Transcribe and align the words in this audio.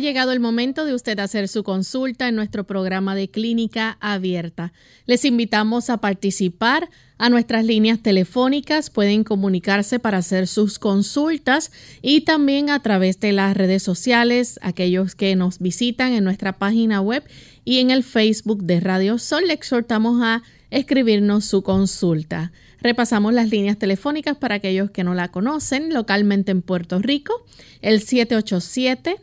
Llegado 0.00 0.32
el 0.32 0.40
momento 0.40 0.84
de 0.84 0.94
usted 0.94 1.18
hacer 1.20 1.48
su 1.48 1.62
consulta 1.62 2.28
en 2.28 2.34
nuestro 2.34 2.64
programa 2.64 3.14
de 3.14 3.30
clínica 3.30 3.96
abierta. 4.00 4.72
Les 5.06 5.24
invitamos 5.24 5.90
a 5.90 5.98
participar 5.98 6.90
a 7.18 7.28
nuestras 7.28 7.64
líneas 7.64 8.00
telefónicas. 8.00 8.90
Pueden 8.90 9.24
comunicarse 9.24 9.98
para 9.98 10.18
hacer 10.18 10.46
sus 10.46 10.78
consultas 10.78 11.70
y 12.02 12.22
también 12.22 12.70
a 12.70 12.80
través 12.80 13.20
de 13.20 13.32
las 13.32 13.56
redes 13.56 13.82
sociales, 13.82 14.58
aquellos 14.62 15.14
que 15.14 15.36
nos 15.36 15.58
visitan 15.58 16.12
en 16.12 16.24
nuestra 16.24 16.58
página 16.58 17.00
web 17.00 17.22
y 17.64 17.78
en 17.78 17.90
el 17.90 18.02
Facebook 18.02 18.62
de 18.64 18.80
Radio 18.80 19.18
Sol. 19.18 19.46
Le 19.46 19.52
exhortamos 19.52 20.22
a 20.22 20.42
escribirnos 20.70 21.44
su 21.44 21.62
consulta. 21.62 22.52
Repasamos 22.80 23.34
las 23.34 23.50
líneas 23.50 23.78
telefónicas 23.78 24.36
para 24.36 24.56
aquellos 24.56 24.90
que 24.90 25.04
no 25.04 25.14
la 25.14 25.28
conocen 25.28 25.92
localmente 25.92 26.50
en 26.52 26.62
Puerto 26.62 26.98
Rico, 26.98 27.44
el 27.82 28.00
787 28.00 29.16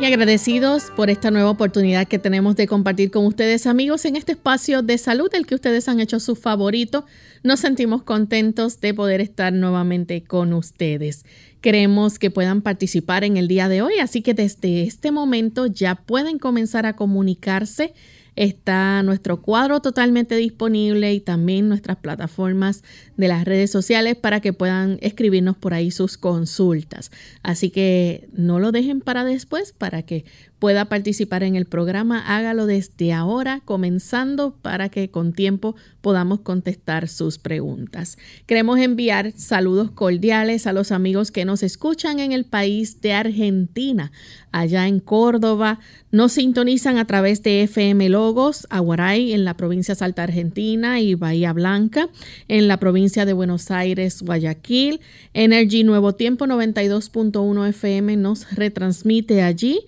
Y 0.03 0.05
agradecidos 0.05 0.91
por 0.97 1.09
esta 1.09 1.31
nueva 1.31 1.49
oportunidad 1.49 2.09
que 2.09 2.19
tenemos 2.19 2.57
de 2.57 2.67
compartir 2.67 3.09
con 3.09 3.25
ustedes 3.25 3.65
amigos 3.65 4.03
en 4.03 4.17
este 4.17 4.33
espacio 4.33 4.81
de 4.81 4.97
salud, 4.97 5.33
el 5.33 5.45
que 5.45 5.55
ustedes 5.55 5.87
han 5.87 6.01
hecho 6.01 6.19
su 6.19 6.35
favorito 6.35 7.05
nos 7.41 7.61
sentimos 7.61 8.03
contentos 8.03 8.81
de 8.81 8.93
poder 8.93 9.21
estar 9.21 9.53
nuevamente 9.53 10.21
con 10.25 10.51
ustedes. 10.51 11.23
Queremos 11.61 12.19
que 12.19 12.31
puedan 12.31 12.61
participar 12.61 13.23
en 13.23 13.37
el 13.37 13.47
día 13.47 13.69
de 13.69 13.81
hoy, 13.81 13.99
así 13.99 14.21
que 14.21 14.33
desde 14.33 14.83
este 14.83 15.11
momento 15.11 15.67
ya 15.67 15.95
pueden 15.95 16.37
comenzar 16.37 16.85
a 16.85 16.97
comunicarse 16.97 17.93
Está 18.35 19.03
nuestro 19.03 19.41
cuadro 19.41 19.81
totalmente 19.81 20.35
disponible 20.35 21.13
y 21.13 21.19
también 21.19 21.69
nuestras 21.69 21.97
plataformas 21.97 22.83
de 23.17 23.27
las 23.27 23.45
redes 23.45 23.71
sociales 23.71 24.15
para 24.15 24.39
que 24.39 24.53
puedan 24.53 24.97
escribirnos 25.01 25.57
por 25.57 25.73
ahí 25.73 25.91
sus 25.91 26.17
consultas. 26.17 27.11
Así 27.43 27.69
que 27.69 28.27
no 28.33 28.59
lo 28.59 28.71
dejen 28.71 29.01
para 29.01 29.23
después 29.23 29.73
para 29.73 30.01
que 30.03 30.25
pueda 30.63 30.85
participar 30.85 31.43
en 31.43 31.57
el 31.57 31.65
programa, 31.65 32.23
hágalo 32.25 32.65
desde 32.67 33.11
ahora, 33.11 33.59
comenzando 33.65 34.55
para 34.61 34.87
que 34.87 35.11
con 35.11 35.33
tiempo 35.33 35.75
podamos 35.99 36.39
contestar 36.39 37.09
sus 37.09 37.37
preguntas. 37.37 38.17
Queremos 38.45 38.79
enviar 38.79 39.33
saludos 39.35 39.91
cordiales 39.91 40.65
a 40.65 40.71
los 40.71 40.93
amigos 40.93 41.31
que 41.31 41.43
nos 41.43 41.63
escuchan 41.63 42.19
en 42.19 42.31
el 42.31 42.45
país 42.45 43.01
de 43.01 43.11
Argentina, 43.11 44.13
allá 44.53 44.87
en 44.87 45.01
Córdoba. 45.01 45.81
Nos 46.11 46.31
sintonizan 46.31 46.97
a 46.97 47.07
través 47.07 47.43
de 47.43 47.63
FM 47.63 48.07
Logos, 48.07 48.65
Aguaray, 48.69 49.33
en 49.33 49.43
la 49.43 49.57
provincia 49.57 49.95
Salta 49.95 50.23
Argentina 50.23 51.01
y 51.01 51.15
Bahía 51.15 51.51
Blanca, 51.51 52.07
en 52.47 52.69
la 52.69 52.77
provincia 52.77 53.25
de 53.25 53.33
Buenos 53.33 53.69
Aires, 53.69 54.21
Guayaquil. 54.21 55.01
Energy 55.33 55.83
Nuevo 55.83 56.15
Tiempo 56.15 56.45
92.1 56.45 57.67
FM 57.67 58.15
nos 58.15 58.49
retransmite 58.55 59.41
allí 59.41 59.81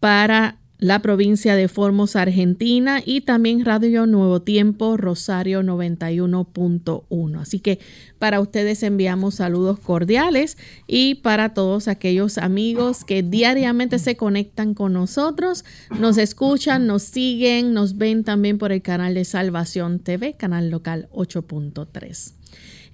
para 0.00 0.58
la 0.78 1.00
provincia 1.00 1.56
de 1.56 1.68
Formos, 1.68 2.16
Argentina, 2.16 3.00
y 3.04 3.22
también 3.22 3.64
Radio 3.64 4.06
Nuevo 4.06 4.42
Tiempo, 4.42 4.96
Rosario 4.96 5.62
91.1. 5.62 7.40
Así 7.40 7.60
que 7.60 7.78
para 8.18 8.40
ustedes 8.40 8.82
enviamos 8.82 9.36
saludos 9.36 9.78
cordiales 9.78 10.58
y 10.86 11.16
para 11.16 11.54
todos 11.54 11.88
aquellos 11.88 12.36
amigos 12.38 13.04
que 13.04 13.22
diariamente 13.22 13.98
se 13.98 14.16
conectan 14.16 14.74
con 14.74 14.92
nosotros, 14.92 15.64
nos 15.98 16.18
escuchan, 16.18 16.86
nos 16.86 17.02
siguen, 17.02 17.72
nos 17.72 17.96
ven 17.96 18.24
también 18.24 18.58
por 18.58 18.72
el 18.72 18.82
canal 18.82 19.14
de 19.14 19.24
Salvación 19.24 20.00
TV, 20.00 20.34
canal 20.34 20.70
local 20.70 21.08
8.3. 21.12 22.34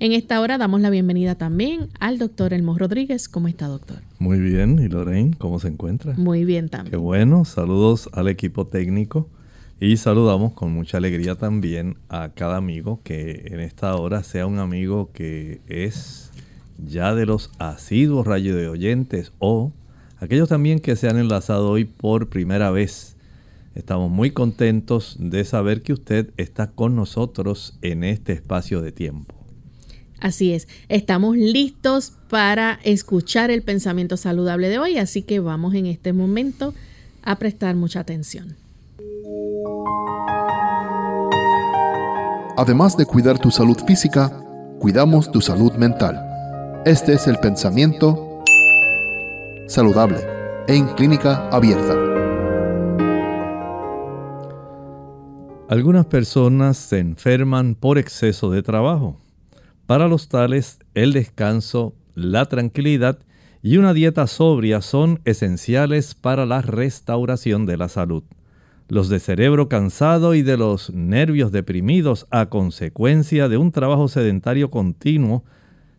En 0.02 0.10
esta 0.10 0.40
hora 0.40 0.58
damos 0.58 0.80
la 0.80 0.90
bienvenida 0.90 1.36
también 1.36 1.88
al 2.00 2.18
doctor 2.18 2.52
Elmo 2.52 2.76
Rodríguez. 2.76 3.28
¿Cómo 3.28 3.46
está, 3.46 3.68
doctor? 3.68 3.98
Muy 4.18 4.40
bien. 4.40 4.80
¿Y 4.80 4.88
Lorraine, 4.88 5.36
cómo 5.38 5.60
se 5.60 5.68
encuentra? 5.68 6.14
Muy 6.14 6.44
bien 6.44 6.68
también. 6.68 6.90
Qué 6.90 6.96
bueno. 6.96 7.44
Saludos 7.44 8.10
al 8.12 8.26
equipo 8.26 8.66
técnico. 8.66 9.28
Y 9.78 9.98
saludamos 9.98 10.54
con 10.54 10.72
mucha 10.72 10.96
alegría 10.96 11.36
también 11.36 11.98
a 12.08 12.30
cada 12.34 12.56
amigo 12.56 12.98
que 13.04 13.44
en 13.46 13.60
esta 13.60 13.94
hora 13.94 14.24
sea 14.24 14.46
un 14.46 14.58
amigo 14.58 15.10
que 15.12 15.60
es 15.68 16.32
ya 16.84 17.14
de 17.14 17.24
los 17.24 17.52
asiduos 17.60 18.26
rayos 18.26 18.56
de 18.56 18.66
oyentes 18.66 19.30
o 19.38 19.70
aquellos 20.18 20.48
también 20.48 20.80
que 20.80 20.96
se 20.96 21.08
han 21.08 21.16
enlazado 21.16 21.70
hoy 21.70 21.84
por 21.84 22.28
primera 22.28 22.72
vez. 22.72 23.14
Estamos 23.76 24.10
muy 24.10 24.32
contentos 24.32 25.16
de 25.20 25.44
saber 25.44 25.82
que 25.82 25.92
usted 25.92 26.30
está 26.38 26.72
con 26.72 26.96
nosotros 26.96 27.78
en 27.82 28.02
este 28.02 28.32
espacio 28.32 28.82
de 28.82 28.90
tiempo. 28.90 29.41
Así 30.22 30.54
es, 30.54 30.68
estamos 30.88 31.36
listos 31.36 32.12
para 32.30 32.78
escuchar 32.84 33.50
el 33.50 33.62
pensamiento 33.62 34.16
saludable 34.16 34.68
de 34.68 34.78
hoy, 34.78 34.96
así 34.96 35.22
que 35.22 35.40
vamos 35.40 35.74
en 35.74 35.86
este 35.86 36.12
momento 36.12 36.74
a 37.24 37.40
prestar 37.40 37.74
mucha 37.74 37.98
atención. 37.98 38.54
Además 42.56 42.96
de 42.96 43.04
cuidar 43.04 43.40
tu 43.40 43.50
salud 43.50 43.76
física, 43.84 44.30
cuidamos 44.78 45.32
tu 45.32 45.40
salud 45.40 45.72
mental. 45.72 46.24
Este 46.86 47.14
es 47.14 47.26
el 47.26 47.38
pensamiento 47.38 48.44
saludable 49.66 50.20
en 50.68 50.86
clínica 50.94 51.48
abierta. 51.48 51.96
Algunas 55.68 56.06
personas 56.06 56.76
se 56.76 57.00
enferman 57.00 57.74
por 57.74 57.98
exceso 57.98 58.52
de 58.52 58.62
trabajo. 58.62 59.21
Para 59.92 60.08
los 60.08 60.28
tales, 60.28 60.78
el 60.94 61.12
descanso, 61.12 61.94
la 62.14 62.46
tranquilidad 62.46 63.18
y 63.62 63.76
una 63.76 63.92
dieta 63.92 64.26
sobria 64.26 64.80
son 64.80 65.20
esenciales 65.26 66.14
para 66.14 66.46
la 66.46 66.62
restauración 66.62 67.66
de 67.66 67.76
la 67.76 67.90
salud. 67.90 68.22
Los 68.88 69.10
de 69.10 69.20
cerebro 69.20 69.68
cansado 69.68 70.34
y 70.34 70.40
de 70.40 70.56
los 70.56 70.94
nervios 70.94 71.52
deprimidos 71.52 72.26
a 72.30 72.46
consecuencia 72.46 73.50
de 73.50 73.58
un 73.58 73.70
trabajo 73.70 74.08
sedentario 74.08 74.70
continuo 74.70 75.44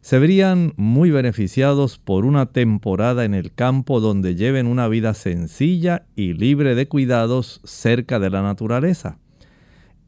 se 0.01 0.17
verían 0.17 0.73
muy 0.75 1.11
beneficiados 1.11 1.99
por 1.99 2.25
una 2.25 2.47
temporada 2.47 3.25
en 3.25 3.35
el 3.35 3.53
campo 3.53 3.99
donde 3.99 4.33
lleven 4.33 4.65
una 4.65 4.87
vida 4.87 5.13
sencilla 5.13 6.07
y 6.15 6.33
libre 6.33 6.73
de 6.73 6.87
cuidados 6.87 7.61
cerca 7.63 8.17
de 8.17 8.31
la 8.31 8.41
naturaleza. 8.41 9.19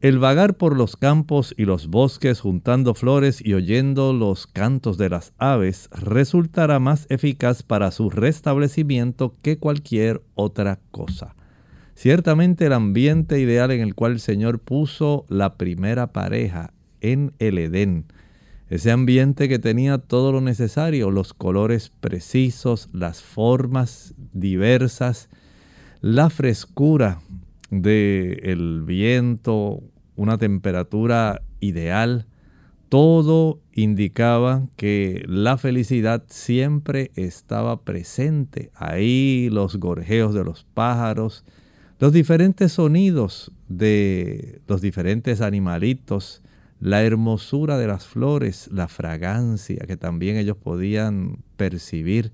El 0.06 0.20
vagar 0.20 0.56
por 0.56 0.76
los 0.76 0.96
campos 0.96 1.52
y 1.58 1.64
los 1.64 1.88
bosques 1.88 2.38
juntando 2.38 2.94
flores 2.94 3.44
y 3.44 3.54
oyendo 3.54 4.12
los 4.12 4.46
cantos 4.46 4.98
de 4.98 5.08
las 5.08 5.32
aves 5.36 5.88
resultará 5.90 6.78
más 6.78 7.06
eficaz 7.08 7.64
para 7.64 7.90
su 7.90 8.08
restablecimiento 8.08 9.34
que 9.42 9.58
cualquier 9.58 10.22
otra 10.36 10.78
cosa. 10.92 11.34
ciertamente 11.96 12.66
el 12.66 12.74
ambiente 12.74 13.40
ideal 13.40 13.72
en 13.72 13.80
el 13.80 13.96
cual 13.96 14.12
el 14.12 14.20
Señor 14.20 14.60
puso 14.60 15.26
la 15.28 15.56
primera 15.56 16.12
pareja 16.12 16.72
en 17.00 17.32
el 17.40 17.58
Edén. 17.58 18.04
Ese 18.70 18.92
ambiente 18.92 19.48
que 19.48 19.58
tenía 19.58 19.98
todo 19.98 20.30
lo 20.30 20.40
necesario, 20.40 21.10
los 21.10 21.34
colores 21.34 21.90
precisos, 21.98 22.90
las 22.92 23.22
formas 23.22 24.14
diversas, 24.32 25.30
la 26.00 26.30
frescura 26.30 27.18
del 27.70 28.84
viento, 28.86 29.82
una 30.16 30.38
temperatura 30.38 31.42
ideal, 31.60 32.26
todo 32.88 33.60
indicaba 33.72 34.68
que 34.76 35.24
la 35.26 35.58
felicidad 35.58 36.24
siempre 36.28 37.10
estaba 37.14 37.82
presente. 37.82 38.70
Ahí 38.74 39.48
los 39.50 39.76
gorjeos 39.76 40.34
de 40.34 40.44
los 40.44 40.64
pájaros, 40.74 41.44
los 41.98 42.12
diferentes 42.12 42.72
sonidos 42.72 43.52
de 43.68 44.60
los 44.68 44.80
diferentes 44.80 45.40
animalitos, 45.40 46.42
la 46.78 47.02
hermosura 47.02 47.78
de 47.78 47.86
las 47.86 48.06
flores, 48.06 48.68
la 48.72 48.86
fragancia 48.86 49.84
que 49.86 49.96
también 49.96 50.36
ellos 50.36 50.56
podían 50.56 51.38
percibir. 51.56 52.32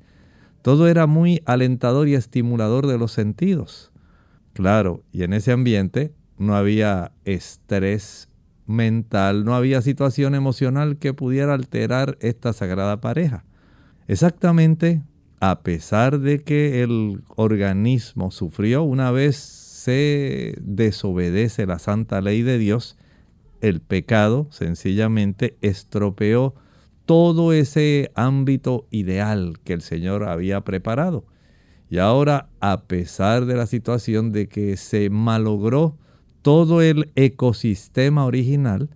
Todo 0.63 0.89
era 0.89 1.07
muy 1.07 1.43
alentador 1.45 2.09
y 2.09 2.15
estimulador 2.15 2.87
de 2.87 2.99
los 2.99 3.13
sentidos. 3.13 3.91
Claro, 4.53 5.03
y 5.13 5.23
en 5.23 5.33
ese 5.33 5.53
ambiente 5.53 6.13
no 6.39 6.57
había 6.57 7.13
estrés 7.25 8.29
mental, 8.67 9.45
no 9.45 9.55
había 9.55 9.83
situación 9.83 10.35
emocional 10.35 10.99
que 10.99 11.15
pudiera 11.15 11.55
alterar 11.55 12.17
esta 12.21 12.53
sagrada 12.53 13.01
pareja. 13.01 13.45
Exactamente, 14.09 15.03
a 15.41 15.61
pesar 15.63 16.21
de 16.21 16.43
que 16.43 16.83
el 16.83 17.23
organismo 17.37 18.31
sufrió 18.31 18.83
una 18.83 19.11
vez 19.11 19.37
se 19.37 20.55
desobedece 20.61 21.67
la 21.67 21.79
santa 21.79 22.21
ley 22.21 22.43
de 22.43 22.59
Dios, 22.59 22.97
el 23.61 23.81
pecado 23.81 24.47
sencillamente 24.51 25.57
estropeó 25.61 26.55
todo 27.07 27.53
ese 27.53 28.13
ámbito 28.15 28.87
ideal 28.91 29.59
que 29.65 29.73
el 29.73 29.83
Señor 29.83 30.25
había 30.25 30.61
preparado. 30.63 31.25
Y 31.91 31.99
ahora, 31.99 32.49
a 32.61 32.85
pesar 32.85 33.45
de 33.45 33.57
la 33.57 33.67
situación 33.67 34.33
de 34.33 34.49
que 34.49 34.77
se 34.77 35.11
malogró 35.11 35.99
todo 36.43 36.83
el 36.83 37.11
ecosistema 37.15 38.27
original, 38.27 38.91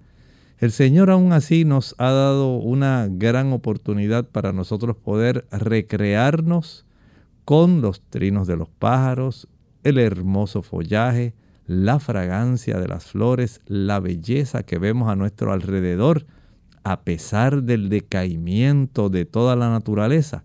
el 0.59 0.73
Señor 0.73 1.11
aún 1.11 1.33
así 1.33 1.65
nos 1.65 1.95
ha 1.99 2.11
dado 2.11 2.57
una 2.57 3.09
gran 3.11 3.53
oportunidad 3.53 4.27
para 4.29 4.53
nosotros 4.53 4.97
poder 4.97 5.47
recrearnos 5.51 6.87
con 7.45 7.81
los 7.81 8.01
trinos 8.01 8.47
de 8.47 8.57
los 8.57 8.69
pájaros, 8.69 9.49
el 9.85 9.99
hermoso 9.99 10.63
follaje, 10.63 11.35
la 11.67 12.01
fragancia 12.01 12.79
de 12.79 12.89
las 12.89 13.07
flores, 13.07 13.61
la 13.67 14.01
belleza 14.01 14.65
que 14.65 14.79
vemos 14.79 15.09
a 15.09 15.17
nuestro 15.17 15.53
alrededor, 15.53 16.27
a 16.85 17.03
pesar 17.03 17.63
del 17.63 17.89
decaimiento 17.89 19.09
de 19.09 19.25
toda 19.25 19.57
la 19.57 19.71
naturaleza. 19.71 20.43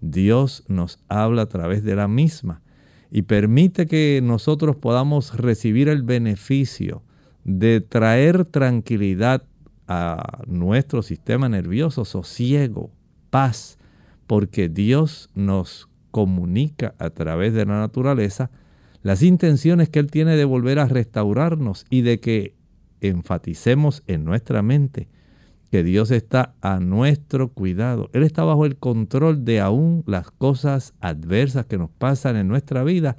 Dios 0.00 0.64
nos 0.68 1.00
habla 1.08 1.42
a 1.42 1.46
través 1.46 1.82
de 1.82 1.96
la 1.96 2.08
misma 2.08 2.62
y 3.10 3.22
permite 3.22 3.86
que 3.86 4.20
nosotros 4.22 4.76
podamos 4.76 5.36
recibir 5.36 5.88
el 5.88 6.02
beneficio 6.02 7.02
de 7.44 7.80
traer 7.80 8.44
tranquilidad 8.44 9.44
a 9.86 10.42
nuestro 10.46 11.02
sistema 11.02 11.48
nervioso, 11.48 12.04
sosiego, 12.04 12.90
paz, 13.30 13.78
porque 14.26 14.68
Dios 14.68 15.30
nos 15.34 15.88
comunica 16.10 16.94
a 16.98 17.10
través 17.10 17.54
de 17.54 17.64
la 17.64 17.80
naturaleza 17.80 18.50
las 19.02 19.22
intenciones 19.22 19.88
que 19.88 20.00
Él 20.00 20.10
tiene 20.10 20.36
de 20.36 20.44
volver 20.44 20.78
a 20.78 20.86
restaurarnos 20.86 21.86
y 21.88 22.02
de 22.02 22.20
que 22.20 22.54
enfaticemos 23.00 24.02
en 24.06 24.24
nuestra 24.24 24.60
mente 24.62 25.08
que 25.70 25.82
Dios 25.82 26.10
está 26.10 26.54
a 26.60 26.80
nuestro 26.80 27.48
cuidado. 27.48 28.08
Él 28.12 28.22
está 28.22 28.44
bajo 28.44 28.64
el 28.64 28.76
control 28.76 29.44
de 29.44 29.60
aún 29.60 30.02
las 30.06 30.30
cosas 30.30 30.94
adversas 31.00 31.66
que 31.66 31.78
nos 31.78 31.90
pasan 31.90 32.36
en 32.36 32.48
nuestra 32.48 32.84
vida. 32.84 33.16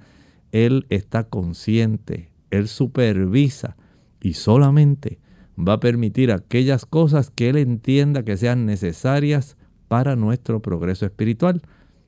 Él 0.52 0.86
está 0.90 1.26
consciente, 1.26 2.32
Él 2.50 2.68
supervisa 2.68 3.78
y 4.22 4.34
solamente 4.34 5.20
va 5.58 5.74
a 5.74 5.80
permitir 5.80 6.32
aquellas 6.32 6.86
cosas 6.86 7.30
que 7.30 7.50
Él 7.50 7.58
entienda 7.58 8.24
que 8.24 8.38
sean 8.38 8.66
necesarias 8.66 9.58
para 9.88 10.16
nuestro 10.16 10.62
progreso 10.62 11.06
espiritual. 11.06 11.62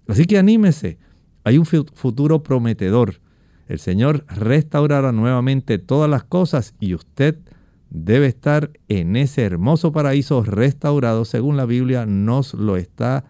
Así 0.07 0.25
que 0.25 0.37
anímese, 0.37 0.97
hay 1.43 1.57
un 1.57 1.65
futuro 1.65 2.43
prometedor. 2.43 3.21
El 3.67 3.79
Señor 3.79 4.25
restaurará 4.27 5.11
nuevamente 5.11 5.77
todas 5.77 6.09
las 6.09 6.23
cosas 6.23 6.73
y 6.79 6.93
usted 6.93 7.37
debe 7.91 8.25
estar 8.25 8.71
en 8.87 9.15
ese 9.15 9.43
hermoso 9.43 9.91
paraíso 9.91 10.43
restaurado, 10.43 11.25
según 11.25 11.57
la 11.57 11.65
Biblia 11.65 12.05
nos 12.07 12.53
lo 12.53 12.77
está 12.77 13.25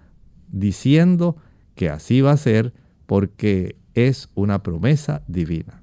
diciendo 0.51 1.35
que 1.75 1.89
así 1.89 2.21
va 2.21 2.31
a 2.31 2.37
ser 2.37 2.71
porque 3.07 3.75
es 3.95 4.29
una 4.35 4.63
promesa 4.63 5.23
divina. 5.27 5.81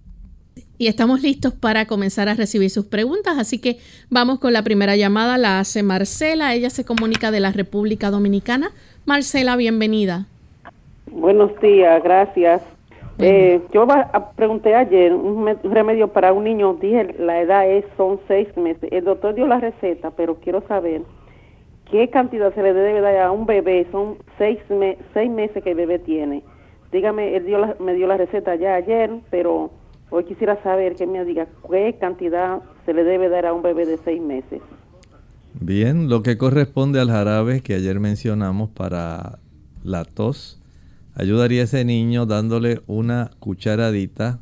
Y 0.79 0.87
estamos 0.87 1.23
listos 1.23 1.53
para 1.53 1.87
comenzar 1.87 2.29
a 2.29 2.35
recibir 2.35 2.71
sus 2.71 2.87
preguntas, 2.87 3.37
así 3.37 3.59
que 3.59 3.79
vamos 4.11 4.39
con 4.39 4.53
la 4.53 4.63
primera 4.63 4.95
llamada, 4.95 5.37
la 5.37 5.59
hace 5.59 5.83
Marcela, 5.83 6.55
ella 6.55 6.71
se 6.71 6.85
comunica 6.85 7.33
de 7.33 7.41
la 7.41 7.51
República 7.51 8.11
Dominicana. 8.13 8.71
Marcela, 9.05 9.57
bienvenida. 9.57 10.27
Buenos 11.11 11.59
días, 11.61 12.01
gracias. 12.05 12.63
Eh, 13.21 13.61
yo 13.73 13.85
pregunté 14.37 14.77
ayer 14.77 15.13
un, 15.13 15.45
remedio 15.65 16.09
para 16.09 16.33
un 16.33 16.45
niño, 16.45 16.75
dije 16.75 17.17
la 17.19 17.41
edad 17.41 17.69
es 17.69 17.85
son 17.97 18.21
seis 18.29 18.49
meses. 18.57 18.89
El 18.93 19.05
doctor 19.05 19.35
dio 19.35 19.47
la 19.47 19.59
receta, 19.59 20.13
pero 20.13 20.37
quiero 20.37 20.63
saber 20.69 21.03
qué 21.91 22.11
cantidad 22.11 22.55
se 22.55 22.63
le 22.63 22.73
debe 22.73 23.01
dar 23.01 23.17
a 23.19 23.33
un 23.33 23.45
bebé. 23.45 23.87
Son 23.91 24.19
seis, 24.37 24.59
seis 25.15 25.31
meses 25.31 25.65
que 25.65 25.71
el 25.71 25.77
bebé 25.77 25.99
tiene. 25.99 26.45
Dígame, 26.93 27.37
él 27.37 27.45
dio 27.45 27.77
me 27.81 27.95
dio 27.95 28.07
la 28.07 28.17
receta 28.17 28.55
ya 28.55 28.77
ayer, 28.77 29.11
pero 29.31 29.71
hoy 30.11 30.25
quisiera 30.25 30.63
saber 30.63 30.95
que 30.95 31.07
me 31.07 31.25
diga 31.25 31.49
qué 31.69 31.97
cantidad 32.01 32.61
se 32.87 32.95
le 32.95 33.03
debe 33.03 33.29
dar 33.29 33.47
a 33.47 33.53
un 33.53 33.63
bebé 33.63 33.85
de 33.85 33.99
seis 33.99 34.23
meses. 34.23 34.63
Bien, 35.61 36.09
lo 36.09 36.23
que 36.23 36.39
corresponde 36.39 37.01
al 37.01 37.11
jarabe 37.11 37.63
que 37.63 37.75
ayer 37.75 37.99
mencionamos 37.99 38.71
para 38.71 39.41
la 39.83 40.05
tos 40.05 40.58
Ayudaría 41.19 41.63
a 41.63 41.65
ese 41.65 41.85
niño 41.85 42.27
dándole 42.27 42.81
una 42.87 43.33
cucharadita 43.41 44.39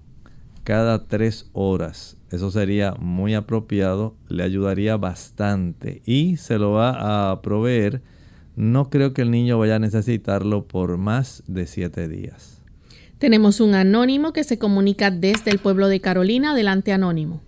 cada 0.62 1.06
tres 1.06 1.48
horas. 1.54 2.18
Eso 2.30 2.50
sería 2.50 2.92
muy 2.98 3.32
apropiado, 3.32 4.14
le 4.28 4.42
ayudaría 4.42 4.98
bastante 4.98 6.02
y 6.04 6.36
se 6.36 6.58
lo 6.58 6.72
va 6.72 7.30
a 7.30 7.40
proveer. 7.40 8.02
No 8.56 8.90
creo 8.90 9.14
que 9.14 9.22
el 9.22 9.30
niño 9.30 9.58
vaya 9.58 9.76
a 9.76 9.78
necesitarlo 9.78 10.64
por 10.64 10.98
más 10.98 11.42
de 11.46 11.66
siete 11.66 12.08
días. 12.08 12.62
Tenemos 13.16 13.62
un 13.62 13.74
anónimo 13.74 14.34
que 14.34 14.44
se 14.44 14.58
comunica 14.58 15.10
desde 15.10 15.52
el 15.52 15.60
pueblo 15.60 15.88
de 15.88 16.00
Carolina. 16.00 16.50
Adelante, 16.50 16.92
anónimo. 16.92 17.40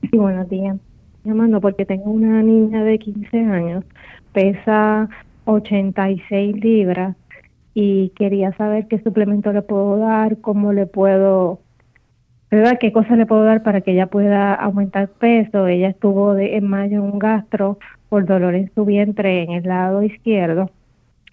Sí, 0.00 0.16
buenos 0.16 0.48
días. 0.48 0.78
Llamando 1.24 1.60
porque 1.60 1.84
tengo 1.84 2.10
una 2.10 2.42
niña 2.42 2.84
de 2.84 2.98
15 2.98 3.38
años, 3.38 3.84
pesa 4.32 5.10
86 5.44 6.56
libras 6.56 7.16
y 7.74 8.10
quería 8.10 8.52
saber 8.56 8.86
qué 8.88 9.00
suplemento 9.02 9.52
le 9.52 9.62
puedo 9.62 9.96
dar, 9.96 10.38
cómo 10.40 10.72
le 10.72 10.86
puedo, 10.86 11.60
¿verdad? 12.50 12.78
¿Qué 12.78 12.92
cosas 12.92 13.16
le 13.18 13.26
puedo 13.26 13.44
dar 13.44 13.62
para 13.62 13.80
que 13.80 13.92
ella 13.92 14.06
pueda 14.06 14.54
aumentar 14.54 15.08
peso? 15.08 15.66
Ella 15.66 15.88
estuvo 15.88 16.34
de, 16.34 16.56
en 16.56 16.66
mayo 16.68 16.98
en 16.98 17.12
un 17.12 17.18
gastro 17.18 17.78
por 18.08 18.26
dolor 18.26 18.54
en 18.54 18.70
su 18.74 18.84
vientre 18.84 19.42
en 19.42 19.52
el 19.52 19.64
lado 19.64 20.02
izquierdo. 20.02 20.70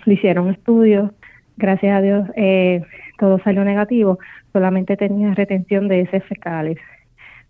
Le 0.06 0.14
hicieron 0.14 0.50
estudios, 0.50 1.12
gracias 1.58 1.98
a 1.98 2.02
Dios 2.02 2.30
eh, 2.36 2.84
todo 3.20 3.40
salió 3.44 3.66
negativo, 3.66 4.18
solamente 4.54 4.96
tenía 4.98 5.34
retención 5.34 5.88
de 5.90 6.02
heces 6.02 6.24
fecales, 6.24 6.78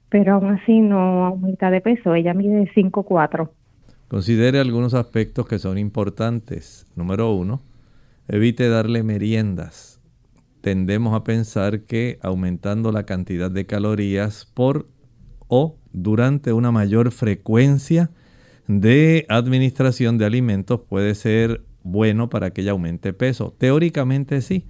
pero 0.09 0.33
aún 0.33 0.49
así 0.55 0.79
no 0.81 1.25
aumenta 1.27 1.69
de 1.69 1.79
peso, 1.79 2.15
ella 2.15 2.33
mide 2.33 2.69
5'4". 2.73 3.49
Considere 4.07 4.59
algunos 4.59 4.95
aspectos 4.95 5.47
que 5.47 5.59
son 5.59 5.77
importantes. 5.77 6.87
Número 6.95 7.31
uno, 7.31 7.61
Evite 8.31 8.69
darle 8.69 9.01
meriendas. 9.01 9.99
Tendemos 10.61 11.15
a 11.15 11.23
pensar 11.23 11.81
que 11.81 12.19
aumentando 12.21 12.91
la 12.91 13.03
cantidad 13.07 13.49
de 13.49 13.65
calorías 13.65 14.45
por 14.53 14.87
o 15.47 15.79
durante 15.93 16.53
una 16.53 16.71
mayor 16.71 17.11
frecuencia 17.11 18.11
de 18.67 19.25
administración 19.29 20.19
de 20.19 20.25
alimentos 20.25 20.81
puede 20.87 21.15
ser 21.15 21.63
bueno 21.81 22.29
para 22.29 22.51
que 22.51 22.61
ella 22.61 22.71
aumente 22.71 23.13
peso. 23.13 23.55
Teóricamente 23.57 24.41
sí, 24.41 24.67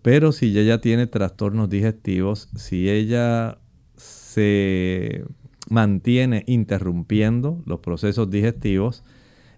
pero 0.00 0.32
si 0.32 0.58
ella 0.58 0.80
tiene 0.80 1.06
trastornos 1.06 1.68
digestivos, 1.68 2.48
si 2.56 2.88
ella 2.88 3.58
se 3.96 5.26
mantiene 5.68 6.42
interrumpiendo 6.46 7.62
los 7.66 7.80
procesos 7.80 8.30
digestivos, 8.30 9.04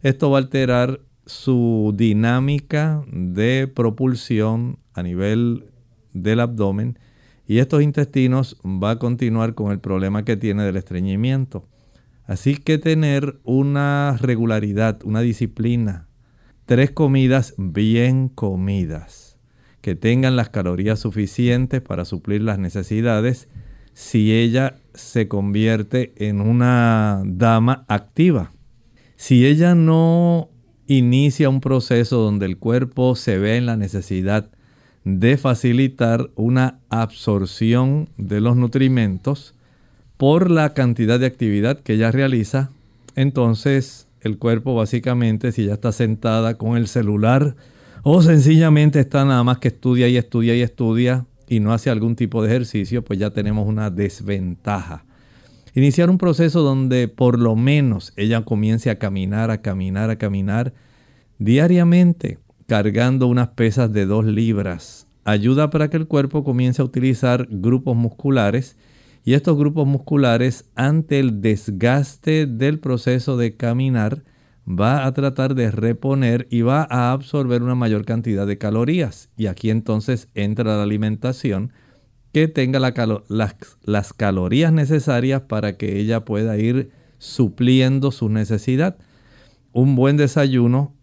esto 0.02 0.30
va 0.30 0.38
a 0.38 0.42
alterar 0.42 1.00
su 1.26 1.92
dinámica 1.96 3.04
de 3.12 3.66
propulsión 3.66 4.78
a 4.94 5.02
nivel 5.02 5.66
del 6.12 6.40
abdomen 6.40 6.98
y 7.46 7.58
estos 7.58 7.82
intestinos 7.82 8.56
va 8.64 8.92
a 8.92 8.98
continuar 8.98 9.54
con 9.54 9.70
el 9.70 9.80
problema 9.80 10.24
que 10.24 10.36
tiene 10.36 10.64
del 10.64 10.76
estreñimiento. 10.76 11.68
Así 12.24 12.56
que 12.56 12.78
tener 12.78 13.38
una 13.44 14.16
regularidad, 14.20 15.00
una 15.04 15.20
disciplina, 15.20 16.08
tres 16.64 16.90
comidas 16.90 17.54
bien 17.56 18.28
comidas, 18.28 19.38
que 19.80 19.94
tengan 19.94 20.34
las 20.34 20.48
calorías 20.48 20.98
suficientes 20.98 21.80
para 21.80 22.04
suplir 22.04 22.42
las 22.42 22.58
necesidades 22.58 23.48
si 23.92 24.32
ella 24.32 24.76
se 24.94 25.28
convierte 25.28 26.12
en 26.16 26.40
una 26.40 27.22
dama 27.24 27.84
activa. 27.88 28.52
Si 29.14 29.46
ella 29.46 29.74
no 29.74 30.50
inicia 30.86 31.48
un 31.48 31.60
proceso 31.60 32.18
donde 32.18 32.46
el 32.46 32.58
cuerpo 32.58 33.16
se 33.16 33.38
ve 33.38 33.56
en 33.56 33.66
la 33.66 33.76
necesidad 33.76 34.50
de 35.04 35.36
facilitar 35.36 36.30
una 36.34 36.80
absorción 36.88 38.08
de 38.16 38.40
los 38.40 38.56
nutrimentos 38.56 39.54
por 40.16 40.50
la 40.50 40.74
cantidad 40.74 41.20
de 41.20 41.26
actividad 41.26 41.78
que 41.80 41.94
ella 41.94 42.10
realiza, 42.10 42.70
entonces 43.14 44.08
el 44.20 44.38
cuerpo 44.38 44.74
básicamente, 44.74 45.52
si 45.52 45.62
ella 45.62 45.74
está 45.74 45.92
sentada 45.92 46.54
con 46.54 46.76
el 46.76 46.88
celular 46.88 47.54
o 48.02 48.22
sencillamente 48.22 49.00
está 49.00 49.24
nada 49.24 49.44
más 49.44 49.58
que 49.58 49.68
estudia 49.68 50.08
y 50.08 50.16
estudia 50.16 50.56
y 50.56 50.62
estudia 50.62 51.26
y 51.48 51.60
no 51.60 51.72
hace 51.72 51.90
algún 51.90 52.16
tipo 52.16 52.42
de 52.42 52.48
ejercicio, 52.50 53.04
pues 53.04 53.18
ya 53.18 53.30
tenemos 53.30 53.68
una 53.68 53.90
desventaja. 53.90 55.05
Iniciar 55.76 56.08
un 56.08 56.16
proceso 56.16 56.62
donde 56.62 57.06
por 57.06 57.38
lo 57.38 57.54
menos 57.54 58.14
ella 58.16 58.42
comience 58.46 58.88
a 58.88 58.98
caminar, 58.98 59.50
a 59.50 59.60
caminar, 59.60 60.08
a 60.08 60.16
caminar 60.16 60.72
diariamente 61.38 62.38
cargando 62.66 63.26
unas 63.26 63.48
pesas 63.48 63.92
de 63.92 64.06
2 64.06 64.24
libras. 64.24 65.06
Ayuda 65.24 65.68
para 65.68 65.90
que 65.90 65.98
el 65.98 66.06
cuerpo 66.06 66.44
comience 66.44 66.80
a 66.80 66.84
utilizar 66.86 67.46
grupos 67.50 67.94
musculares 67.94 68.78
y 69.22 69.34
estos 69.34 69.58
grupos 69.58 69.86
musculares 69.86 70.64
ante 70.76 71.18
el 71.18 71.42
desgaste 71.42 72.46
del 72.46 72.78
proceso 72.78 73.36
de 73.36 73.54
caminar 73.54 74.24
va 74.66 75.04
a 75.04 75.12
tratar 75.12 75.54
de 75.54 75.70
reponer 75.70 76.48
y 76.50 76.62
va 76.62 76.86
a 76.88 77.12
absorber 77.12 77.62
una 77.62 77.74
mayor 77.74 78.06
cantidad 78.06 78.46
de 78.46 78.56
calorías. 78.56 79.28
Y 79.36 79.44
aquí 79.44 79.68
entonces 79.68 80.28
entra 80.34 80.74
la 80.74 80.84
alimentación 80.84 81.70
que 82.36 82.48
tenga 82.48 82.78
las, 82.78 83.56
las 83.82 84.12
calorías 84.12 84.70
necesarias 84.70 85.40
para 85.48 85.78
que 85.78 85.98
ella 85.98 86.26
pueda 86.26 86.58
ir 86.58 86.90
supliendo 87.16 88.10
su 88.10 88.28
necesidad. 88.28 88.98
Un 89.72 89.96
buen 89.96 90.18
desayuno 90.18 90.94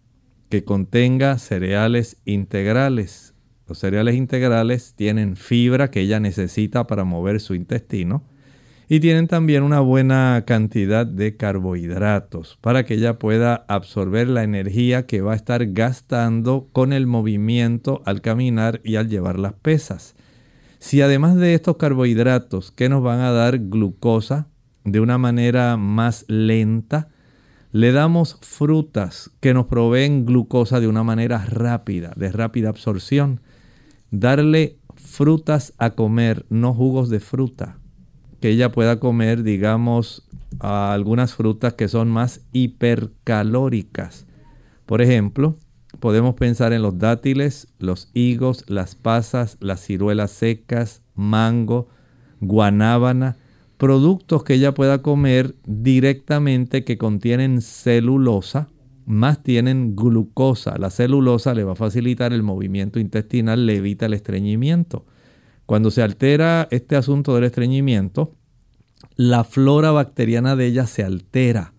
que 0.48 0.62
contenga 0.62 1.36
cereales 1.38 2.18
integrales. 2.24 3.34
Los 3.66 3.78
cereales 3.78 4.14
integrales 4.14 4.94
tienen 4.94 5.34
fibra 5.34 5.90
que 5.90 6.02
ella 6.02 6.20
necesita 6.20 6.86
para 6.86 7.02
mover 7.02 7.40
su 7.40 7.56
intestino 7.56 8.22
y 8.88 9.00
tienen 9.00 9.26
también 9.26 9.64
una 9.64 9.80
buena 9.80 10.44
cantidad 10.46 11.04
de 11.04 11.36
carbohidratos 11.36 12.58
para 12.60 12.84
que 12.84 12.94
ella 12.94 13.18
pueda 13.18 13.64
absorber 13.66 14.28
la 14.28 14.44
energía 14.44 15.06
que 15.06 15.20
va 15.20 15.32
a 15.32 15.36
estar 15.36 15.66
gastando 15.72 16.68
con 16.70 16.92
el 16.92 17.08
movimiento 17.08 18.02
al 18.04 18.20
caminar 18.20 18.80
y 18.84 18.94
al 18.94 19.08
llevar 19.08 19.40
las 19.40 19.54
pesas. 19.54 20.14
Si 20.84 21.00
además 21.00 21.36
de 21.36 21.54
estos 21.54 21.78
carbohidratos 21.78 22.70
que 22.70 22.90
nos 22.90 23.02
van 23.02 23.20
a 23.20 23.32
dar 23.32 23.58
glucosa 23.58 24.48
de 24.84 25.00
una 25.00 25.16
manera 25.16 25.78
más 25.78 26.26
lenta, 26.28 27.08
le 27.72 27.90
damos 27.90 28.36
frutas 28.42 29.30
que 29.40 29.54
nos 29.54 29.64
proveen 29.64 30.26
glucosa 30.26 30.80
de 30.80 30.86
una 30.86 31.02
manera 31.02 31.42
rápida, 31.46 32.12
de 32.16 32.30
rápida 32.30 32.68
absorción. 32.68 33.40
Darle 34.10 34.76
frutas 34.94 35.72
a 35.78 35.92
comer, 35.92 36.44
no 36.50 36.74
jugos 36.74 37.08
de 37.08 37.20
fruta. 37.20 37.78
Que 38.42 38.50
ella 38.50 38.70
pueda 38.70 39.00
comer, 39.00 39.42
digamos, 39.42 40.28
algunas 40.58 41.32
frutas 41.32 41.72
que 41.72 41.88
son 41.88 42.10
más 42.10 42.42
hipercalóricas. 42.52 44.26
Por 44.84 45.00
ejemplo, 45.00 45.56
podemos 46.04 46.34
pensar 46.34 46.74
en 46.74 46.82
los 46.82 46.98
dátiles, 46.98 47.66
los 47.78 48.10
higos, 48.12 48.66
las 48.68 48.94
pasas, 48.94 49.56
las 49.60 49.80
ciruelas 49.80 50.32
secas, 50.32 51.00
mango, 51.14 51.88
guanábana, 52.42 53.38
productos 53.78 54.44
que 54.44 54.52
ella 54.52 54.74
pueda 54.74 55.00
comer 55.00 55.54
directamente 55.64 56.84
que 56.84 56.98
contienen 56.98 57.62
celulosa, 57.62 58.68
más 59.06 59.42
tienen 59.42 59.96
glucosa. 59.96 60.76
La 60.76 60.90
celulosa 60.90 61.54
le 61.54 61.64
va 61.64 61.72
a 61.72 61.76
facilitar 61.76 62.34
el 62.34 62.42
movimiento 62.42 63.00
intestinal, 63.00 63.64
le 63.64 63.76
evita 63.76 64.04
el 64.04 64.12
estreñimiento. 64.12 65.06
Cuando 65.64 65.90
se 65.90 66.02
altera 66.02 66.68
este 66.70 66.96
asunto 66.96 67.34
del 67.34 67.44
estreñimiento, 67.44 68.34
la 69.16 69.42
flora 69.42 69.90
bacteriana 69.90 70.54
de 70.54 70.66
ella 70.66 70.86
se 70.86 71.02
altera 71.02 71.73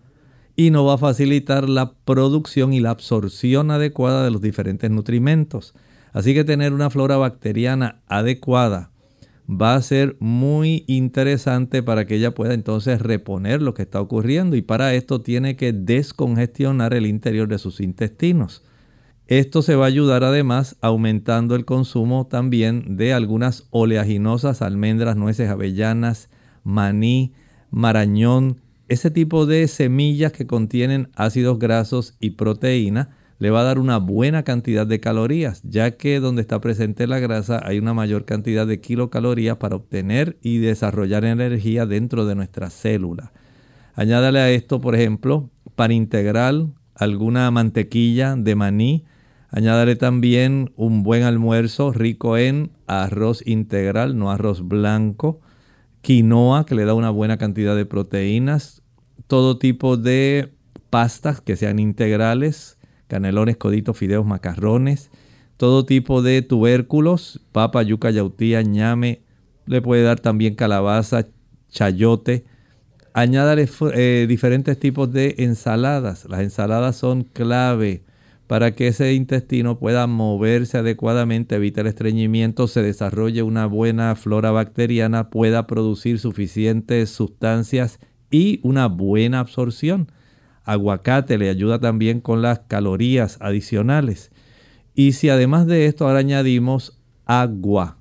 y 0.56 0.70
no 0.70 0.84
va 0.84 0.94
a 0.94 0.98
facilitar 0.98 1.68
la 1.68 1.92
producción 1.92 2.72
y 2.72 2.80
la 2.80 2.90
absorción 2.90 3.70
adecuada 3.70 4.24
de 4.24 4.30
los 4.30 4.40
diferentes 4.40 4.90
nutrimentos. 4.90 5.74
Así 6.12 6.32
que 6.32 6.44
tener 6.44 6.72
una 6.72 6.88
flora 6.88 7.18
bacteriana 7.18 8.00
adecuada 8.08 8.90
va 9.48 9.74
a 9.74 9.82
ser 9.82 10.16
muy 10.18 10.84
interesante 10.88 11.82
para 11.82 12.06
que 12.06 12.16
ella 12.16 12.34
pueda 12.34 12.54
entonces 12.54 13.00
reponer 13.00 13.62
lo 13.62 13.74
que 13.74 13.82
está 13.82 14.00
ocurriendo 14.00 14.56
y 14.56 14.62
para 14.62 14.94
esto 14.94 15.20
tiene 15.20 15.56
que 15.56 15.72
descongestionar 15.72 16.94
el 16.94 17.06
interior 17.06 17.46
de 17.48 17.58
sus 17.58 17.80
intestinos. 17.80 18.64
Esto 19.28 19.60
se 19.60 19.74
va 19.76 19.84
a 19.84 19.88
ayudar 19.88 20.24
además 20.24 20.76
aumentando 20.80 21.54
el 21.54 21.64
consumo 21.64 22.26
también 22.28 22.96
de 22.96 23.12
algunas 23.12 23.66
oleaginosas, 23.70 24.62
almendras, 24.62 25.16
nueces, 25.16 25.50
avellanas, 25.50 26.30
maní, 26.64 27.34
marañón, 27.70 28.60
ese 28.88 29.10
tipo 29.10 29.46
de 29.46 29.66
semillas 29.68 30.32
que 30.32 30.46
contienen 30.46 31.08
ácidos 31.16 31.58
grasos 31.58 32.14
y 32.20 32.30
proteína 32.30 33.16
le 33.38 33.50
va 33.50 33.60
a 33.60 33.64
dar 33.64 33.78
una 33.78 33.98
buena 33.98 34.44
cantidad 34.44 34.86
de 34.86 35.00
calorías, 35.00 35.60
ya 35.62 35.90
que 35.92 36.20
donde 36.20 36.42
está 36.42 36.60
presente 36.60 37.06
la 37.06 37.18
grasa 37.18 37.60
hay 37.62 37.78
una 37.78 37.92
mayor 37.92 38.24
cantidad 38.24 38.66
de 38.66 38.80
kilocalorías 38.80 39.58
para 39.58 39.76
obtener 39.76 40.38
y 40.40 40.58
desarrollar 40.58 41.24
energía 41.24 41.84
dentro 41.84 42.24
de 42.24 42.34
nuestra 42.34 42.70
célula. 42.70 43.32
Añádale 43.94 44.38
a 44.38 44.50
esto, 44.50 44.80
por 44.80 44.94
ejemplo, 44.94 45.50
pan 45.74 45.92
integral, 45.92 46.72
alguna 46.94 47.50
mantequilla 47.50 48.36
de 48.36 48.54
maní. 48.54 49.04
Añádale 49.50 49.96
también 49.96 50.72
un 50.76 51.02
buen 51.02 51.22
almuerzo 51.22 51.92
rico 51.92 52.36
en 52.36 52.70
arroz 52.86 53.46
integral, 53.46 54.18
no 54.18 54.30
arroz 54.30 54.66
blanco, 54.66 55.40
quinoa 56.06 56.66
que 56.66 56.76
le 56.76 56.84
da 56.84 56.94
una 56.94 57.10
buena 57.10 57.36
cantidad 57.36 57.74
de 57.74 57.84
proteínas, 57.84 58.80
todo 59.26 59.58
tipo 59.58 59.96
de 59.96 60.52
pastas 60.88 61.40
que 61.40 61.56
sean 61.56 61.80
integrales, 61.80 62.78
canelones, 63.08 63.56
coditos, 63.56 63.98
fideos, 63.98 64.24
macarrones, 64.24 65.10
todo 65.56 65.84
tipo 65.84 66.22
de 66.22 66.42
tubérculos, 66.42 67.40
papa, 67.50 67.82
yuca, 67.82 68.12
yautía, 68.12 68.62
ñame, 68.62 69.22
le 69.66 69.82
puede 69.82 70.04
dar 70.04 70.20
también 70.20 70.54
calabaza, 70.54 71.26
chayote. 71.70 72.44
Añádale 73.12 73.68
eh, 73.94 74.26
diferentes 74.28 74.78
tipos 74.78 75.12
de 75.12 75.34
ensaladas. 75.38 76.26
Las 76.26 76.42
ensaladas 76.42 76.94
son 76.94 77.24
clave 77.24 78.04
para 78.46 78.74
que 78.74 78.88
ese 78.88 79.14
intestino 79.14 79.78
pueda 79.78 80.06
moverse 80.06 80.78
adecuadamente, 80.78 81.56
evite 81.56 81.80
el 81.80 81.88
estreñimiento, 81.88 82.68
se 82.68 82.82
desarrolle 82.82 83.42
una 83.42 83.66
buena 83.66 84.14
flora 84.14 84.50
bacteriana, 84.50 85.30
pueda 85.30 85.66
producir 85.66 86.18
suficientes 86.18 87.10
sustancias 87.10 87.98
y 88.30 88.60
una 88.62 88.86
buena 88.86 89.40
absorción 89.40 90.08
aguacate 90.66 91.38
le 91.38 91.48
ayuda 91.48 91.78
también 91.78 92.20
con 92.20 92.42
las 92.42 92.58
calorías 92.58 93.38
adicionales. 93.40 94.32
Y 94.94 95.12
si 95.12 95.30
además 95.30 95.66
de 95.66 95.86
esto 95.86 96.06
ahora 96.06 96.18
añadimos 96.18 96.98
agua, 97.24 97.98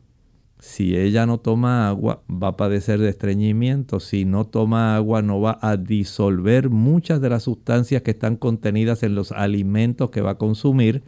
si 0.66 0.98
ella 0.98 1.28
no 1.28 1.38
toma 1.38 1.88
agua 1.88 2.24
va 2.28 2.50
a 2.50 2.58
padecer 2.58 3.00
de 3.00 3.10
estreñimiento. 3.10 4.00
Si 4.00 4.26
no 4.26 4.46
toma 4.46 4.96
agua 4.96 5.22
no 5.22 5.40
va 5.40 5.60
a 5.62 5.78
disolver 5.78 6.72
muchas 6.72 7.22
de 7.22 7.30
las 7.30 7.44
sustancias 7.44 8.02
que 8.02 8.12
están 8.12 8.36
contenidas 8.36 9.04
en 9.04 9.14
los 9.14 9.32
alimentos 9.32 10.10
que 10.10 10.22
va 10.22 10.32
a 10.32 10.38
consumir 10.40 11.04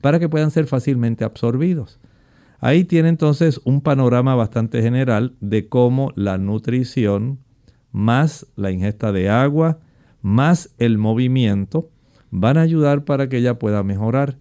para 0.00 0.20
que 0.20 0.28
puedan 0.28 0.52
ser 0.52 0.68
fácilmente 0.68 1.24
absorbidos. 1.24 1.98
Ahí 2.60 2.84
tiene 2.84 3.08
entonces 3.08 3.60
un 3.64 3.80
panorama 3.80 4.36
bastante 4.36 4.80
general 4.80 5.34
de 5.40 5.68
cómo 5.68 6.12
la 6.14 6.38
nutrición 6.38 7.40
más 7.90 8.46
la 8.54 8.70
ingesta 8.70 9.10
de 9.10 9.28
agua, 9.28 9.80
más 10.22 10.70
el 10.78 10.98
movimiento 10.98 11.90
van 12.30 12.58
a 12.58 12.62
ayudar 12.62 13.04
para 13.04 13.28
que 13.28 13.38
ella 13.38 13.58
pueda 13.58 13.82
mejorar. 13.82 14.38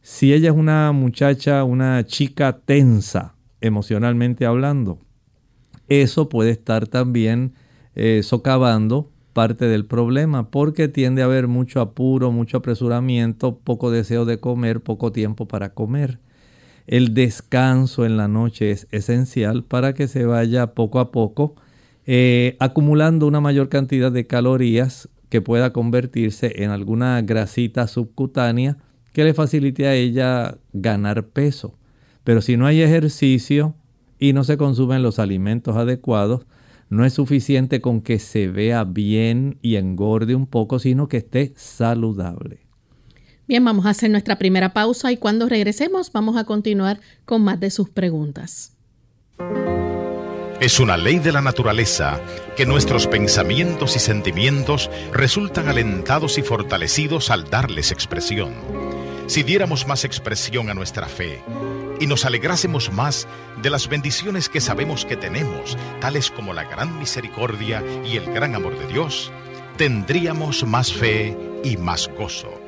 Si 0.00 0.32
ella 0.32 0.48
es 0.48 0.56
una 0.56 0.90
muchacha, 0.92 1.64
una 1.64 2.02
chica 2.06 2.60
tensa 2.64 3.35
emocionalmente 3.66 4.46
hablando, 4.46 4.98
eso 5.88 6.28
puede 6.28 6.50
estar 6.50 6.88
también 6.88 7.54
eh, 7.94 8.22
socavando 8.22 9.10
parte 9.32 9.66
del 9.66 9.84
problema 9.84 10.50
porque 10.50 10.88
tiende 10.88 11.22
a 11.22 11.26
haber 11.26 11.46
mucho 11.46 11.80
apuro, 11.80 12.32
mucho 12.32 12.56
apresuramiento, 12.56 13.58
poco 13.58 13.90
deseo 13.90 14.24
de 14.24 14.40
comer, 14.40 14.80
poco 14.80 15.12
tiempo 15.12 15.46
para 15.46 15.74
comer. 15.74 16.18
El 16.86 17.14
descanso 17.14 18.06
en 18.06 18.16
la 18.16 18.28
noche 18.28 18.70
es 18.70 18.86
esencial 18.92 19.64
para 19.64 19.92
que 19.92 20.08
se 20.08 20.24
vaya 20.24 20.74
poco 20.74 21.00
a 21.00 21.10
poco 21.10 21.56
eh, 22.06 22.56
acumulando 22.60 23.26
una 23.26 23.40
mayor 23.40 23.68
cantidad 23.68 24.12
de 24.12 24.26
calorías 24.26 25.08
que 25.28 25.42
pueda 25.42 25.72
convertirse 25.72 26.62
en 26.62 26.70
alguna 26.70 27.20
grasita 27.22 27.88
subcutánea 27.88 28.78
que 29.12 29.24
le 29.24 29.34
facilite 29.34 29.86
a 29.86 29.94
ella 29.94 30.56
ganar 30.72 31.26
peso. 31.26 31.76
Pero 32.26 32.42
si 32.42 32.56
no 32.56 32.66
hay 32.66 32.82
ejercicio 32.82 33.76
y 34.18 34.32
no 34.32 34.42
se 34.42 34.56
consumen 34.56 35.00
los 35.00 35.20
alimentos 35.20 35.76
adecuados, 35.76 36.44
no 36.88 37.04
es 37.04 37.12
suficiente 37.12 37.80
con 37.80 38.00
que 38.00 38.18
se 38.18 38.48
vea 38.48 38.82
bien 38.82 39.60
y 39.62 39.76
engorde 39.76 40.34
un 40.34 40.48
poco, 40.48 40.80
sino 40.80 41.06
que 41.06 41.18
esté 41.18 41.52
saludable. 41.54 42.66
Bien, 43.46 43.64
vamos 43.64 43.86
a 43.86 43.90
hacer 43.90 44.10
nuestra 44.10 44.38
primera 44.38 44.72
pausa 44.72 45.12
y 45.12 45.18
cuando 45.18 45.48
regresemos 45.48 46.10
vamos 46.10 46.36
a 46.36 46.42
continuar 46.42 46.98
con 47.26 47.44
más 47.44 47.60
de 47.60 47.70
sus 47.70 47.90
preguntas. 47.90 48.76
Es 50.60 50.80
una 50.80 50.96
ley 50.96 51.20
de 51.20 51.30
la 51.30 51.42
naturaleza 51.42 52.20
que 52.56 52.66
nuestros 52.66 53.06
pensamientos 53.06 53.94
y 53.94 54.00
sentimientos 54.00 54.90
resultan 55.12 55.68
alentados 55.68 56.38
y 56.38 56.42
fortalecidos 56.42 57.30
al 57.30 57.48
darles 57.48 57.92
expresión. 57.92 59.05
Si 59.26 59.42
diéramos 59.42 59.86
más 59.86 60.04
expresión 60.04 60.70
a 60.70 60.74
nuestra 60.74 61.06
fe 61.06 61.42
y 62.00 62.06
nos 62.06 62.24
alegrásemos 62.24 62.92
más 62.92 63.26
de 63.62 63.70
las 63.70 63.88
bendiciones 63.88 64.48
que 64.48 64.60
sabemos 64.60 65.04
que 65.04 65.16
tenemos, 65.16 65.76
tales 66.00 66.30
como 66.30 66.52
la 66.52 66.64
gran 66.64 66.98
misericordia 66.98 67.82
y 68.04 68.16
el 68.16 68.26
gran 68.26 68.54
amor 68.54 68.78
de 68.78 68.86
Dios, 68.86 69.32
tendríamos 69.76 70.64
más 70.64 70.92
fe 70.92 71.36
y 71.64 71.76
más 71.76 72.08
gozo 72.16 72.66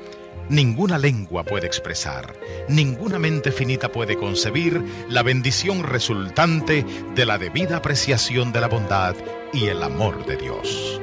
Ninguna 0.49 0.97
lengua 0.97 1.45
puede 1.45 1.67
expresar, 1.67 2.35
ninguna 2.69 3.19
mente 3.19 3.53
finita 3.53 3.93
puede 3.93 4.17
concebir 4.17 4.83
la 5.11 5.23
bendición 5.23 5.83
resultante 5.83 6.87
de 7.15 7.27
la 7.27 7.37
debida 7.37 7.77
apreciación 7.77 8.51
de 8.51 8.63
la 8.63 8.69
bondad 8.69 9.15
y 9.53 9.67
el 9.67 9.83
amor 9.83 10.25
de 10.25 10.37
Dios. 10.39 11.03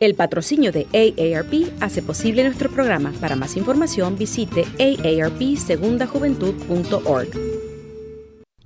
El 0.00 0.14
patrocinio 0.14 0.70
de 0.70 0.86
AARP 0.92 1.72
hace 1.80 2.02
posible 2.02 2.44
nuestro 2.44 2.70
programa. 2.70 3.12
Para 3.20 3.34
más 3.34 3.56
información 3.56 4.16
visite 4.16 4.64
aarpsegundajuventud.org. 4.78 7.67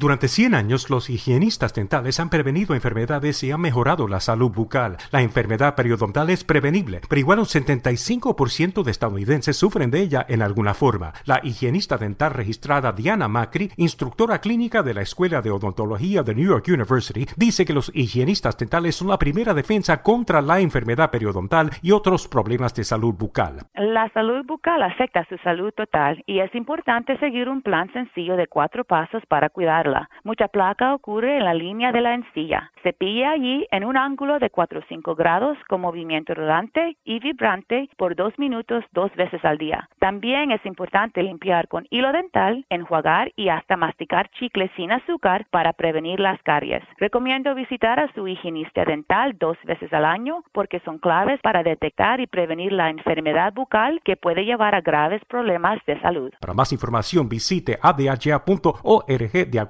Durante 0.02 0.26
100 0.26 0.56
años, 0.56 0.90
los 0.90 1.08
higienistas 1.08 1.74
dentales 1.74 2.18
han 2.18 2.28
prevenido 2.28 2.74
enfermedades 2.74 3.40
y 3.44 3.52
han 3.52 3.60
mejorado 3.60 4.08
la 4.08 4.18
salud 4.18 4.50
bucal. 4.50 4.96
La 5.12 5.22
enfermedad 5.22 5.76
periodontal 5.76 6.28
es 6.30 6.42
prevenible, 6.42 7.02
pero 7.08 7.20
igual 7.20 7.38
un 7.38 7.44
75% 7.44 8.82
de 8.82 8.90
estadounidenses 8.90 9.56
sufren 9.56 9.92
de 9.92 10.00
ella 10.00 10.26
en 10.28 10.42
alguna 10.42 10.74
forma. 10.74 11.12
La 11.24 11.38
higienista 11.44 11.98
dental 11.98 12.32
registrada 12.32 12.90
Diana 12.90 13.28
Macri, 13.28 13.70
instructora 13.76 14.40
clínica 14.40 14.82
de 14.82 14.92
la 14.92 15.02
Escuela 15.02 15.40
de 15.40 15.52
Odontología 15.52 16.24
de 16.24 16.34
New 16.34 16.48
York 16.48 16.64
University, 16.66 17.24
dice 17.36 17.64
que 17.64 17.72
los 17.72 17.92
higienistas 17.94 18.58
dentales 18.58 18.96
son 18.96 19.06
la 19.06 19.20
primera 19.20 19.54
defensa 19.54 20.02
contra 20.02 20.42
la 20.42 20.58
enfermedad 20.58 21.12
periodontal 21.12 21.70
y 21.80 21.92
otros 21.92 22.26
problemas 22.26 22.74
de 22.74 22.82
salud 22.82 23.14
bucal. 23.14 23.68
La 23.74 24.08
salud 24.08 24.44
bucal 24.46 24.82
afecta 24.82 25.24
su 25.28 25.36
salud 25.44 25.72
total 25.76 26.24
y 26.26 26.40
es 26.40 26.52
importante 26.56 27.16
seguir 27.18 27.48
un 27.48 27.62
plan 27.62 27.88
sencillo 27.92 28.34
de 28.34 28.48
cuatro 28.48 28.82
pasos 28.82 29.22
para 29.28 29.48
cuidarla 29.48 29.91
Mucha 30.24 30.48
placa 30.48 30.94
ocurre 30.94 31.38
en 31.38 31.44
la 31.44 31.54
línea 31.54 31.92
de 31.92 32.00
la 32.00 32.14
encilla. 32.14 32.70
Cepilla 32.82 33.30
allí 33.30 33.66
en 33.70 33.84
un 33.84 33.96
ángulo 33.96 34.38
de 34.38 34.50
4 34.50 34.80
o 34.80 34.82
5 34.88 35.14
grados 35.14 35.56
con 35.68 35.80
movimiento 35.80 36.34
rodante 36.34 36.96
y 37.04 37.18
vibrante 37.20 37.88
por 37.96 38.16
dos 38.16 38.38
minutos 38.38 38.84
dos 38.92 39.14
veces 39.16 39.44
al 39.44 39.58
día. 39.58 39.88
También 39.98 40.50
es 40.50 40.64
importante 40.66 41.22
limpiar 41.22 41.68
con 41.68 41.86
hilo 41.90 42.12
dental, 42.12 42.64
enjuagar 42.70 43.32
y 43.36 43.48
hasta 43.48 43.76
masticar 43.76 44.28
chicles 44.38 44.70
sin 44.76 44.92
azúcar 44.92 45.46
para 45.50 45.72
prevenir 45.72 46.20
las 46.20 46.42
caries. 46.42 46.82
Recomiendo 46.98 47.54
visitar 47.54 48.00
a 48.00 48.12
su 48.14 48.26
higienista 48.26 48.84
dental 48.84 49.36
dos 49.38 49.56
veces 49.64 49.92
al 49.92 50.04
año 50.04 50.42
porque 50.52 50.80
son 50.80 50.98
claves 50.98 51.40
para 51.42 51.62
detectar 51.62 52.20
y 52.20 52.26
prevenir 52.26 52.72
la 52.72 52.90
enfermedad 52.90 53.52
bucal 53.52 54.00
que 54.04 54.16
puede 54.16 54.44
llevar 54.44 54.74
a 54.74 54.80
graves 54.80 55.22
problemas 55.26 55.78
de 55.86 56.00
salud. 56.00 56.32
Para 56.40 56.54
más 56.54 56.72
información 56.72 57.28
visite 57.28 57.78
adha.org 57.80 59.50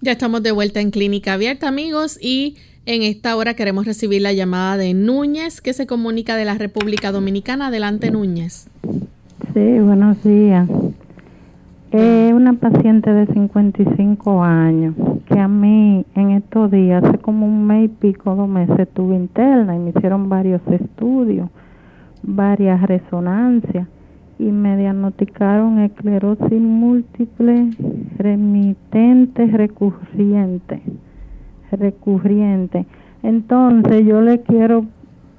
Ya 0.00 0.12
estamos 0.12 0.42
de 0.42 0.52
vuelta 0.52 0.80
en 0.80 0.90
Clínica 0.90 1.34
Abierta, 1.34 1.68
amigos, 1.68 2.18
y 2.22 2.56
en 2.86 3.02
esta 3.02 3.36
hora 3.36 3.52
queremos 3.54 3.84
recibir 3.84 4.22
la 4.22 4.32
llamada 4.32 4.78
de 4.78 4.94
Núñez, 4.94 5.60
que 5.60 5.74
se 5.74 5.86
comunica 5.86 6.36
de 6.36 6.46
la 6.46 6.54
República 6.54 7.12
Dominicana. 7.12 7.66
Adelante, 7.66 8.10
Núñez. 8.10 8.68
Sí, 9.52 9.78
buenos 9.80 10.16
días. 10.24 10.66
Es 11.90 12.34
una 12.34 12.52
paciente 12.52 13.10
de 13.10 13.26
55 13.32 14.44
años 14.44 14.94
que 15.26 15.38
a 15.38 15.48
mí 15.48 16.04
en 16.14 16.30
estos 16.32 16.70
días, 16.70 17.02
hace 17.02 17.16
como 17.16 17.46
un 17.46 17.66
mes 17.66 17.86
y 17.86 17.88
pico, 17.88 18.34
dos 18.34 18.48
meses, 18.48 18.78
estuve 18.78 19.16
interna 19.16 19.74
y 19.74 19.78
me 19.78 19.90
hicieron 19.90 20.28
varios 20.28 20.60
estudios, 20.68 21.48
varias 22.22 22.82
resonancias 22.82 23.88
y 24.38 24.52
me 24.52 24.76
diagnosticaron 24.76 25.78
esclerosis 25.78 26.60
múltiple 26.60 27.70
remitente 28.18 29.46
recurrente. 29.46 30.82
Recurriente. 31.72 32.84
Entonces 33.22 34.04
yo 34.04 34.20
le 34.20 34.42
quiero 34.42 34.84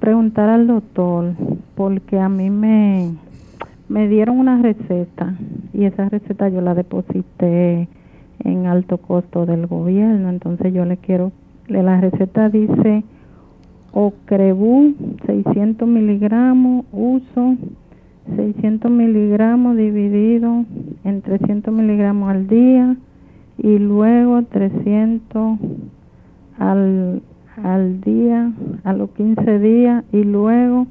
preguntar 0.00 0.48
al 0.48 0.66
doctor, 0.66 1.32
porque 1.76 2.18
a 2.18 2.28
mí 2.28 2.50
me, 2.50 3.12
me 3.90 4.06
dieron 4.06 4.38
una 4.38 4.62
receta 4.62 5.34
y 5.74 5.84
esa 5.84 6.08
receta 6.08 6.48
yo 6.48 6.60
la 6.60 6.74
deposité 6.74 7.88
en 8.44 8.66
alto 8.66 8.98
costo 8.98 9.46
del 9.46 9.66
gobierno, 9.66 10.30
entonces 10.30 10.72
yo 10.72 10.84
le 10.84 10.96
quiero, 10.96 11.32
la 11.66 12.00
receta 12.00 12.48
dice 12.48 13.02
Ocrebu 13.92 14.94
600 15.26 15.88
miligramos, 15.88 16.86
uso 16.92 17.56
600 18.36 18.88
miligramos 18.92 19.76
dividido 19.76 20.64
en 21.02 21.20
300 21.22 21.74
miligramos 21.74 22.30
al 22.30 22.46
día 22.46 22.96
y 23.58 23.76
luego 23.80 24.42
300 24.44 25.58
al, 26.58 27.22
al 27.60 28.00
día, 28.02 28.52
a 28.84 28.92
los 28.92 29.10
15 29.10 29.58
días 29.58 30.04
y 30.12 30.22
luego 30.22 30.86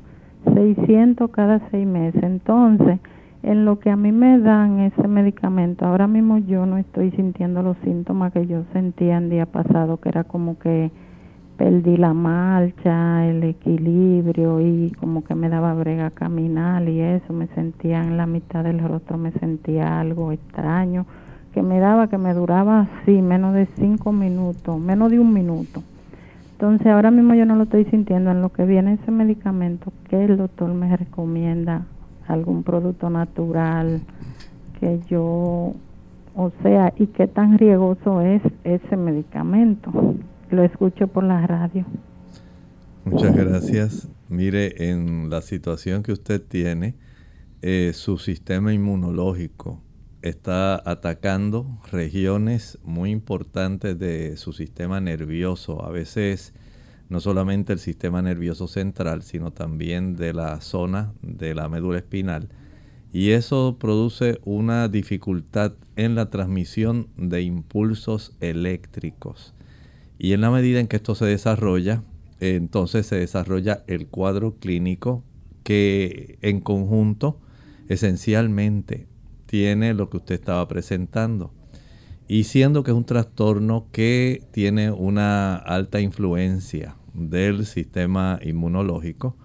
600 0.54 1.30
cada 1.32 1.62
6 1.72 1.88
meses. 1.88 2.24
Entonces, 2.24 3.00
en 3.44 3.66
lo 3.66 3.80
que 3.80 3.90
a 3.90 3.96
mí 3.96 4.12
me 4.12 4.40
dan 4.40 4.80
ese 4.80 5.08
medicamento, 5.08 5.86
ahora 5.86 6.08
mismo 6.08 6.38
yo 6.40 6.66
no 6.66 6.78
estoy 6.78 7.12
sintiendo 7.12 7.62
los 7.62 7.78
síntomas 7.84 8.34
que 8.34 8.46
yo 8.46 8.64
sentía 8.74 9.18
el 9.18 9.30
día 9.30 9.46
pasado, 9.46 9.98
que 9.98 10.10
era 10.10 10.24
como 10.26 10.60
que 10.60 10.92
perdí 11.58 11.98
la 11.98 12.14
marcha, 12.14 13.26
el 13.26 13.44
equilibrio 13.44 14.62
y 14.62 14.92
como 15.00 15.24
que 15.26 15.36
me 15.36 15.50
daba 15.50 15.74
brega 15.74 16.10
caminar 16.10 16.88
y 16.88 17.02
eso, 17.02 17.34
me 17.34 17.48
sentía 17.48 18.02
en 18.02 18.18
la 18.18 18.26
mitad 18.26 18.64
del 18.64 18.80
rostro, 18.80 19.18
me 19.18 19.32
sentía 19.34 20.00
algo 20.00 20.32
extraño, 20.32 21.06
que 21.54 21.62
me 21.62 21.80
daba, 21.80 22.08
que 22.08 22.18
me 22.18 22.34
duraba 22.34 22.88
así, 23.02 23.22
menos 23.22 23.54
de 23.54 23.68
cinco 23.78 24.12
minutos, 24.12 24.80
menos 24.80 25.12
de 25.12 25.20
un 25.20 25.34
minuto. 25.34 25.84
Entonces 26.60 26.88
ahora 26.88 27.10
mismo 27.10 27.36
yo 27.36 27.46
no 27.46 27.56
lo 27.56 27.64
estoy 27.64 27.86
sintiendo 27.86 28.32
en 28.32 28.42
lo 28.42 28.52
que 28.52 28.66
viene 28.66 28.96
ese 29.02 29.12
medicamento, 29.12 29.94
que 30.10 30.26
el 30.26 30.36
doctor 30.36 30.74
me 30.74 30.98
recomienda 30.98 31.86
algún 32.28 32.64
producto 32.64 33.10
natural 33.10 34.02
que 34.78 35.00
yo, 35.10 35.74
o 36.36 36.52
sea, 36.62 36.94
y 36.98 37.08
qué 37.08 37.28
tan 37.28 37.58
riesgoso 37.58 38.20
es 38.20 38.42
ese 38.66 38.98
medicamento. 38.98 39.90
Lo 40.50 40.62
escucho 40.64 41.08
por 41.08 41.24
la 41.24 41.48
radio. 41.48 41.86
Muchas 43.06 43.34
gracias. 43.34 44.10
Mire, 44.28 44.90
en 44.92 45.30
la 45.30 45.42
situación 45.42 46.04
que 46.04 46.12
usted 46.12 46.42
tiene, 46.46 46.96
eh, 47.62 47.92
su 47.94 48.18
sistema 48.18 48.74
inmunológico 48.74 49.80
está 50.22 50.82
atacando 50.90 51.80
regiones 51.92 52.78
muy 52.84 53.12
importantes 53.12 53.98
de 53.98 54.38
su 54.38 54.54
sistema 54.54 55.00
nervioso. 55.00 55.84
A 55.86 55.90
veces 55.90 56.54
no 57.10 57.20
solamente 57.20 57.74
el 57.74 57.80
sistema 57.80 58.22
nervioso 58.22 58.68
central, 58.68 59.24
sino 59.24 59.52
también 59.52 60.16
de 60.16 60.34
la 60.34 60.62
zona 60.62 61.14
de 61.22 61.56
la 61.56 61.70
médula 61.70 61.98
espinal. 61.98 62.50
Y 63.12 63.32
eso 63.32 63.78
produce 63.80 64.40
una 64.46 64.88
dificultad 64.88 65.74
en 65.96 66.14
la 66.14 66.30
transmisión 66.30 67.08
de 67.18 67.42
impulsos 67.42 68.36
eléctricos. 68.40 69.56
Y 70.20 70.34
en 70.34 70.42
la 70.42 70.52
medida 70.52 70.80
en 70.80 70.88
que 70.88 70.98
esto 70.98 71.16
se 71.16 71.26
desarrolla, 71.26 72.04
entonces 72.40 73.08
se 73.08 73.16
desarrolla 73.16 73.84
el 73.88 74.08
cuadro 74.08 74.56
clínico 74.60 75.24
que 75.64 76.38
en 76.42 76.62
conjunto 76.62 77.40
esencialmente 77.90 79.09
tiene 79.50 79.94
lo 79.96 80.10
que 80.10 80.18
usted 80.18 80.36
estaba 80.36 80.68
presentando. 80.68 81.52
Y 82.28 82.44
siendo 82.44 82.84
que 82.84 82.92
es 82.92 82.98
un 82.98 83.06
trastorno 83.06 83.88
que 83.92 84.44
tiene 84.52 84.92
una 84.92 85.56
alta 85.56 86.00
influencia 86.00 86.96
del 87.16 87.66
sistema 87.66 88.40
inmunológico, 88.44 89.36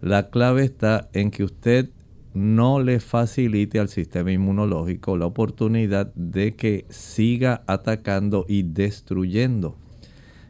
la 0.00 0.30
clave 0.30 0.64
está 0.64 1.10
en 1.12 1.30
que 1.30 1.44
usted 1.44 1.90
no 2.32 2.80
le 2.80 2.98
facilite 3.00 3.78
al 3.78 3.90
sistema 3.90 4.32
inmunológico 4.32 5.18
la 5.18 5.26
oportunidad 5.26 6.14
de 6.14 6.52
que 6.52 6.86
siga 6.88 7.62
atacando 7.66 8.46
y 8.48 8.62
destruyendo 8.62 9.76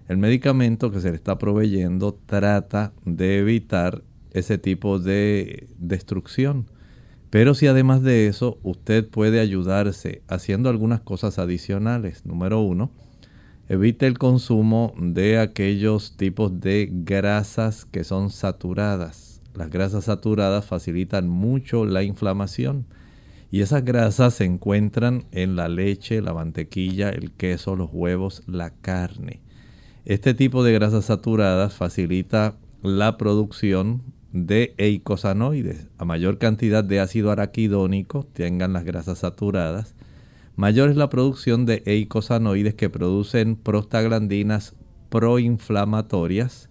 el 0.09 0.19
medicamento 0.19 0.91
que 0.91 1.01
se 1.01 1.11
le 1.11 1.17
está 1.17 1.39
proveyendo 1.39 2.17
trata 2.27 2.93
de 3.05 3.39
evitar 3.39 4.03
ese 4.33 4.59
tipo 4.59 4.99
de 4.99 5.69
destrucción. 5.79 6.67
Pero 7.33 7.55
si 7.55 7.67
además 7.67 8.03
de 8.03 8.27
eso 8.27 8.59
usted 8.63 9.09
puede 9.09 9.41
ayudarse 9.41 10.21
haciendo 10.29 10.69
algunas 10.69 11.01
cosas 11.01 11.39
adicionales. 11.39 12.27
Número 12.27 12.61
uno, 12.61 12.91
evite 13.71 14.07
el 14.07 14.19
consumo 14.19 14.93
de 14.99 15.39
aquellos 15.39 16.19
tipos 16.19 16.61
de 16.61 16.91
grasas 16.93 17.87
que 17.87 18.05
son 18.05 18.29
saturadas. 18.29 19.41
Las 19.55 19.71
grasas 19.71 20.05
saturadas 20.05 20.67
facilitan 20.67 21.27
mucho 21.27 21.87
la 21.87 22.03
inflamación. 22.03 22.85
Y 23.51 23.63
esas 23.63 23.83
grasas 23.83 24.35
se 24.35 24.45
encuentran 24.45 25.25
en 25.33 25.57
la 25.57 25.69
leche, 25.71 26.21
la 26.21 26.35
mantequilla, 26.35 27.09
el 27.09 27.33
queso, 27.33 27.77
los 27.77 27.89
huevos, 27.91 28.43
la 28.47 28.75
carne. 28.75 29.41
Este 30.05 30.35
tipo 30.35 30.63
de 30.63 30.75
grasas 30.75 31.07
saturadas 31.07 31.73
facilita 31.73 32.57
la 32.83 33.17
producción 33.17 34.03
de 34.33 34.75
eicosanoides. 34.79 35.89
A 35.99 36.05
mayor 36.05 36.39
cantidad 36.39 36.83
de 36.83 37.01
ácido 37.01 37.31
araquidónico 37.31 38.27
tengan 38.33 38.73
las 38.73 38.85
grasas 38.85 39.19
saturadas, 39.19 39.95
mayor 40.57 40.91
es 40.91 40.97
la 40.97 41.09
producción 41.11 41.67
de 41.67 41.83
eicosanoides 41.87 42.75
que 42.75 42.91
producen 42.91 43.57
prostaglandinas 43.57 44.75
proinflamatorias 45.09 46.71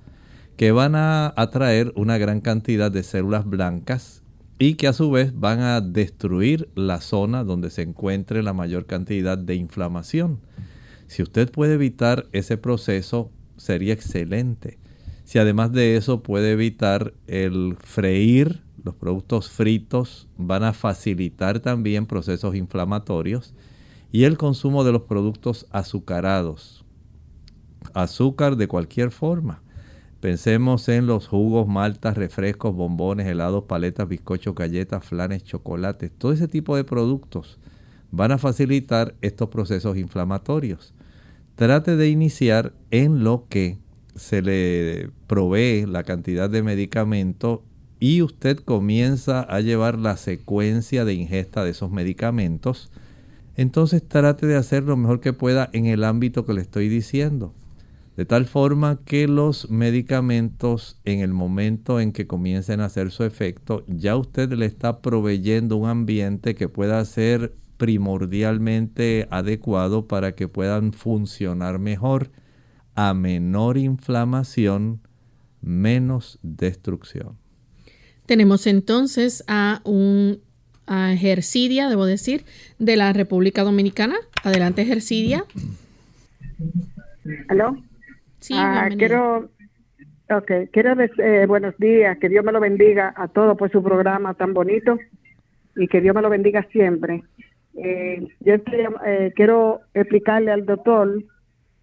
que 0.57 0.71
van 0.71 0.95
a 0.95 1.33
atraer 1.37 1.91
una 1.95 2.17
gran 2.17 2.41
cantidad 2.41 2.91
de 2.91 3.03
células 3.03 3.45
blancas 3.45 4.21
y 4.59 4.75
que 4.75 4.87
a 4.87 4.93
su 4.93 5.09
vez 5.09 5.33
van 5.39 5.59
a 5.59 5.81
destruir 5.81 6.69
la 6.75 7.01
zona 7.01 7.43
donde 7.43 7.71
se 7.71 7.81
encuentre 7.81 8.43
la 8.43 8.53
mayor 8.53 8.85
cantidad 8.85 9.37
de 9.37 9.55
inflamación. 9.55 10.39
Si 11.07 11.23
usted 11.23 11.51
puede 11.51 11.73
evitar 11.73 12.27
ese 12.31 12.57
proceso, 12.57 13.31
sería 13.57 13.93
excelente. 13.93 14.77
Si 15.31 15.39
además 15.39 15.71
de 15.71 15.95
eso 15.95 16.23
puede 16.23 16.51
evitar 16.51 17.13
el 17.25 17.77
freír, 17.79 18.63
los 18.83 18.95
productos 18.95 19.49
fritos 19.49 20.27
van 20.35 20.65
a 20.65 20.73
facilitar 20.73 21.61
también 21.61 22.05
procesos 22.05 22.53
inflamatorios 22.53 23.53
y 24.11 24.25
el 24.25 24.37
consumo 24.37 24.83
de 24.83 24.91
los 24.91 25.03
productos 25.03 25.67
azucarados. 25.71 26.83
Azúcar 27.93 28.57
de 28.57 28.67
cualquier 28.67 29.11
forma. 29.11 29.61
Pensemos 30.19 30.89
en 30.89 31.07
los 31.07 31.29
jugos, 31.29 31.65
maltas, 31.65 32.17
refrescos, 32.17 32.75
bombones, 32.75 33.25
helados, 33.25 33.63
paletas, 33.63 34.09
bizcochos, 34.09 34.53
galletas, 34.53 35.05
flanes, 35.05 35.45
chocolates. 35.45 36.11
Todo 36.11 36.33
ese 36.33 36.49
tipo 36.49 36.75
de 36.75 36.83
productos 36.83 37.57
van 38.11 38.33
a 38.33 38.37
facilitar 38.37 39.15
estos 39.21 39.47
procesos 39.47 39.95
inflamatorios 39.95 40.93
trate 41.55 41.95
de 41.95 42.09
iniciar 42.09 42.73
en 42.89 43.23
lo 43.23 43.45
que 43.47 43.77
se 44.15 44.41
le 44.41 45.09
provee 45.27 45.85
la 45.85 46.03
cantidad 46.03 46.49
de 46.49 46.63
medicamento 46.63 47.63
y 47.99 48.21
usted 48.21 48.57
comienza 48.57 49.41
a 49.41 49.61
llevar 49.61 49.97
la 49.99 50.17
secuencia 50.17 51.05
de 51.05 51.13
ingesta 51.13 51.63
de 51.63 51.69
esos 51.69 51.91
medicamentos, 51.91 52.91
entonces 53.55 54.07
trate 54.07 54.47
de 54.47 54.55
hacer 54.55 54.83
lo 54.83 54.97
mejor 54.97 55.19
que 55.19 55.33
pueda 55.33 55.69
en 55.73 55.85
el 55.85 56.03
ámbito 56.03 56.45
que 56.45 56.53
le 56.53 56.61
estoy 56.61 56.89
diciendo. 56.89 57.53
De 58.17 58.25
tal 58.25 58.45
forma 58.45 58.99
que 59.05 59.27
los 59.27 59.69
medicamentos 59.69 60.99
en 61.05 61.19
el 61.19 61.31
momento 61.31 61.99
en 61.99 62.11
que 62.11 62.27
comiencen 62.27 62.81
a 62.81 62.85
hacer 62.85 63.11
su 63.11 63.23
efecto, 63.23 63.85
ya 63.87 64.17
usted 64.17 64.51
le 64.53 64.65
está 64.65 65.01
proveyendo 65.01 65.77
un 65.77 65.87
ambiente 65.87 66.55
que 66.55 66.67
pueda 66.67 67.03
ser 67.05 67.53
primordialmente 67.77 69.27
adecuado 69.31 70.07
para 70.07 70.33
que 70.35 70.47
puedan 70.47 70.93
funcionar 70.93 71.79
mejor. 71.79 72.31
A 72.95 73.13
menor 73.13 73.77
inflamación, 73.77 75.01
menos 75.61 76.39
destrucción. 76.41 77.37
Tenemos 78.25 78.67
entonces 78.67 79.43
a 79.47 79.81
un 79.83 80.39
a 80.87 81.13
Ejercidia, 81.13 81.87
debo 81.87 82.05
decir, 82.05 82.43
de 82.77 82.97
la 82.97 83.13
República 83.13 83.63
Dominicana. 83.63 84.15
Adelante, 84.43 84.81
Ejercidia. 84.81 85.45
¿Aló? 87.47 87.77
Sí, 88.39 88.53
ah, 88.57 88.89
quiero, 88.97 89.49
okay, 90.29 90.67
quiero 90.67 90.95
decir 90.95 91.21
eh, 91.23 91.45
buenos 91.45 91.77
días, 91.77 92.17
que 92.17 92.27
Dios 92.27 92.43
me 92.43 92.51
lo 92.51 92.59
bendiga 92.59 93.13
a 93.15 93.27
todos 93.27 93.57
por 93.57 93.71
su 93.71 93.81
programa 93.81 94.33
tan 94.33 94.53
bonito 94.53 94.97
y 95.75 95.87
que 95.87 96.01
Dios 96.01 96.15
me 96.15 96.21
lo 96.21 96.29
bendiga 96.29 96.67
siempre. 96.71 97.23
Eh, 97.75 98.27
yo 98.41 98.55
eh, 99.05 99.31
quiero 99.35 99.81
explicarle 99.93 100.51
al 100.51 100.65
doctor 100.65 101.23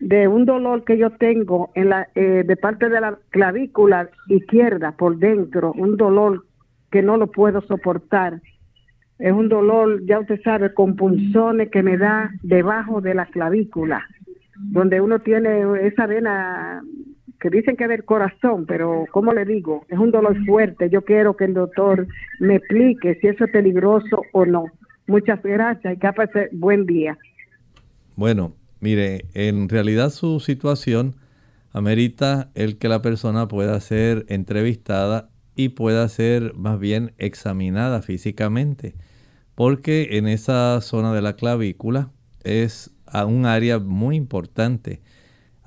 de 0.00 0.28
un 0.28 0.44
dolor 0.44 0.84
que 0.84 0.96
yo 0.96 1.10
tengo 1.10 1.70
en 1.74 1.88
la 1.90 2.08
eh, 2.14 2.44
de 2.46 2.56
parte 2.56 2.88
de 2.88 3.00
la 3.00 3.18
clavícula 3.30 4.08
izquierda 4.28 4.92
por 4.92 5.18
dentro, 5.18 5.72
un 5.72 5.96
dolor 5.96 6.44
que 6.90 7.02
no 7.02 7.16
lo 7.16 7.30
puedo 7.30 7.60
soportar. 7.62 8.40
Es 9.18 9.32
un 9.32 9.48
dolor, 9.48 10.04
ya 10.06 10.20
usted 10.20 10.40
sabe, 10.42 10.72
con 10.72 10.94
punzones 10.94 11.70
que 11.70 11.82
me 11.82 11.96
da 11.96 12.30
debajo 12.42 13.00
de 13.00 13.14
la 13.14 13.26
clavícula, 13.26 14.06
donde 14.56 15.00
uno 15.00 15.18
tiene 15.18 15.86
esa 15.86 16.06
vena 16.06 16.82
que 17.40 17.50
dicen 17.50 17.76
que 17.76 17.84
es 17.84 17.90
del 17.90 18.04
corazón, 18.04 18.66
pero 18.66 19.06
¿cómo 19.12 19.32
le 19.32 19.44
digo? 19.44 19.84
Es 19.88 19.98
un 19.98 20.10
dolor 20.10 20.36
fuerte. 20.44 20.90
Yo 20.90 21.02
quiero 21.02 21.36
que 21.36 21.44
el 21.44 21.54
doctor 21.54 22.06
me 22.40 22.56
explique 22.56 23.16
si 23.16 23.28
eso 23.28 23.44
es 23.44 23.50
peligroso 23.50 24.22
o 24.32 24.44
no. 24.44 24.66
Muchas 25.06 25.42
gracias 25.42 25.94
y 25.94 25.98
que 25.98 26.12
pase 26.12 26.48
buen 26.52 26.84
día. 26.86 27.16
Bueno, 28.16 28.52
mire, 28.80 29.26
en 29.34 29.68
realidad 29.68 30.10
su 30.10 30.40
situación 30.40 31.16
amerita 31.72 32.50
el 32.54 32.78
que 32.78 32.88
la 32.88 33.02
persona 33.02 33.48
pueda 33.48 33.80
ser 33.80 34.24
entrevistada 34.28 35.30
y 35.54 35.70
pueda 35.70 36.08
ser 36.08 36.54
más 36.54 36.78
bien 36.78 37.12
examinada 37.18 38.02
físicamente, 38.02 38.94
porque 39.54 40.16
en 40.18 40.28
esa 40.28 40.80
zona 40.80 41.12
de 41.12 41.22
la 41.22 41.36
clavícula 41.36 42.10
es 42.44 42.90
un 43.26 43.46
área 43.46 43.78
muy 43.78 44.16
importante 44.16 45.00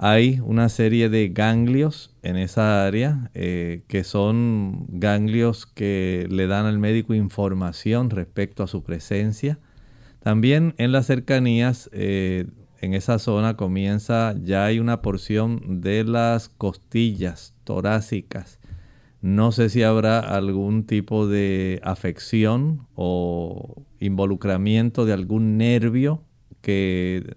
hay 0.04 0.40
una 0.44 0.68
serie 0.70 1.10
de 1.10 1.30
ganglios 1.30 2.10
en 2.24 2.36
esa 2.36 2.88
área 2.88 3.30
eh, 3.36 3.84
que 3.88 4.04
son 4.04 4.88
ganglios 4.90 5.68
que 5.68 6.26
le 6.28 6.48
dan 6.48 6.66
al 6.66 6.80
médico 6.80 7.14
información 7.14 8.10
respecto 8.10 8.64
a 8.64 8.68
su 8.68 8.82
presencia. 8.82 9.60
También 10.20 10.74
en 10.80 10.92
las 10.92 11.06
cercanías, 11.06 11.88
eh, 11.94 12.48
en 12.82 12.96
esa 12.96 13.20
zona 13.20 13.56
comienza, 13.56 14.36
ya 14.44 14.66
hay 14.66 14.80
una 14.80 15.04
porción 15.04 15.82
de 15.82 16.04
las 16.04 16.50
costillas 16.50 17.54
torácicas. 17.64 18.60
No 19.22 19.52
sé 19.52 19.70
si 19.70 19.84
habrá 19.84 20.20
algún 20.20 20.88
tipo 20.88 21.28
de 21.28 21.80
afección 21.84 22.88
o 22.96 23.84
involucramiento 24.00 25.06
de 25.06 25.14
algún 25.14 25.58
nervio 25.58 26.24
que 26.62 27.36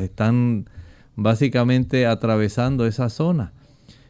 están 0.00 0.68
básicamente 1.14 2.06
atravesando 2.06 2.84
esa 2.84 3.08
zona. 3.08 3.52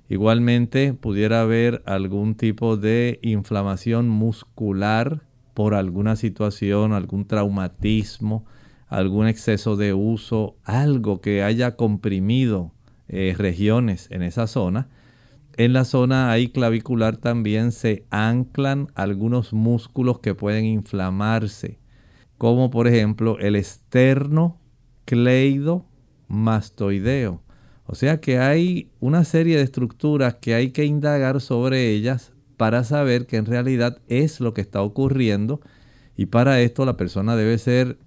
Igualmente 0.08 0.94
pudiera 0.94 1.42
haber 1.42 1.82
algún 1.84 2.34
tipo 2.34 2.78
de 2.78 3.18
inflamación 3.22 4.08
muscular 4.08 5.20
por 5.52 5.74
alguna 5.74 6.16
situación, 6.16 6.94
algún 6.94 7.26
traumatismo, 7.26 8.46
algún 8.92 9.26
exceso 9.26 9.76
de 9.76 9.94
uso, 9.94 10.56
algo 10.64 11.20
que 11.20 11.42
haya 11.42 11.76
comprimido 11.76 12.72
eh, 13.08 13.34
regiones 13.36 14.08
en 14.10 14.22
esa 14.22 14.46
zona. 14.46 14.88
En 15.56 15.72
la 15.72 15.84
zona 15.84 16.30
ahí 16.30 16.48
clavicular 16.48 17.16
también 17.16 17.72
se 17.72 18.04
anclan 18.10 18.88
algunos 18.94 19.52
músculos 19.52 20.18
que 20.20 20.34
pueden 20.34 20.66
inflamarse, 20.66 21.78
como 22.36 22.70
por 22.70 22.86
ejemplo 22.86 23.38
el 23.38 23.56
esterno 23.56 24.58
cleido 25.06 25.86
mastoideo. 26.28 27.42
O 27.86 27.94
sea 27.94 28.20
que 28.20 28.38
hay 28.38 28.90
una 29.00 29.24
serie 29.24 29.56
de 29.56 29.62
estructuras 29.62 30.34
que 30.34 30.54
hay 30.54 30.70
que 30.70 30.84
indagar 30.84 31.40
sobre 31.40 31.90
ellas 31.90 32.32
para 32.58 32.84
saber 32.84 33.26
qué 33.26 33.36
en 33.36 33.46
realidad 33.46 33.98
es 34.06 34.40
lo 34.40 34.54
que 34.54 34.60
está 34.60 34.82
ocurriendo 34.82 35.60
y 36.16 36.26
para 36.26 36.60
esto 36.60 36.84
la 36.84 36.96
persona 36.96 37.36
debe 37.36 37.58
ser 37.58 37.98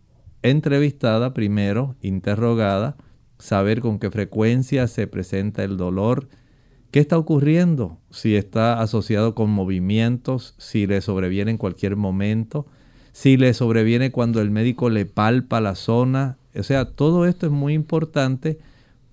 entrevistada 0.49 1.33
primero, 1.33 1.95
interrogada, 2.01 2.97
saber 3.39 3.81
con 3.81 3.99
qué 3.99 4.11
frecuencia 4.11 4.87
se 4.87 5.07
presenta 5.07 5.63
el 5.63 5.77
dolor, 5.77 6.29
qué 6.91 6.99
está 6.99 7.17
ocurriendo, 7.17 7.99
si 8.11 8.35
está 8.35 8.81
asociado 8.81 9.35
con 9.35 9.49
movimientos, 9.49 10.55
si 10.57 10.87
le 10.87 11.01
sobreviene 11.01 11.51
en 11.51 11.57
cualquier 11.57 11.95
momento, 11.95 12.65
si 13.11 13.37
le 13.37 13.53
sobreviene 13.53 14.11
cuando 14.11 14.41
el 14.41 14.51
médico 14.51 14.89
le 14.89 15.05
palpa 15.05 15.61
la 15.61 15.75
zona, 15.75 16.37
o 16.57 16.63
sea, 16.63 16.85
todo 16.85 17.25
esto 17.25 17.45
es 17.45 17.51
muy 17.51 17.73
importante 17.73 18.59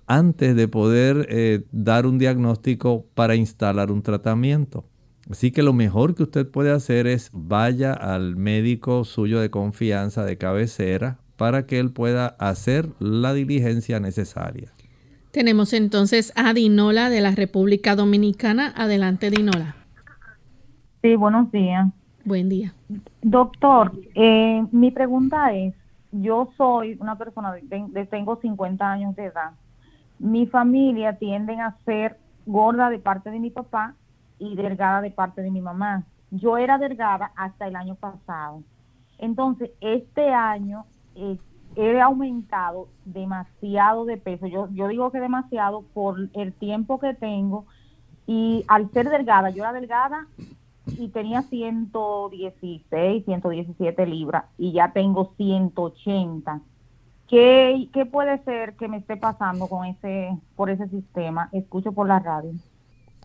antes 0.07 0.55
de 0.55 0.67
poder 0.67 1.27
eh, 1.29 1.63
dar 1.71 2.05
un 2.05 2.17
diagnóstico 2.17 3.05
para 3.13 3.35
instalar 3.35 3.91
un 3.91 4.01
tratamiento. 4.01 4.85
Así 5.29 5.51
que 5.51 5.63
lo 5.63 5.73
mejor 5.73 6.15
que 6.15 6.23
usted 6.23 6.49
puede 6.49 6.71
hacer 6.71 7.07
es 7.07 7.29
vaya 7.31 7.93
al 7.93 8.35
médico 8.35 9.05
suyo 9.05 9.39
de 9.39 9.49
confianza, 9.49 10.25
de 10.25 10.37
cabecera, 10.37 11.19
para 11.37 11.65
que 11.65 11.79
él 11.79 11.91
pueda 11.91 12.27
hacer 12.39 12.89
la 12.99 13.33
diligencia 13.33 13.99
necesaria. 13.99 14.71
Tenemos 15.31 15.73
entonces 15.73 16.31
a 16.35 16.53
Dinola 16.53 17.09
de 17.09 17.21
la 17.21 17.31
República 17.31 17.95
Dominicana. 17.95 18.71
Adelante, 18.75 19.31
Dinola. 19.31 19.75
Sí, 21.01 21.15
buenos 21.15 21.51
días. 21.51 21.87
Buen 22.23 22.49
día. 22.49 22.73
Doctor, 23.21 23.91
eh, 24.15 24.63
mi 24.71 24.91
pregunta 24.91 25.53
es, 25.53 25.73
yo 26.11 26.51
soy 26.55 26.97
una 26.99 27.17
persona, 27.17 27.51
de, 27.53 28.05
tengo 28.05 28.39
50 28.39 28.89
años 28.89 29.15
de 29.15 29.25
edad. 29.25 29.51
Mi 30.19 30.45
familia 30.45 31.17
tienden 31.17 31.61
a 31.61 31.75
ser 31.83 32.17
gorda 32.45 32.89
de 32.89 32.99
parte 32.99 33.31
de 33.31 33.39
mi 33.39 33.49
papá 33.49 33.95
y 34.37 34.55
delgada 34.55 35.01
de 35.01 35.11
parte 35.11 35.41
de 35.41 35.49
mi 35.49 35.61
mamá. 35.61 36.03
Yo 36.31 36.57
era 36.57 36.77
delgada 36.77 37.31
hasta 37.35 37.67
el 37.67 37.75
año 37.75 37.95
pasado. 37.95 38.61
Entonces, 39.17 39.71
este 39.81 40.29
año 40.29 40.85
he 41.75 42.01
aumentado 42.01 42.87
demasiado 43.05 44.05
de 44.05 44.17
peso. 44.17 44.47
Yo, 44.47 44.69
yo 44.71 44.87
digo 44.87 45.11
que 45.11 45.19
demasiado 45.19 45.83
por 45.93 46.29
el 46.33 46.53
tiempo 46.53 46.99
que 46.99 47.13
tengo 47.13 47.65
y 48.25 48.63
al 48.67 48.89
ser 48.91 49.09
delgada, 49.09 49.49
yo 49.49 49.63
era 49.63 49.73
delgada 49.73 50.27
y 50.85 51.09
tenía 51.09 51.41
116, 51.43 53.25
117 53.25 54.05
libras 54.05 54.45
y 54.57 54.71
ya 54.73 54.91
tengo 54.93 55.33
180. 55.37 56.61
¿Qué, 57.27 57.89
¿Qué 57.93 58.05
puede 58.05 58.43
ser 58.43 58.75
que 58.75 58.87
me 58.87 58.97
esté 58.97 59.17
pasando 59.17 59.67
con 59.67 59.85
ese, 59.85 60.37
por 60.55 60.69
ese 60.69 60.87
sistema? 60.89 61.49
Escucho 61.51 61.91
por 61.91 62.07
la 62.07 62.19
radio. 62.19 62.51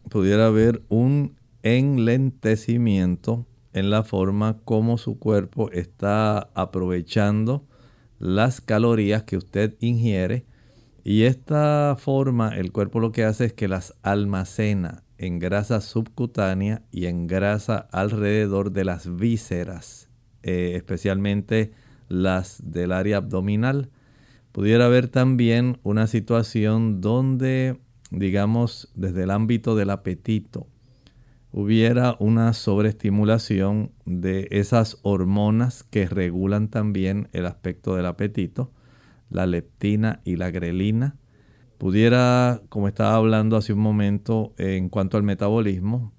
Pudiera 0.09 0.47
haber 0.47 0.83
un 0.89 1.37
enlentecimiento 1.63 3.45
en 3.73 3.91
la 3.91 4.03
forma 4.03 4.57
como 4.65 4.97
su 4.97 5.19
cuerpo 5.19 5.71
está 5.71 6.49
aprovechando 6.55 7.65
las 8.19 8.61
calorías 8.61 9.23
que 9.23 9.37
usted 9.37 9.77
ingiere 9.81 10.45
y 11.05 11.25
esta 11.25 11.97
forma 11.99 12.51
el 12.51 12.73
cuerpo 12.73 13.01
lo 13.01 13.13
que 13.13 13.25
hace 13.25 13.47
es 13.47 13.53
que 13.53 13.69
las 13.69 13.95
almacena 14.03 15.05
en 15.17 15.39
grasa 15.39 15.81
subcutánea 15.81 16.83
y 16.93 17.07
en 17.07 17.27
grasa 17.27 17.89
alrededor 17.93 18.73
de 18.73 18.85
las 18.85 19.17
vísceras, 19.17 20.11
eh, 20.43 20.75
especialmente 20.77 21.73
las 22.09 22.63
del 22.63 22.93
área 22.93 23.19
abdominal. 23.19 23.91
Pudiera 24.53 24.87
haber 24.87 25.09
también 25.09 25.79
una 25.83 26.07
situación 26.07 27.01
donde, 27.01 27.79
digamos, 28.11 28.91
desde 28.95 29.25
el 29.25 29.31
ámbito 29.31 29.77
del 29.77 29.91
apetito, 29.91 30.67
hubiera 31.53 32.17
una 32.19 32.53
sobreestimulación 32.53 33.93
de 34.05 34.49
esas 34.51 34.99
hormonas 35.03 35.83
que 35.85 36.07
regulan 36.07 36.69
también 36.69 37.29
el 37.33 37.47
aspecto 37.47 37.97
del 37.97 38.07
apetito, 38.07 38.71
la 39.31 39.47
leptina 39.47 40.21
y 40.25 40.37
la 40.37 40.51
grelina. 40.51 41.17
Pudiera, 41.79 42.61
como 42.69 42.89
estaba 42.89 43.15
hablando 43.15 43.57
hace 43.57 43.73
un 43.73 43.81
momento 43.81 44.55
en 44.59 44.89
cuanto 44.89 45.17
al 45.17 45.23
metabolismo, 45.23 46.13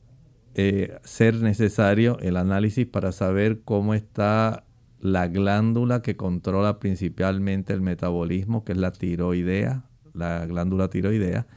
eh, 0.56 0.98
ser 1.04 1.36
necesario 1.42 2.18
el 2.20 2.38
análisis 2.38 2.86
para 2.86 3.12
saber 3.12 3.62
cómo 3.63 3.94
está 3.94 4.65
la 5.00 5.28
glándula 5.28 6.02
que 6.02 6.18
controla 6.18 6.80
principalmente 6.80 7.74
el 7.74 7.82
metabolismo, 7.82 8.63
que 8.63 8.74
es 8.74 8.78
la 8.78 8.92
tiroidea, 8.92 9.86
la 10.13 10.46
glándula 10.46 10.89
tiroidea, 10.89 11.48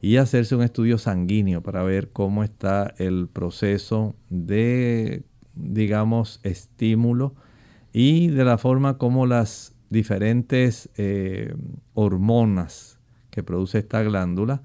y 0.00 0.16
hacerse 0.16 0.54
un 0.54 0.62
estudio 0.62 0.98
sanguíneo 0.98 1.62
para 1.62 1.82
ver 1.82 2.10
cómo 2.10 2.44
está 2.44 2.94
el 2.98 3.28
proceso 3.28 4.14
de, 4.30 5.24
digamos, 5.54 6.40
estímulo 6.42 7.34
y 7.92 8.28
de 8.28 8.44
la 8.44 8.58
forma 8.58 8.98
como 8.98 9.26
las 9.26 9.74
diferentes 9.90 10.90
eh, 10.96 11.54
hormonas 11.94 12.98
que 13.30 13.42
produce 13.42 13.78
esta 13.78 14.02
glándula, 14.02 14.62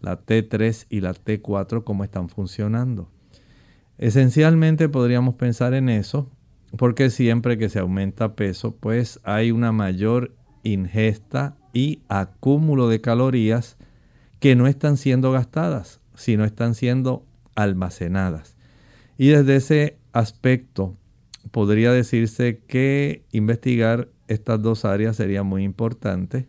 la 0.00 0.24
T3 0.24 0.86
y 0.88 1.00
la 1.00 1.12
T4, 1.12 1.84
cómo 1.84 2.04
están 2.04 2.28
funcionando. 2.28 3.10
Esencialmente 3.98 4.88
podríamos 4.88 5.34
pensar 5.34 5.74
en 5.74 5.90
eso, 5.90 6.30
porque 6.78 7.10
siempre 7.10 7.58
que 7.58 7.68
se 7.68 7.80
aumenta 7.80 8.34
peso, 8.34 8.74
pues 8.76 9.20
hay 9.24 9.50
una 9.50 9.72
mayor 9.72 10.34
ingesta 10.62 11.56
y 11.74 12.00
acúmulo 12.08 12.88
de 12.88 13.00
calorías 13.00 13.76
que 14.40 14.56
no 14.56 14.66
están 14.66 14.96
siendo 14.96 15.30
gastadas, 15.30 16.00
sino 16.14 16.44
están 16.44 16.74
siendo 16.74 17.24
almacenadas. 17.54 18.56
Y 19.16 19.28
desde 19.28 19.56
ese 19.56 19.98
aspecto 20.12 20.96
podría 21.50 21.92
decirse 21.92 22.60
que 22.66 23.24
investigar 23.32 24.08
estas 24.28 24.60
dos 24.60 24.84
áreas 24.84 25.16
sería 25.16 25.42
muy 25.42 25.62
importante 25.62 26.48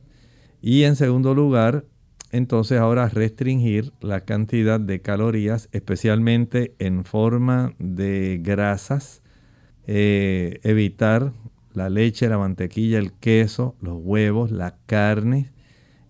y 0.62 0.84
en 0.84 0.96
segundo 0.96 1.34
lugar, 1.34 1.86
entonces 2.32 2.80
ahora 2.80 3.10
restringir 3.10 3.92
la 4.00 4.22
cantidad 4.22 4.80
de 4.80 5.02
calorías, 5.02 5.70
especialmente 5.72 6.76
en 6.78 7.04
forma 7.04 7.74
de 7.80 8.40
grasas, 8.42 9.22
eh, 9.88 10.60
evitar 10.64 11.34
la 11.74 11.90
leche, 11.90 12.30
la 12.30 12.38
mantequilla, 12.38 13.00
el 13.00 13.14
queso, 13.14 13.76
los 13.82 13.98
huevos, 14.00 14.52
la 14.52 14.78
carne, 14.86 15.52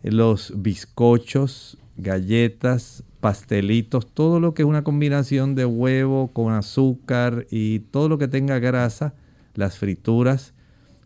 los 0.04 0.54
bizcochos, 0.56 1.78
galletas, 1.98 3.04
pastelitos, 3.20 4.08
todo 4.12 4.40
lo 4.40 4.54
que 4.54 4.64
es 4.64 4.68
una 4.68 4.84
combinación 4.84 5.56
de 5.56 5.66
huevo 5.66 6.32
con 6.34 6.54
azúcar 6.54 7.46
y 7.52 7.80
todo 7.80 8.10
lo 8.10 8.18
que 8.18 8.28
tenga 8.28 8.60
grasa, 8.60 9.14
las 9.54 9.78
frituras, 9.78 10.54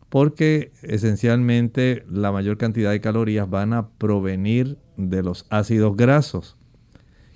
porque 0.10 0.72
esencialmente 0.82 2.06
la 2.10 2.32
mayor 2.32 2.58
cantidad 2.58 2.92
de 2.92 3.02
calorías 3.02 3.50
van 3.50 3.74
a 3.74 3.90
provenir 3.90 4.78
de 4.98 5.24
los 5.24 5.46
ácidos 5.50 5.98
grasos. 5.98 6.56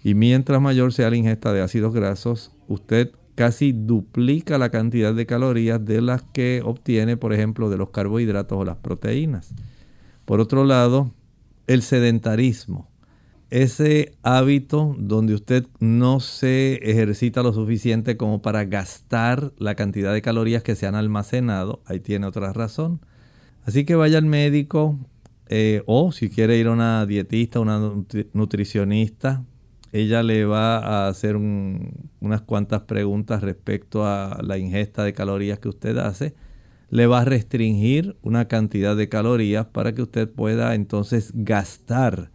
Y 0.02 0.14
mientras 0.14 0.62
mayor 0.62 0.94
sea 0.94 1.10
la 1.10 1.18
ingesta 1.18 1.52
de 1.52 1.62
ácidos 1.62 1.94
grasos, 1.94 2.54
usted 2.70 3.12
casi 3.36 3.74
duplica 3.74 4.58
la 4.58 4.70
cantidad 4.70 5.14
de 5.14 5.26
calorías 5.26 5.84
de 5.84 6.02
las 6.02 6.24
que 6.24 6.62
obtiene, 6.64 7.18
por 7.18 7.34
ejemplo, 7.34 7.70
de 7.70 7.78
los 7.78 7.90
carbohidratos 7.90 8.58
o 8.58 8.66
las 8.66 8.78
proteínas. 8.78 9.54
Por 10.26 10.40
otro 10.40 10.64
lado, 10.64 11.12
el 11.70 11.82
sedentarismo 11.82 12.90
ese 13.50 14.14
hábito 14.22 14.96
donde 15.00 15.34
usted 15.34 15.66
no 15.80 16.20
se 16.20 16.76
ejercita 16.90 17.42
lo 17.42 17.54
suficiente 17.54 18.16
como 18.16 18.42
para 18.42 18.66
gastar 18.66 19.54
la 19.58 19.76
cantidad 19.76 20.14
de 20.14 20.22
calorías 20.22 20.62
que 20.62 20.76
se 20.76 20.86
han 20.86 20.96
almacenado, 20.96 21.82
ahí 21.86 22.00
tiene 22.00 22.28
otra 22.28 22.54
razón. 22.54 23.00
Así 23.66 23.86
que 23.86 23.96
vaya 23.96 24.20
al 24.20 24.26
médico 24.26 25.00
eh, 25.48 25.82
o 25.88 26.12
si 26.12 26.30
quiere 26.30 26.58
ir 26.58 26.68
a 26.68 26.72
una 26.72 27.06
dietista, 27.06 27.60
una 27.60 27.80
nutricionista, 28.34 29.44
ella 29.92 30.22
le 30.22 30.46
va 30.46 30.78
a 30.78 31.08
hacer 31.08 31.36
unas 31.36 32.42
cuantas 32.46 32.82
preguntas 32.82 33.42
respecto 33.42 34.06
a 34.06 34.40
la 34.44 34.60
ingesta 34.60 35.04
de 35.04 35.14
calorías 35.14 35.58
que 35.58 35.70
usted 35.70 35.98
hace. 35.98 36.36
Le 36.90 37.08
va 37.08 37.22
a 37.22 37.26
restringir 37.26 38.18
una 38.22 38.48
cantidad 38.48 38.96
de 38.96 39.10
calorías 39.10 39.68
para 39.68 39.94
que 39.94 40.02
usted 40.02 40.30
pueda 40.30 40.76
entonces 40.76 41.32
gastar 41.36 42.32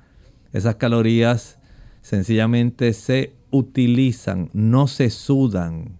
esas 0.54 0.76
calorías 0.76 1.58
sencillamente 2.00 2.92
se 2.92 3.34
utilizan, 3.50 4.50
no 4.52 4.86
se 4.86 5.10
sudan, 5.10 5.98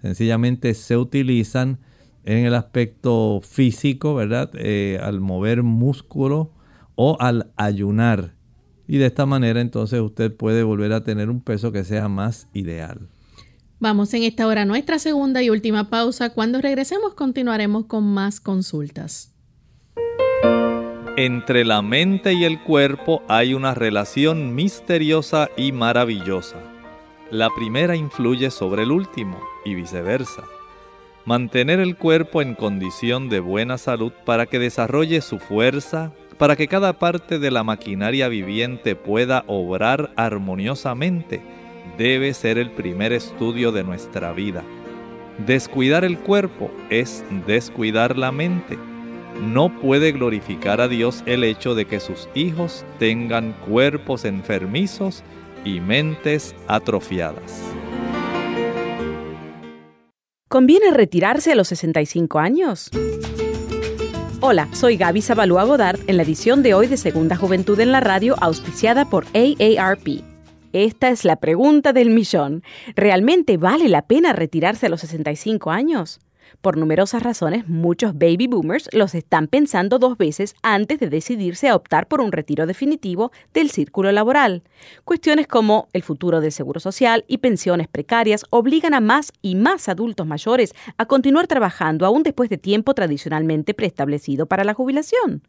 sencillamente 0.00 0.72
se 0.72 0.96
utilizan 0.96 1.80
en 2.24 2.46
el 2.46 2.54
aspecto 2.54 3.42
físico, 3.42 4.14
¿verdad? 4.14 4.50
Eh, 4.54 4.98
al 5.02 5.20
mover 5.20 5.62
músculo 5.62 6.50
o 6.94 7.18
al 7.20 7.52
ayunar. 7.56 8.32
Y 8.88 8.96
de 8.96 9.06
esta 9.06 9.26
manera 9.26 9.60
entonces 9.60 10.00
usted 10.00 10.34
puede 10.34 10.62
volver 10.62 10.94
a 10.94 11.04
tener 11.04 11.28
un 11.28 11.42
peso 11.42 11.72
que 11.72 11.84
sea 11.84 12.08
más 12.08 12.48
ideal. 12.54 13.10
Vamos 13.82 14.12
en 14.12 14.24
esta 14.24 14.46
hora 14.46 14.66
nuestra 14.66 14.98
segunda 14.98 15.42
y 15.42 15.48
última 15.48 15.88
pausa. 15.88 16.34
Cuando 16.34 16.60
regresemos 16.60 17.14
continuaremos 17.14 17.86
con 17.86 18.04
más 18.04 18.38
consultas. 18.38 19.32
Entre 21.16 21.64
la 21.64 21.80
mente 21.80 22.34
y 22.34 22.44
el 22.44 22.62
cuerpo 22.62 23.22
hay 23.26 23.54
una 23.54 23.74
relación 23.74 24.54
misteriosa 24.54 25.48
y 25.56 25.72
maravillosa. 25.72 26.58
La 27.30 27.48
primera 27.56 27.96
influye 27.96 28.50
sobre 28.50 28.82
el 28.82 28.90
último 28.90 29.40
y 29.64 29.74
viceversa. 29.74 30.44
Mantener 31.24 31.80
el 31.80 31.96
cuerpo 31.96 32.42
en 32.42 32.56
condición 32.56 33.30
de 33.30 33.40
buena 33.40 33.78
salud 33.78 34.12
para 34.26 34.44
que 34.44 34.58
desarrolle 34.58 35.22
su 35.22 35.38
fuerza, 35.38 36.12
para 36.36 36.54
que 36.54 36.68
cada 36.68 36.98
parte 36.98 37.38
de 37.38 37.50
la 37.50 37.64
maquinaria 37.64 38.28
viviente 38.28 38.94
pueda 38.94 39.44
obrar 39.46 40.12
armoniosamente, 40.16 41.40
debe 41.96 42.34
ser 42.34 42.58
el 42.58 42.70
primer 42.70 43.12
estudio 43.12 43.72
de 43.72 43.84
nuestra 43.84 44.32
vida. 44.32 44.62
Descuidar 45.46 46.04
el 46.04 46.18
cuerpo 46.18 46.70
es 46.90 47.24
descuidar 47.46 48.18
la 48.18 48.32
mente 48.32 48.78
no 49.40 49.74
puede 49.80 50.12
glorificar 50.12 50.80
a 50.80 50.88
Dios 50.88 51.22
el 51.26 51.44
hecho 51.44 51.74
de 51.74 51.86
que 51.86 52.00
sus 52.00 52.28
hijos 52.34 52.84
tengan 52.98 53.52
cuerpos 53.66 54.24
enfermizos 54.24 55.22
y 55.64 55.80
mentes 55.80 56.54
atrofiadas. 56.66 57.62
¿Conviene 60.48 60.90
retirarse 60.90 61.52
a 61.52 61.54
los 61.54 61.68
65 61.68 62.38
años? 62.38 62.90
Hola, 64.40 64.68
soy 64.72 64.96
Gaby 64.96 65.22
Zabalúa 65.22 65.64
Godard 65.64 66.00
en 66.06 66.16
la 66.16 66.22
edición 66.22 66.62
de 66.62 66.74
hoy 66.74 66.86
de 66.86 66.96
Segunda 66.96 67.36
Juventud 67.36 67.78
en 67.78 67.92
la 67.92 68.00
Radio, 68.00 68.34
auspiciada 68.40 69.08
por 69.08 69.26
AARP. 69.34 70.29
Esta 70.72 71.08
es 71.08 71.24
la 71.24 71.36
pregunta 71.36 71.92
del 71.92 72.10
millón. 72.10 72.62
¿Realmente 72.94 73.56
vale 73.56 73.88
la 73.88 74.02
pena 74.02 74.32
retirarse 74.32 74.86
a 74.86 74.88
los 74.88 75.00
65 75.00 75.70
años? 75.70 76.20
Por 76.60 76.76
numerosas 76.76 77.22
razones, 77.22 77.68
muchos 77.68 78.14
baby 78.14 78.46
boomers 78.46 78.88
los 78.92 79.14
están 79.14 79.46
pensando 79.46 79.98
dos 79.98 80.18
veces 80.18 80.54
antes 80.62 81.00
de 81.00 81.08
decidirse 81.08 81.68
a 81.68 81.76
optar 81.76 82.06
por 82.06 82.20
un 82.20 82.32
retiro 82.32 82.66
definitivo 82.66 83.32
del 83.54 83.70
círculo 83.70 84.12
laboral. 84.12 84.62
Cuestiones 85.04 85.46
como 85.46 85.88
el 85.92 86.02
futuro 86.02 86.40
del 86.40 86.52
seguro 86.52 86.80
social 86.80 87.24
y 87.28 87.38
pensiones 87.38 87.88
precarias 87.88 88.44
obligan 88.50 88.94
a 88.94 89.00
más 89.00 89.32
y 89.42 89.54
más 89.54 89.88
adultos 89.88 90.26
mayores 90.26 90.74
a 90.96 91.06
continuar 91.06 91.46
trabajando 91.46 92.06
aún 92.06 92.22
después 92.22 92.50
de 92.50 92.58
tiempo 92.58 92.94
tradicionalmente 92.94 93.74
preestablecido 93.74 94.46
para 94.46 94.64
la 94.64 94.74
jubilación. 94.74 95.42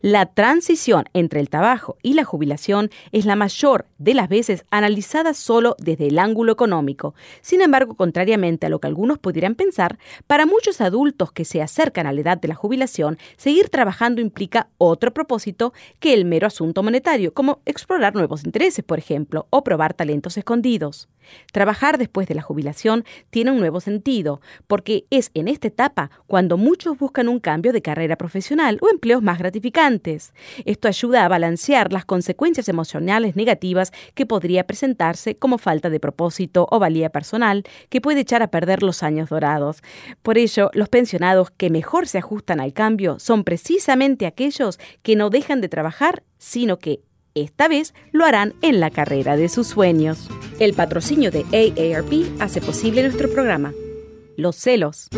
La 0.00 0.26
transición 0.26 1.04
entre 1.14 1.40
el 1.40 1.48
trabajo 1.48 1.96
y 2.02 2.14
la 2.14 2.24
jubilación 2.24 2.90
es 3.12 3.24
la 3.24 3.36
mayor 3.36 3.86
de 3.98 4.14
las 4.14 4.28
veces 4.28 4.64
analizada 4.70 5.34
solo 5.34 5.76
desde 5.78 6.08
el 6.08 6.18
ángulo 6.18 6.52
económico. 6.52 7.14
Sin 7.40 7.60
embargo, 7.60 7.94
contrariamente 7.94 8.66
a 8.66 8.68
lo 8.68 8.80
que 8.80 8.88
algunos 8.88 9.18
pudieran 9.18 9.54
pensar, 9.54 9.98
para 10.26 10.43
muchos 10.46 10.80
adultos 10.80 11.32
que 11.32 11.44
se 11.44 11.62
acercan 11.62 12.06
a 12.06 12.12
la 12.12 12.20
edad 12.20 12.38
de 12.38 12.48
la 12.48 12.54
jubilación, 12.54 13.18
seguir 13.36 13.68
trabajando 13.68 14.20
implica 14.20 14.68
otro 14.78 15.12
propósito 15.12 15.72
que 16.00 16.14
el 16.14 16.24
mero 16.24 16.46
asunto 16.46 16.82
monetario, 16.82 17.32
como 17.34 17.60
explorar 17.64 18.14
nuevos 18.14 18.44
intereses, 18.44 18.84
por 18.84 18.98
ejemplo, 18.98 19.46
o 19.50 19.64
probar 19.64 19.94
talentos 19.94 20.36
escondidos. 20.36 21.08
Trabajar 21.52 21.98
después 21.98 22.28
de 22.28 22.34
la 22.34 22.42
jubilación 22.42 23.04
tiene 23.30 23.50
un 23.50 23.60
nuevo 23.60 23.80
sentido, 23.80 24.40
porque 24.66 25.06
es 25.10 25.30
en 25.34 25.48
esta 25.48 25.68
etapa 25.68 26.10
cuando 26.26 26.56
muchos 26.56 26.98
buscan 26.98 27.28
un 27.28 27.40
cambio 27.40 27.72
de 27.72 27.82
carrera 27.82 28.16
profesional 28.16 28.78
o 28.80 28.88
empleos 28.88 29.22
más 29.22 29.38
gratificantes. 29.38 30.32
Esto 30.64 30.88
ayuda 30.88 31.24
a 31.24 31.28
balancear 31.28 31.92
las 31.92 32.04
consecuencias 32.04 32.68
emocionales 32.68 33.36
negativas 33.36 33.92
que 34.14 34.26
podría 34.26 34.66
presentarse 34.66 35.36
como 35.36 35.58
falta 35.58 35.90
de 35.90 36.00
propósito 36.00 36.66
o 36.70 36.78
valía 36.78 37.10
personal 37.10 37.64
que 37.88 38.00
puede 38.00 38.20
echar 38.20 38.42
a 38.42 38.50
perder 38.50 38.82
los 38.82 39.02
años 39.02 39.28
dorados. 39.28 39.82
Por 40.22 40.38
ello, 40.38 40.70
los 40.74 40.88
pensionados 40.88 41.50
que 41.50 41.70
mejor 41.70 42.06
se 42.06 42.18
ajustan 42.18 42.60
al 42.60 42.72
cambio 42.72 43.18
son 43.18 43.44
precisamente 43.44 44.26
aquellos 44.26 44.78
que 45.02 45.16
no 45.16 45.30
dejan 45.30 45.60
de 45.60 45.68
trabajar, 45.68 46.22
sino 46.38 46.78
que 46.78 47.00
esta 47.34 47.66
vez 47.66 47.94
lo 48.12 48.24
harán 48.24 48.54
en 48.62 48.78
la 48.78 48.90
carrera 48.90 49.36
de 49.36 49.48
sus 49.48 49.66
sueños. 49.66 50.28
El 50.60 50.72
patrocinio 50.72 51.30
de 51.32 51.44
AARP 51.52 52.40
hace 52.40 52.60
posible 52.60 53.02
nuestro 53.02 53.28
programa. 53.28 53.72
Los 54.36 54.56
celos. 54.56 55.08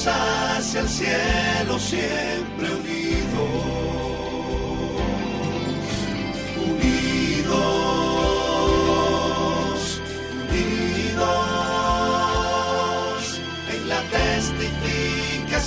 hacia 0.07 0.81
el 0.81 0.89
cielo 0.89 1.79
siempre 1.79 2.75
unidos, 2.75 2.81
unidos, 2.83 3.02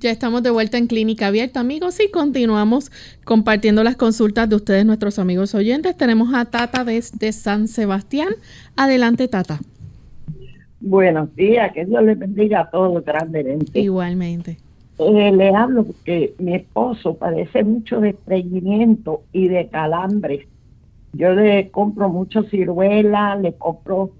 Ya 0.00 0.12
estamos 0.12 0.44
de 0.44 0.50
vuelta 0.50 0.78
en 0.78 0.86
Clínica 0.86 1.26
Abierta, 1.26 1.58
amigos, 1.58 1.98
y 1.98 2.08
continuamos 2.08 2.92
compartiendo 3.24 3.82
las 3.82 3.96
consultas 3.96 4.48
de 4.48 4.54
ustedes, 4.54 4.86
nuestros 4.86 5.18
amigos 5.18 5.56
oyentes. 5.56 5.96
Tenemos 5.96 6.32
a 6.34 6.44
Tata 6.44 6.84
desde 6.84 7.32
San 7.32 7.66
Sebastián. 7.66 8.28
Adelante, 8.76 9.26
Tata. 9.26 9.58
Buenos 10.80 11.34
días, 11.34 11.72
que 11.72 11.84
Dios 11.84 12.00
les 12.04 12.16
bendiga 12.16 12.60
a 12.60 12.70
todos 12.70 13.04
grandemente. 13.04 13.80
Igualmente. 13.80 14.58
Eh, 15.00 15.32
le 15.32 15.48
hablo 15.48 15.82
porque 15.82 16.32
mi 16.38 16.54
esposo 16.54 17.14
padece 17.14 17.64
mucho 17.64 18.00
de 18.00 18.10
estreñimiento 18.10 19.22
y 19.32 19.48
de 19.48 19.66
calambres. 19.66 20.46
Yo 21.12 21.34
le 21.34 21.70
compro 21.72 22.08
mucho 22.08 22.44
ciruela, 22.44 23.34
le 23.34 23.54
compro 23.54 24.12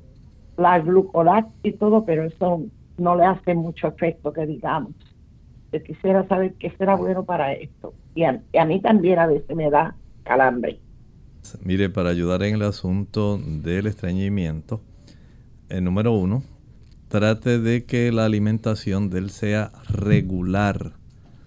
la 0.56 0.80
glucolac 0.80 1.46
y 1.62 1.70
todo, 1.70 2.04
pero 2.04 2.24
eso 2.24 2.64
no 2.96 3.14
le 3.14 3.26
hace 3.26 3.54
mucho 3.54 3.86
efecto, 3.86 4.32
que 4.32 4.44
digamos. 4.44 4.90
Quisiera 5.84 6.26
saber 6.28 6.54
qué 6.54 6.70
será 6.78 6.96
bueno 6.96 7.24
para 7.24 7.52
esto. 7.52 7.94
Y 8.14 8.24
a, 8.24 8.64
mí 8.64 8.80
también 8.80 9.18
a 9.18 9.26
veces 9.26 9.54
me 9.54 9.70
da 9.70 9.94
calambre. 10.24 10.80
Mire, 11.62 11.90
para 11.90 12.10
ayudar 12.10 12.42
en 12.42 12.54
el 12.54 12.62
asunto 12.62 13.38
del 13.38 13.86
estreñimiento, 13.86 14.80
el 15.68 15.84
número 15.84 16.12
uno, 16.12 16.42
trate 17.08 17.58
de 17.58 17.84
que 17.84 18.10
la 18.12 18.24
alimentación 18.24 19.10
de 19.10 19.18
él 19.18 19.30
sea 19.30 19.72
regular. 19.88 20.92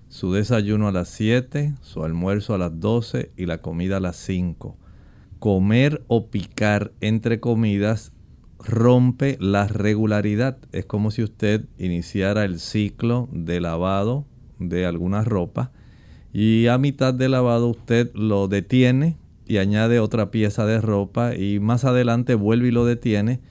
Su 0.08 0.34
desayuno 0.34 0.88
a 0.88 0.92
las 0.92 1.10
7, 1.10 1.76
su 1.82 2.04
almuerzo 2.04 2.54
a 2.54 2.58
las 2.58 2.80
12 2.80 3.32
y 3.38 3.46
la 3.46 3.60
comida 3.60 3.98
a 3.98 4.02
las 4.02 4.18
5. 4.18 4.78
Comer 5.40 6.04
o 6.08 6.28
picar 6.28 6.92
entre 7.02 7.40
comidas 7.40 8.12
rompe 8.64 9.38
la 9.40 9.68
regularidad. 9.68 10.58
Es 10.72 10.86
como 10.86 11.12
si 11.12 11.24
usted 11.24 11.66
iniciara 11.78 12.46
el 12.46 12.60
ciclo 12.60 13.28
de 13.32 13.60
lavado 13.60 14.26
de 14.60 14.86
alguna 14.86 15.24
ropa 15.24 15.72
y 16.34 16.68
a 16.68 16.78
mitad 16.78 17.14
de 17.14 17.30
lavado 17.30 17.68
usted 17.68 18.12
lo 18.14 18.48
detiene 18.48 19.18
y 19.46 19.58
añade 19.58 20.00
otra 20.00 20.32
pieza 20.32 20.66
de 20.66 20.80
ropa 20.80 21.36
y 21.36 21.60
más 21.60 21.84
adelante 21.84 22.36
vuelve 22.36 22.70
y 22.70 22.72
lo 22.72 22.86
detiene. 22.86 23.42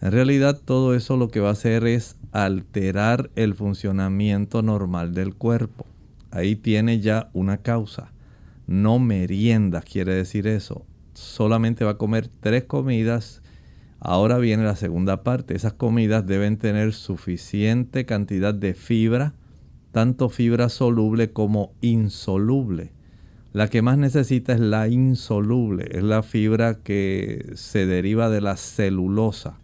En 0.00 0.12
realidad 0.12 0.60
todo 0.64 0.94
eso 0.94 1.16
lo 1.16 1.28
que 1.28 1.40
va 1.40 1.48
a 1.48 1.52
hacer 1.52 1.84
es 1.86 2.16
alterar 2.30 3.30
el 3.34 3.54
funcionamiento 3.54 4.62
normal 4.62 5.14
del 5.14 5.34
cuerpo. 5.34 5.86
Ahí 6.30 6.54
tiene 6.54 7.00
ya 7.00 7.30
una 7.32 7.58
causa. 7.58 8.12
No 8.66 8.98
merienda 8.98 9.80
quiere 9.80 10.14
decir 10.14 10.46
eso. 10.46 10.84
Solamente 11.14 11.84
va 11.84 11.92
a 11.92 11.98
comer 11.98 12.28
tres 12.40 12.64
comidas 12.64 13.42
Ahora 14.00 14.38
viene 14.38 14.64
la 14.64 14.76
segunda 14.76 15.22
parte. 15.22 15.56
Esas 15.56 15.72
comidas 15.72 16.26
deben 16.26 16.56
tener 16.56 16.92
suficiente 16.92 18.06
cantidad 18.06 18.54
de 18.54 18.74
fibra, 18.74 19.34
tanto 19.92 20.28
fibra 20.28 20.68
soluble 20.68 21.32
como 21.32 21.72
insoluble. 21.80 22.92
La 23.52 23.68
que 23.68 23.82
más 23.82 23.98
necesita 23.98 24.52
es 24.52 24.60
la 24.60 24.88
insoluble, 24.88 25.88
es 25.90 26.04
la 26.04 26.22
fibra 26.22 26.74
que 26.74 27.52
se 27.54 27.86
deriva 27.86 28.28
de 28.28 28.40
la 28.40 28.56
celulosa. 28.56 29.58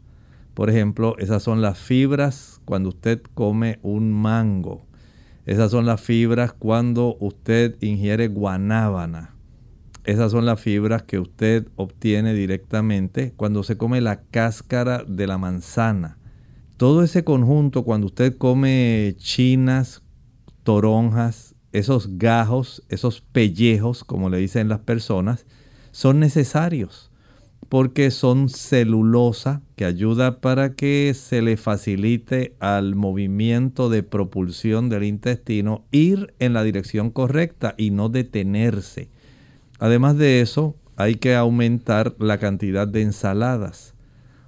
Por 0.55 0.71
ejemplo, 0.71 1.17
esas 1.19 1.43
son 1.43 1.63
las 1.63 1.79
fibras 1.79 2.61
cuando 2.65 2.89
usted 2.89 3.21
come 3.35 3.79
un 3.83 4.11
mango. 4.13 4.87
Esas 5.47 5.71
son 5.71 5.85
las 5.85 6.01
fibras 6.01 6.53
cuando 6.53 7.17
usted 7.21 7.77
ingiere 7.83 8.29
guanábana. 8.29 9.34
Esas 10.05 10.33
son 10.33 10.45
las 10.45 10.61
fibras 10.61 11.03
que 11.03 11.19
usted 11.19 11.67
obtiene 11.77 12.35
directamente 12.35 13.33
cuando 13.37 13.63
se 13.63 13.77
come 13.79 14.01
la 14.01 14.23
cáscara 14.23 15.03
de 15.07 15.27
la 15.27 15.39
manzana. 15.39 16.19
Todo 16.77 17.03
ese 17.03 17.25
conjunto, 17.25 17.85
cuando 17.85 18.09
usted 18.09 18.37
come 18.37 19.15
chinas, 19.17 20.03
toronjas, 20.63 21.55
esos 21.73 22.19
gajos, 22.19 22.83
esos 22.89 23.21
pellejos, 23.21 24.05
como 24.05 24.29
le 24.29 24.39
dicen 24.39 24.69
las 24.69 24.81
personas, 24.81 25.47
son 25.91 26.21
necesarios 26.21 27.11
porque 27.69 28.11
son 28.11 28.49
celulosa 28.49 29.63
que 29.75 29.85
ayuda 29.85 30.41
para 30.41 30.75
que 30.75 31.13
se 31.15 31.43
le 31.43 31.57
facilite 31.57 32.55
al 32.61 32.95
movimiento 32.95 33.89
de 33.89 34.03
propulsión 34.03 34.89
del 34.89 35.05
intestino 35.05 35.85
ir 35.91 36.35
en 36.39 36.53
la 36.53 36.63
dirección 36.63 37.11
correcta 37.11 37.75
y 37.77 37.91
no 37.91 38.09
detenerse. 38.11 39.09
Además 39.85 40.17
de 40.17 40.41
eso, 40.41 40.77
hay 40.97 41.17
que 41.17 41.35
aumentar 41.35 42.15
la 42.19 42.39
cantidad 42.39 42.89
de 42.89 43.03
ensaladas. 43.03 43.93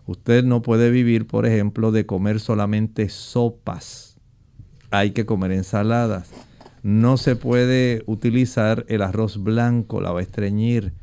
Usted 0.06 0.42
no 0.44 0.62
puede 0.62 0.90
vivir, 0.90 1.26
por 1.26 1.44
ejemplo, 1.44 1.92
de 1.92 2.06
comer 2.06 2.40
solamente 2.40 3.10
sopas. 3.10 4.16
Hay 4.90 5.10
que 5.10 5.26
comer 5.26 5.52
ensaladas. 5.52 6.30
No 6.82 7.18
se 7.18 7.36
puede 7.36 8.02
utilizar 8.06 8.86
el 8.88 9.02
arroz 9.02 9.42
blanco, 9.42 10.00
la 10.00 10.10
va 10.10 10.20
a 10.20 10.22
estreñir. 10.22 10.94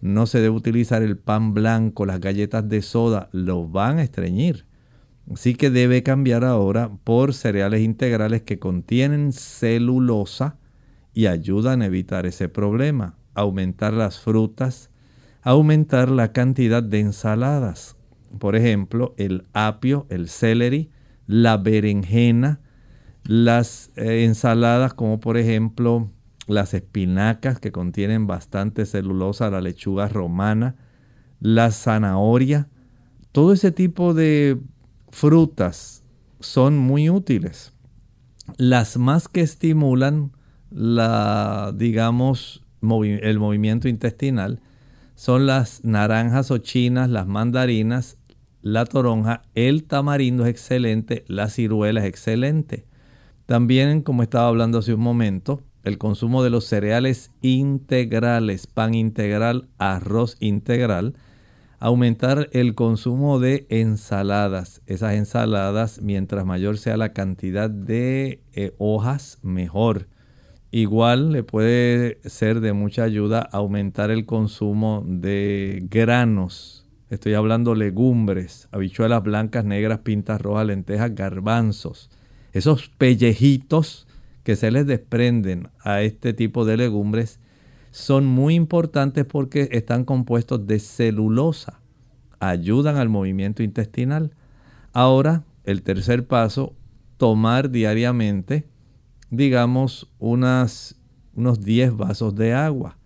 No 0.00 0.26
se 0.26 0.38
debe 0.38 0.54
utilizar 0.54 1.02
el 1.02 1.16
pan 1.18 1.52
blanco, 1.52 2.06
las 2.06 2.20
galletas 2.20 2.68
de 2.68 2.82
soda, 2.82 3.28
lo 3.32 3.66
van 3.66 3.98
a 3.98 4.04
estreñir. 4.04 4.66
Así 5.34 5.56
que 5.56 5.68
debe 5.68 6.04
cambiar 6.04 6.44
ahora 6.44 6.92
por 7.02 7.34
cereales 7.34 7.80
integrales 7.80 8.42
que 8.42 8.60
contienen 8.60 9.32
celulosa 9.32 10.58
y 11.12 11.26
ayudan 11.26 11.82
a 11.82 11.86
evitar 11.86 12.24
ese 12.24 12.48
problema 12.48 13.16
aumentar 13.40 13.92
las 13.92 14.18
frutas, 14.18 14.90
aumentar 15.42 16.10
la 16.10 16.32
cantidad 16.32 16.82
de 16.82 17.00
ensaladas. 17.00 17.96
Por 18.38 18.56
ejemplo, 18.56 19.14
el 19.16 19.46
apio, 19.52 20.06
el 20.08 20.28
celery, 20.28 20.90
la 21.26 21.56
berenjena, 21.56 22.60
las 23.24 23.90
eh, 23.96 24.24
ensaladas 24.24 24.94
como 24.94 25.20
por 25.20 25.36
ejemplo 25.36 26.10
las 26.46 26.74
espinacas 26.74 27.60
que 27.60 27.70
contienen 27.72 28.26
bastante 28.26 28.86
celulosa, 28.86 29.50
la 29.50 29.60
lechuga 29.60 30.08
romana, 30.08 30.76
la 31.40 31.70
zanahoria, 31.70 32.68
todo 33.32 33.52
ese 33.52 33.70
tipo 33.70 34.14
de 34.14 34.58
frutas 35.10 36.02
son 36.40 36.78
muy 36.78 37.08
útiles. 37.10 37.72
Las 38.56 38.96
más 38.96 39.28
que 39.28 39.42
estimulan 39.42 40.32
la, 40.70 41.72
digamos, 41.76 42.64
el 42.82 43.38
movimiento 43.38 43.88
intestinal 43.88 44.60
son 45.14 45.46
las 45.46 45.84
naranjas 45.84 46.50
o 46.50 46.58
chinas, 46.58 47.10
las 47.10 47.26
mandarinas, 47.26 48.16
la 48.62 48.84
toronja, 48.84 49.42
el 49.54 49.84
tamarindo 49.84 50.44
es 50.44 50.50
excelente, 50.50 51.24
la 51.28 51.48
ciruela 51.48 52.00
es 52.00 52.06
excelente. 52.06 52.86
También, 53.46 54.02
como 54.02 54.22
estaba 54.22 54.48
hablando 54.48 54.78
hace 54.78 54.94
un 54.94 55.00
momento, 55.00 55.62
el 55.82 55.98
consumo 55.98 56.42
de 56.42 56.50
los 56.50 56.66
cereales 56.66 57.30
integrales, 57.40 58.66
pan 58.66 58.94
integral, 58.94 59.68
arroz 59.78 60.36
integral, 60.40 61.14
aumentar 61.78 62.48
el 62.52 62.74
consumo 62.74 63.40
de 63.40 63.66
ensaladas. 63.70 64.82
Esas 64.86 65.14
ensaladas, 65.14 66.00
mientras 66.02 66.44
mayor 66.44 66.76
sea 66.76 66.96
la 66.96 67.12
cantidad 67.12 67.70
de 67.70 68.42
eh, 68.52 68.74
hojas, 68.78 69.38
mejor. 69.42 70.06
Igual 70.72 71.32
le 71.32 71.42
puede 71.42 72.20
ser 72.28 72.60
de 72.60 72.72
mucha 72.72 73.02
ayuda 73.02 73.40
aumentar 73.40 74.12
el 74.12 74.24
consumo 74.24 75.02
de 75.04 75.84
granos. 75.90 76.86
Estoy 77.08 77.34
hablando 77.34 77.74
legumbres, 77.74 78.68
habichuelas 78.70 79.20
blancas, 79.24 79.64
negras, 79.64 79.98
pintas 80.00 80.40
rojas, 80.40 80.66
lentejas, 80.66 81.12
garbanzos. 81.12 82.08
Esos 82.52 82.88
pellejitos 82.88 84.06
que 84.44 84.54
se 84.54 84.70
les 84.70 84.86
desprenden 84.86 85.68
a 85.80 86.02
este 86.02 86.32
tipo 86.34 86.64
de 86.64 86.76
legumbres 86.76 87.40
son 87.90 88.24
muy 88.26 88.54
importantes 88.54 89.24
porque 89.24 89.68
están 89.72 90.04
compuestos 90.04 90.68
de 90.68 90.78
celulosa. 90.78 91.80
Ayudan 92.38 92.96
al 92.96 93.08
movimiento 93.08 93.64
intestinal. 93.64 94.34
Ahora, 94.92 95.42
el 95.64 95.82
tercer 95.82 96.28
paso, 96.28 96.74
tomar 97.16 97.70
diariamente, 97.70 98.66
digamos, 99.30 100.10
unas, 100.18 100.96
unos 101.34 101.60
10 101.60 101.96
vasos 101.96 102.34
de 102.34 102.52
agua. 102.52 102.98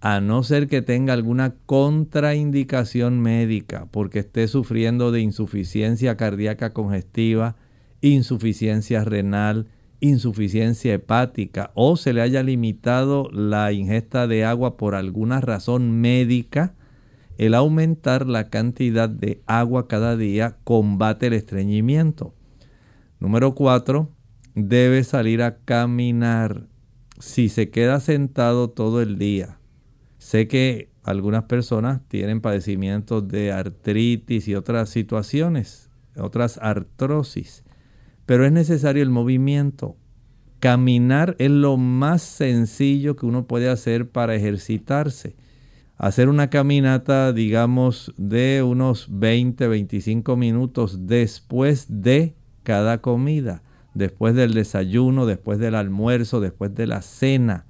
A 0.00 0.20
no 0.20 0.42
ser 0.42 0.68
que 0.68 0.82
tenga 0.82 1.14
alguna 1.14 1.54
contraindicación 1.66 3.20
médica 3.20 3.88
porque 3.90 4.20
esté 4.20 4.46
sufriendo 4.48 5.12
de 5.12 5.20
insuficiencia 5.20 6.16
cardíaca 6.16 6.74
congestiva, 6.74 7.56
insuficiencia 8.02 9.02
renal, 9.02 9.66
insuficiencia 10.00 10.92
hepática 10.92 11.70
o 11.74 11.96
se 11.96 12.12
le 12.12 12.20
haya 12.20 12.42
limitado 12.42 13.30
la 13.32 13.72
ingesta 13.72 14.26
de 14.26 14.44
agua 14.44 14.76
por 14.76 14.94
alguna 14.94 15.40
razón 15.40 16.00
médica, 16.02 16.74
el 17.38 17.54
aumentar 17.54 18.26
la 18.26 18.50
cantidad 18.50 19.08
de 19.08 19.42
agua 19.46 19.88
cada 19.88 20.16
día 20.16 20.58
combate 20.64 21.28
el 21.28 21.32
estreñimiento. 21.32 22.34
Número 23.18 23.54
4. 23.54 24.10
Debe 24.54 25.04
salir 25.04 25.42
a 25.42 25.58
caminar. 25.58 26.66
Si 27.18 27.48
se 27.48 27.70
queda 27.70 28.00
sentado 28.00 28.70
todo 28.70 29.00
el 29.00 29.18
día, 29.18 29.58
sé 30.18 30.48
que 30.48 30.90
algunas 31.02 31.44
personas 31.44 32.00
tienen 32.08 32.40
padecimientos 32.40 33.28
de 33.28 33.52
artritis 33.52 34.48
y 34.48 34.54
otras 34.54 34.90
situaciones, 34.90 35.90
otras 36.16 36.58
artrosis 36.60 37.64
pero 38.26 38.46
es 38.46 38.52
necesario 38.52 39.02
el 39.02 39.10
movimiento. 39.10 39.96
Caminar 40.60 41.36
es 41.38 41.50
lo 41.50 41.76
más 41.76 42.22
sencillo 42.22 43.16
que 43.16 43.26
uno 43.26 43.46
puede 43.46 43.68
hacer 43.68 44.08
para 44.08 44.34
ejercitarse. 44.34 45.36
Hacer 45.96 46.28
una 46.28 46.50
caminata, 46.50 47.32
digamos, 47.32 48.12
de 48.16 48.62
unos 48.62 49.06
20, 49.10 49.68
25 49.68 50.36
minutos 50.36 51.06
después 51.06 51.86
de 51.88 52.34
cada 52.62 53.00
comida, 53.00 53.62
después 53.94 54.34
del 54.34 54.54
desayuno, 54.54 55.26
después 55.26 55.58
del 55.58 55.74
almuerzo, 55.74 56.40
después 56.40 56.74
de 56.74 56.86
la 56.86 57.02
cena, 57.02 57.64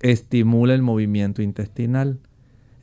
estimula 0.00 0.74
el 0.74 0.82
movimiento 0.82 1.42
intestinal. 1.42 2.18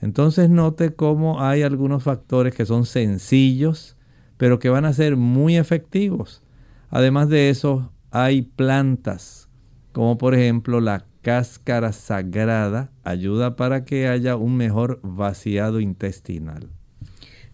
Entonces 0.02 0.50
note 0.50 0.94
cómo 0.94 1.42
hay 1.42 1.62
algunos 1.62 2.04
factores 2.04 2.56
que 2.56 2.66
son 2.66 2.86
sencillos, 2.86 3.96
pero 4.38 4.60
que 4.60 4.70
van 4.70 4.86
a 4.86 4.94
ser 4.94 5.16
muy 5.16 5.58
efectivos. 5.58 6.42
Además 6.90 7.30
de 7.30 7.50
eso, 7.50 7.92
hay 8.10 8.42
plantas, 8.42 9.48
como 9.92 10.18
por 10.18 10.34
ejemplo 10.34 10.82
la 10.82 11.06
cáscara 11.22 11.92
sagrada, 11.92 12.92
ayuda 13.04 13.56
para 13.56 13.86
que 13.86 14.08
haya 14.08 14.36
un 14.36 14.58
mejor 14.58 15.00
vaciado 15.04 15.80
intestinal. 15.80 16.70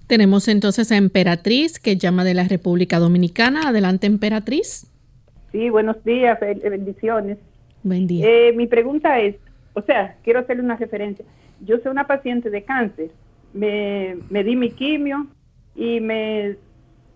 Tenemos 0.07 0.47
entonces 0.47 0.89
a 0.93 0.95
Emperatriz, 0.95 1.79
que 1.79 1.97
llama 1.97 2.23
de 2.23 2.33
la 2.33 2.45
República 2.45 2.97
Dominicana. 2.97 3.67
Adelante, 3.67 4.07
Emperatriz. 4.07 4.87
Sí, 5.57 5.69
buenos 5.71 6.03
días, 6.03 6.39
bendiciones. 6.39 7.39
Buen 7.81 8.05
día. 8.05 8.29
Eh, 8.29 8.53
mi 8.53 8.67
pregunta 8.67 9.19
es, 9.19 9.37
o 9.73 9.81
sea, 9.81 10.15
quiero 10.21 10.41
hacerle 10.41 10.61
una 10.61 10.75
referencia. 10.75 11.25
Yo 11.61 11.79
soy 11.79 11.89
una 11.89 12.05
paciente 12.05 12.51
de 12.51 12.63
cáncer. 12.63 13.09
Me, 13.53 14.19
me 14.29 14.43
di 14.43 14.55
mi 14.55 14.69
quimio 14.69 15.25
y 15.75 15.99
me 15.99 16.57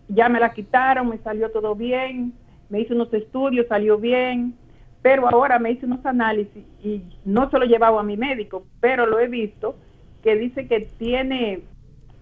ya 0.07 0.27
me 0.27 0.39
la 0.39 0.53
quitaron, 0.53 1.09
me 1.09 1.19
salió 1.19 1.51
todo 1.51 1.75
bien, 1.75 2.33
me 2.67 2.79
hice 2.79 2.95
unos 2.95 3.13
estudios, 3.13 3.67
salió 3.67 3.99
bien, 3.99 4.55
pero 5.03 5.29
ahora 5.29 5.59
me 5.59 5.73
hice 5.73 5.85
unos 5.85 6.03
análisis 6.03 6.63
y 6.83 7.03
no 7.23 7.47
se 7.51 7.59
lo 7.59 7.65
llevaba 7.65 7.99
a 7.99 8.03
mi 8.03 8.17
médico, 8.17 8.65
pero 8.79 9.05
lo 9.05 9.19
he 9.19 9.27
visto 9.27 9.75
que 10.23 10.35
dice 10.35 10.67
que 10.67 10.89
tiene, 10.97 11.61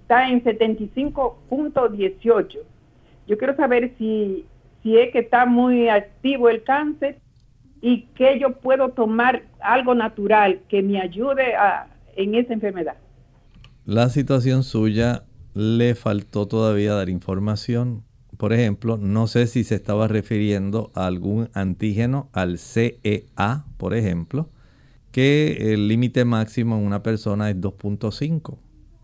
está 0.01 0.27
en 0.27 0.43
75.18. 0.43 2.59
Yo 3.25 3.37
quiero 3.37 3.55
saber 3.55 3.93
si, 3.97 4.45
si 4.83 4.97
es 4.97 5.11
que 5.11 5.19
está 5.19 5.45
muy 5.45 5.89
activo 5.89 6.49
el 6.49 6.63
cáncer 6.63 7.19
y 7.81 8.03
que 8.15 8.39
yo 8.39 8.53
puedo 8.53 8.89
tomar 8.89 9.43
algo 9.61 9.95
natural 9.95 10.61
que 10.69 10.81
me 10.81 11.01
ayude 11.01 11.55
a, 11.55 11.87
en 12.15 12.35
esa 12.35 12.53
enfermedad. 12.53 12.95
La 13.85 14.09
situación 14.09 14.63
suya 14.63 15.23
le 15.53 15.95
faltó 15.95 16.47
todavía 16.47 16.93
dar 16.93 17.09
información. 17.09 18.03
Por 18.37 18.53
ejemplo, 18.53 18.97
no 18.97 19.27
sé 19.27 19.47
si 19.47 19.63
se 19.63 19.75
estaba 19.75 20.07
refiriendo 20.07 20.91
a 20.93 21.07
algún 21.07 21.49
antígeno, 21.53 22.29
al 22.33 22.57
CEA, 22.57 23.65
por 23.77 23.93
ejemplo, 23.93 24.49
que 25.11 25.73
el 25.73 25.87
límite 25.87 26.23
máximo 26.23 26.77
en 26.77 26.85
una 26.85 27.03
persona 27.03 27.49
es 27.49 27.57
2.5. 27.57 28.57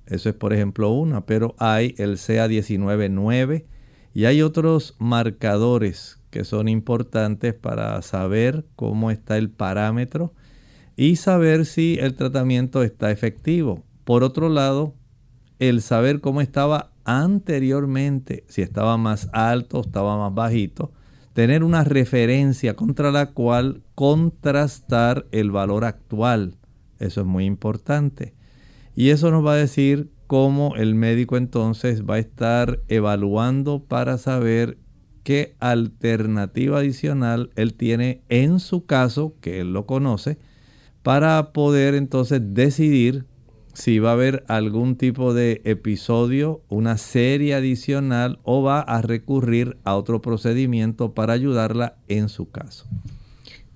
Eso 0.08 0.30
es, 0.30 0.36
por 0.36 0.54
ejemplo, 0.54 0.92
una, 0.92 1.26
pero 1.26 1.56
hay 1.58 1.96
el 1.98 2.18
CA199 2.18 3.66
y 4.16 4.24
hay 4.24 4.42
otros 4.42 4.96
marcadores 4.98 6.20
que 6.30 6.46
son 6.46 6.70
importantes 6.70 7.54
para 7.54 8.02
saber 8.02 8.66
cómo 8.78 9.12
está 9.12 9.38
el 9.38 9.50
parámetro 9.50 10.34
y 10.96 11.18
saber 11.18 11.66
si 11.66 11.98
el 12.00 12.16
tratamiento 12.16 12.82
está 12.82 13.12
efectivo. 13.12 13.84
Por 14.06 14.24
otro 14.24 14.48
lado, 14.48 14.96
el 15.60 15.82
saber 15.82 16.22
cómo 16.22 16.40
estaba 16.40 16.94
anteriormente, 17.04 18.46
si 18.48 18.62
estaba 18.62 18.96
más 18.96 19.28
alto, 19.34 19.82
estaba 19.82 20.18
más 20.18 20.34
bajito, 20.34 20.94
tener 21.34 21.62
una 21.66 21.84
referencia 21.84 22.78
contra 22.78 23.12
la 23.12 23.32
cual 23.34 23.84
contrastar 23.96 25.26
el 25.34 25.52
valor 25.52 25.84
actual. 25.84 26.56
Eso 27.00 27.20
es 27.20 27.28
muy 27.28 27.44
importante. 27.44 28.34
Y 28.96 29.10
eso 29.10 29.30
nos 29.30 29.46
va 29.46 29.54
a 29.54 29.58
decir 29.58 30.10
cómo 30.28 30.76
el 30.76 30.96
médico 30.96 31.38
entonces 31.38 32.04
va 32.04 32.16
a 32.16 32.20
estar 32.20 32.80
evaluando 32.88 33.84
para 33.84 34.18
saber 34.18 34.78
qué 35.24 35.56
alternativa 35.60 36.80
adicional 36.80 37.50
él 37.56 37.74
tiene 37.74 38.22
en 38.30 38.60
su 38.60 38.86
caso, 38.86 39.34
que 39.42 39.60
él 39.60 39.74
lo 39.74 39.86
conoce, 39.86 40.38
para 41.04 41.52
poder 41.52 41.96
entonces 41.96 42.42
decidir 42.44 43.26
si 43.74 44.00
va 44.00 44.12
a 44.12 44.14
haber 44.14 44.46
algún 44.48 44.96
tipo 44.96 45.34
de 45.34 45.62
episodio, 45.66 46.62
una 46.70 46.98
serie 46.98 47.56
adicional 47.56 48.40
o 48.44 48.64
va 48.64 48.80
a 48.80 49.02
recurrir 49.02 49.78
a 49.84 49.96
otro 49.96 50.22
procedimiento 50.22 51.14
para 51.14 51.34
ayudarla 51.34 51.98
en 52.08 52.30
su 52.30 52.50
caso. 52.50 52.86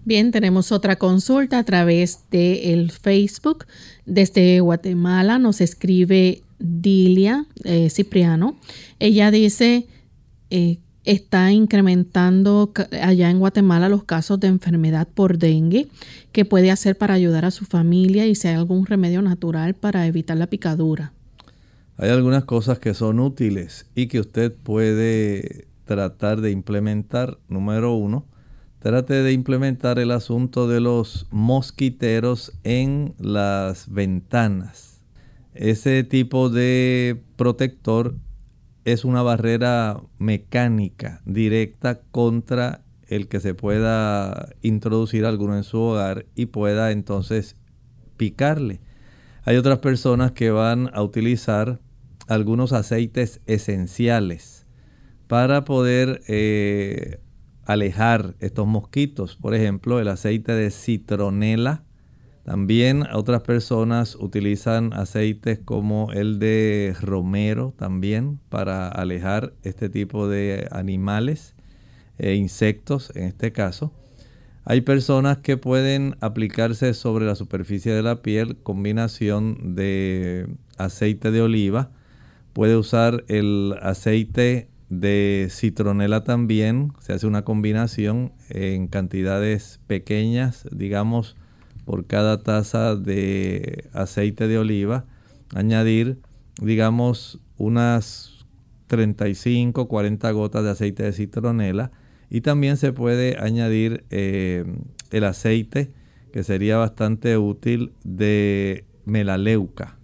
Bien, 0.05 0.31
tenemos 0.31 0.71
otra 0.71 0.95
consulta 0.97 1.59
a 1.59 1.63
través 1.63 2.25
de 2.31 2.73
el 2.73 2.91
Facebook. 2.91 3.65
Desde 4.05 4.59
Guatemala 4.59 5.39
nos 5.39 5.61
escribe 5.61 6.41
Dilia 6.57 7.45
eh, 7.63 7.89
Cipriano. 7.89 8.57
Ella 8.99 9.29
dice, 9.29 9.87
eh, 10.49 10.79
está 11.05 11.51
incrementando 11.51 12.71
allá 13.01 13.29
en 13.29 13.39
Guatemala 13.39 13.89
los 13.89 14.03
casos 14.03 14.39
de 14.39 14.47
enfermedad 14.47 15.07
por 15.07 15.37
dengue. 15.37 15.87
¿Qué 16.31 16.45
puede 16.45 16.71
hacer 16.71 16.97
para 16.97 17.13
ayudar 17.13 17.45
a 17.45 17.51
su 17.51 17.65
familia 17.65 18.25
y 18.27 18.35
si 18.35 18.47
hay 18.47 18.55
algún 18.55 18.85
remedio 18.85 19.21
natural 19.21 19.73
para 19.73 20.05
evitar 20.07 20.37
la 20.37 20.47
picadura? 20.47 21.13
Hay 21.97 22.09
algunas 22.09 22.45
cosas 22.45 22.79
que 22.79 22.93
son 22.93 23.19
útiles 23.19 23.85
y 23.95 24.07
que 24.07 24.21
usted 24.21 24.53
puede 24.53 25.67
tratar 25.85 26.39
de 26.39 26.51
implementar. 26.51 27.39
Número 27.49 27.93
uno, 27.93 28.25
trate 28.79 29.15
de 29.23 29.33
implementar 29.33 29.99
el 29.99 30.11
asunto 30.11 30.67
de 30.67 30.79
los 30.79 31.27
mosquiteros 31.31 32.53
en 32.63 33.13
las 33.19 33.91
ventanas. 33.91 35.01
Ese 35.53 36.03
tipo 36.03 36.49
de 36.49 37.21
protector 37.35 38.15
es 38.85 39.03
una 39.03 39.21
barrera 39.21 40.01
mecánica 40.17 41.21
directa 41.25 41.99
contra 42.11 42.81
el 43.07 43.27
que 43.27 43.39
se 43.39 43.53
pueda 43.53 44.49
introducir 44.61 45.25
alguno 45.25 45.57
en 45.57 45.63
su 45.63 45.79
hogar 45.79 46.25
y 46.35 46.45
pueda 46.47 46.91
entonces 46.91 47.55
picarle. 48.15 48.79
Hay 49.43 49.57
otras 49.57 49.79
personas 49.79 50.31
que 50.31 50.51
van 50.51 50.89
a 50.93 51.01
utilizar 51.01 51.79
algunos 52.27 52.71
aceites 52.71 53.41
esenciales 53.47 54.65
para 55.27 55.65
poder 55.65 56.21
eh, 56.27 57.19
alejar 57.69 58.33
estos 58.39 58.65
mosquitos. 58.65 59.35
Por 59.35 59.53
ejemplo, 59.53 59.99
el 59.99 60.07
aceite 60.07 60.53
de 60.53 60.71
citronela 60.71 61.83
también 62.43 63.03
otras 63.13 63.43
personas 63.43 64.15
utilizan 64.15 64.91
aceites 64.93 65.59
como 65.63 66.11
el 66.11 66.39
de 66.39 66.95
romero 66.99 67.75
también 67.77 68.39
para 68.49 68.87
alejar 68.87 69.53
este 69.61 69.87
tipo 69.87 70.27
de 70.27 70.67
animales 70.71 71.53
e 72.17 72.33
insectos 72.33 73.11
en 73.15 73.25
este 73.25 73.51
caso. 73.51 73.93
Hay 74.65 74.81
personas 74.81 75.37
que 75.37 75.55
pueden 75.57 76.15
aplicarse 76.21 76.95
sobre 76.95 77.25
la 77.25 77.35
superficie 77.35 77.93
de 77.93 78.01
la 78.01 78.23
piel 78.23 78.57
combinación 78.57 79.75
de 79.75 80.47
aceite 80.77 81.29
de 81.29 81.43
oliva 81.43 81.91
Puede 82.53 82.75
usar 82.75 83.23
el 83.27 83.75
aceite 83.81 84.68
de 84.89 85.47
citronela 85.49 86.23
también. 86.23 86.93
Se 86.99 87.13
hace 87.13 87.27
una 87.27 87.43
combinación 87.43 88.33
en 88.49 88.87
cantidades 88.87 89.79
pequeñas, 89.87 90.67
digamos, 90.71 91.35
por 91.85 92.05
cada 92.05 92.41
taza 92.41 92.95
de 92.95 93.87
aceite 93.93 94.47
de 94.47 94.57
oliva. 94.57 95.05
Añadir, 95.55 96.19
digamos, 96.61 97.39
unas 97.57 98.45
35, 98.87 99.87
40 99.87 100.31
gotas 100.31 100.63
de 100.63 100.71
aceite 100.71 101.03
de 101.03 101.13
citronela. 101.13 101.91
Y 102.29 102.41
también 102.41 102.77
se 102.77 102.93
puede 102.93 103.37
añadir 103.39 104.03
eh, 104.09 104.65
el 105.11 105.23
aceite, 105.23 105.91
que 106.31 106.43
sería 106.43 106.77
bastante 106.77 107.37
útil, 107.37 107.93
de 108.03 108.85
melaleuca. 109.05 109.97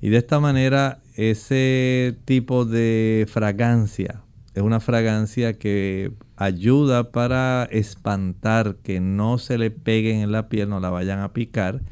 Y 0.00 0.08
de 0.08 0.16
esta 0.16 0.40
manera 0.40 1.00
ese 1.28 2.16
tipo 2.24 2.64
de 2.64 3.26
fragancia 3.28 4.22
es 4.54 4.62
una 4.62 4.80
fragancia 4.80 5.52
que 5.58 6.12
ayuda 6.36 7.12
para 7.12 7.68
espantar 7.70 8.76
que 8.82 9.00
no 9.00 9.38
se 9.38 9.58
le 9.58 9.70
peguen 9.70 10.20
en 10.20 10.32
la 10.32 10.48
piel, 10.48 10.68
no 10.68 10.80
la 10.80 10.90
vayan 10.90 11.20
a 11.20 11.32
picar. 11.32 11.82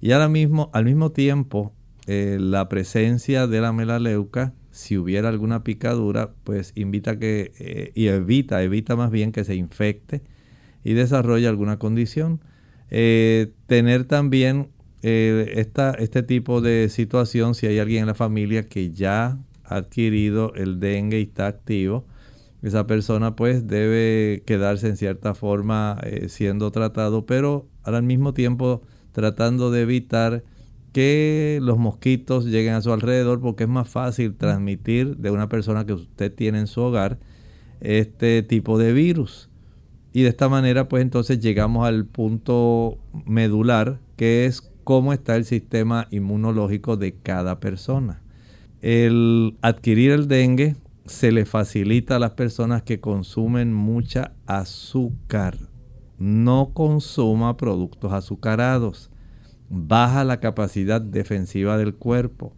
Y 0.00 0.12
ahora 0.12 0.28
mismo, 0.28 0.70
al 0.72 0.84
mismo 0.84 1.12
tiempo, 1.12 1.72
eh, 2.06 2.38
la 2.40 2.68
presencia 2.68 3.46
de 3.46 3.60
la 3.60 3.72
melaleuca, 3.72 4.52
si 4.72 4.98
hubiera 4.98 5.28
alguna 5.28 5.62
picadura, 5.62 6.32
pues 6.42 6.72
invita 6.74 7.18
que, 7.18 7.52
eh, 7.58 7.92
y 7.94 8.08
evita, 8.08 8.62
evita 8.62 8.96
más 8.96 9.12
bien 9.12 9.30
que 9.30 9.44
se 9.44 9.54
infecte 9.54 10.22
y 10.82 10.94
desarrolle 10.94 11.46
alguna 11.46 11.78
condición. 11.78 12.40
Eh, 12.90 13.52
tener 13.66 14.04
también 14.04 14.70
eh, 15.02 15.66
este 15.98 16.22
tipo 16.22 16.60
de 16.60 16.88
situación, 16.88 17.54
si 17.54 17.66
hay 17.66 17.78
alguien 17.78 18.02
en 18.02 18.06
la 18.06 18.14
familia 18.14 18.68
que 18.68 18.92
ya 18.92 19.38
ha 19.64 19.76
adquirido 19.76 20.54
el 20.54 20.78
dengue 20.78 21.18
y 21.18 21.24
está 21.24 21.48
activo, 21.48 22.06
esa 22.62 22.86
persona 22.86 23.34
pues 23.34 23.66
debe 23.66 24.44
quedarse 24.46 24.88
en 24.88 24.96
cierta 24.96 25.34
forma 25.34 25.98
eh, 26.04 26.28
siendo 26.28 26.70
tratado, 26.70 27.26
pero 27.26 27.66
al 27.82 28.02
mismo 28.04 28.32
tiempo 28.32 28.82
tratando 29.10 29.72
de 29.72 29.82
evitar 29.82 30.44
que 30.92 31.58
los 31.62 31.78
mosquitos 31.78 32.44
lleguen 32.44 32.74
a 32.74 32.82
su 32.82 32.92
alrededor 32.92 33.40
porque 33.40 33.64
es 33.64 33.68
más 33.68 33.88
fácil 33.88 34.36
transmitir 34.36 35.16
de 35.16 35.30
una 35.30 35.48
persona 35.48 35.84
que 35.84 35.94
usted 35.94 36.32
tiene 36.32 36.60
en 36.60 36.66
su 36.68 36.80
hogar 36.82 37.18
este 37.80 38.42
tipo 38.42 38.78
de 38.78 38.92
virus. 38.92 39.48
Y 40.12 40.22
de 40.22 40.28
esta 40.28 40.48
manera 40.48 40.88
pues 40.88 41.02
entonces 41.02 41.40
llegamos 41.40 41.88
al 41.88 42.04
punto 42.06 42.98
medular 43.26 43.98
que 44.16 44.46
es 44.46 44.71
cómo 44.84 45.12
está 45.12 45.36
el 45.36 45.44
sistema 45.44 46.08
inmunológico 46.10 46.96
de 46.96 47.14
cada 47.14 47.60
persona. 47.60 48.22
El 48.80 49.56
adquirir 49.62 50.10
el 50.10 50.28
dengue 50.28 50.76
se 51.06 51.32
le 51.32 51.44
facilita 51.44 52.16
a 52.16 52.18
las 52.18 52.32
personas 52.32 52.82
que 52.82 53.00
consumen 53.00 53.72
mucha 53.72 54.32
azúcar. 54.46 55.56
No 56.18 56.70
consuma 56.74 57.56
productos 57.56 58.12
azucarados. 58.12 59.10
Baja 59.68 60.24
la 60.24 60.40
capacidad 60.40 61.00
defensiva 61.00 61.78
del 61.78 61.94
cuerpo. 61.94 62.54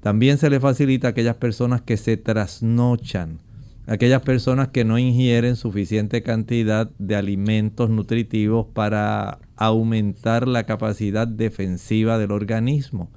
También 0.00 0.38
se 0.38 0.50
le 0.50 0.60
facilita 0.60 1.08
a 1.08 1.10
aquellas 1.10 1.36
personas 1.36 1.82
que 1.82 1.96
se 1.96 2.16
trasnochan, 2.16 3.40
aquellas 3.86 4.22
personas 4.22 4.68
que 4.68 4.84
no 4.84 4.98
ingieren 4.98 5.56
suficiente 5.56 6.22
cantidad 6.22 6.90
de 6.98 7.16
alimentos 7.16 7.90
nutritivos 7.90 8.66
para 8.72 9.38
aumentar 9.58 10.48
la 10.48 10.64
capacidad 10.64 11.28
defensiva 11.28 12.18
del 12.18 12.32
organismo. 12.32 13.10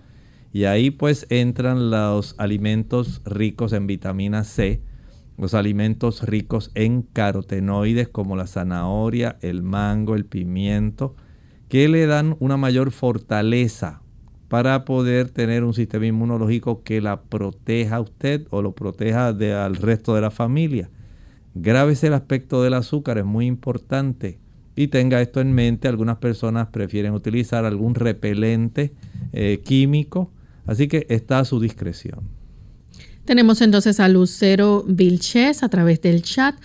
Y 0.52 0.66
ahí 0.66 0.92
pues 0.92 1.26
entran 1.30 1.90
los 1.90 2.36
alimentos 2.38 3.22
ricos 3.24 3.72
en 3.74 3.88
vitamina 3.88 4.44
C, 4.44 4.82
los 5.38 5.54
alimentos 5.54 6.24
ricos 6.24 6.72
en 6.76 7.04
carotenoides 7.04 8.10
como 8.10 8.36
la 8.36 8.48
zanahoria, 8.48 9.38
el 9.42 9.64
mango, 9.64 10.16
el 10.16 10.26
pimiento, 10.26 11.16
que 11.70 11.88
le 11.88 12.06
dan 12.06 12.36
una 12.40 12.58
mayor 12.58 12.92
fortaleza 12.92 14.02
para 14.50 14.84
poder 14.84 15.30
tener 15.30 15.64
un 15.64 15.74
sistema 15.74 16.06
inmunológico 16.06 16.84
que 16.84 17.00
la 17.00 17.22
proteja 17.22 17.96
a 17.96 18.02
usted 18.02 18.46
o 18.50 18.62
lo 18.62 18.74
proteja 18.74 19.30
al 19.30 19.76
resto 19.78 20.14
de 20.14 20.20
la 20.20 20.32
familia. 20.32 20.90
Grábese 21.56 22.08
el 22.08 22.14
aspecto 22.14 22.62
del 22.62 22.74
azúcar, 22.74 23.18
es 23.18 23.24
muy 23.24 23.46
importante. 23.46 24.40
Y 24.76 24.88
tenga 24.88 25.22
esto 25.22 25.42
en 25.42 25.54
mente, 25.54 25.88
algunas 25.88 26.18
personas 26.18 26.68
prefieren 26.68 27.14
utilizar 27.14 27.66
algún 27.66 27.96
repelente 27.96 28.94
eh, 29.34 29.62
químico, 29.64 30.32
así 30.66 30.88
que 30.88 31.06
está 31.10 31.40
a 31.40 31.46
su 31.46 31.60
discreción. 31.60 32.22
Tenemos 33.26 33.62
entonces 33.62 34.00
a 34.00 34.08
Lucero 34.08 34.84
Vilches 34.88 35.64
a 35.64 35.70
través 35.70 36.02
del 36.02 36.22
chat. 36.24 36.56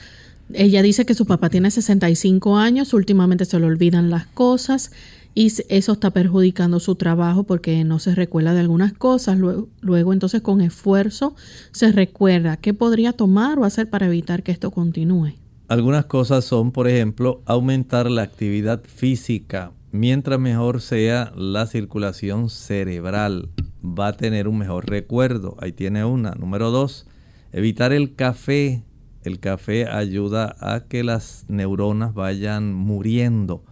Ella 0.52 0.82
dice 0.82 1.04
que 1.04 1.14
su 1.14 1.26
papá 1.26 1.50
tiene 1.50 1.70
65 1.70 2.56
años, 2.56 2.94
últimamente 2.94 3.44
se 3.44 3.58
le 3.58 3.66
olvidan 3.66 4.10
las 4.10 4.26
cosas 4.26 4.92
y 5.34 5.52
eso 5.68 5.92
está 5.92 6.12
perjudicando 6.12 6.80
su 6.80 6.94
trabajo 6.94 7.44
porque 7.44 7.84
no 7.84 7.98
se 7.98 8.14
recuerda 8.14 8.54
de 8.54 8.60
algunas 8.60 8.94
cosas. 8.94 9.38
Luego, 9.38 10.12
entonces 10.14 10.40
con 10.40 10.62
esfuerzo 10.62 11.36
se 11.72 11.92
recuerda 11.92 12.56
qué 12.56 12.72
podría 12.72 13.12
tomar 13.12 13.58
o 13.58 13.64
hacer 13.64 13.90
para 13.90 14.06
evitar 14.06 14.42
que 14.42 14.52
esto 14.52 14.70
continúe. 14.70 15.34
Algunas 15.68 16.06
cosas 16.06 16.44
son, 16.44 16.72
por 16.72 16.88
ejemplo, 16.88 17.42
aumentar 17.44 18.10
la 18.10 18.22
actividad 18.22 18.82
física. 18.84 19.72
Mientras 19.92 20.38
mejor 20.38 20.80
sea 20.80 21.32
la 21.34 21.66
circulación 21.66 22.50
cerebral, 22.50 23.48
va 23.82 24.08
a 24.08 24.16
tener 24.16 24.48
un 24.48 24.58
mejor 24.58 24.88
recuerdo. 24.88 25.56
Ahí 25.60 25.72
tiene 25.72 26.04
una. 26.04 26.32
Número 26.32 26.70
dos, 26.70 27.06
evitar 27.52 27.92
el 27.92 28.14
café. 28.14 28.84
El 29.22 29.40
café 29.40 29.88
ayuda 29.88 30.54
a 30.60 30.84
que 30.84 31.02
las 31.02 31.46
neuronas 31.48 32.14
vayan 32.14 32.72
muriendo 32.72 33.64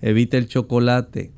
evita 0.00 0.38
el 0.38 0.48
chocolate. 0.48 1.32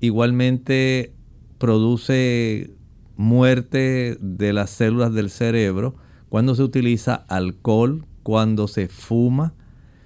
Igualmente 0.00 1.14
produce 1.58 2.70
muerte 3.16 4.16
de 4.20 4.52
las 4.52 4.70
células 4.70 5.14
del 5.14 5.30
cerebro 5.30 5.94
cuando 6.28 6.54
se 6.54 6.62
utiliza 6.62 7.14
alcohol, 7.14 8.06
cuando 8.24 8.66
se 8.66 8.88
fuma. 8.88 9.54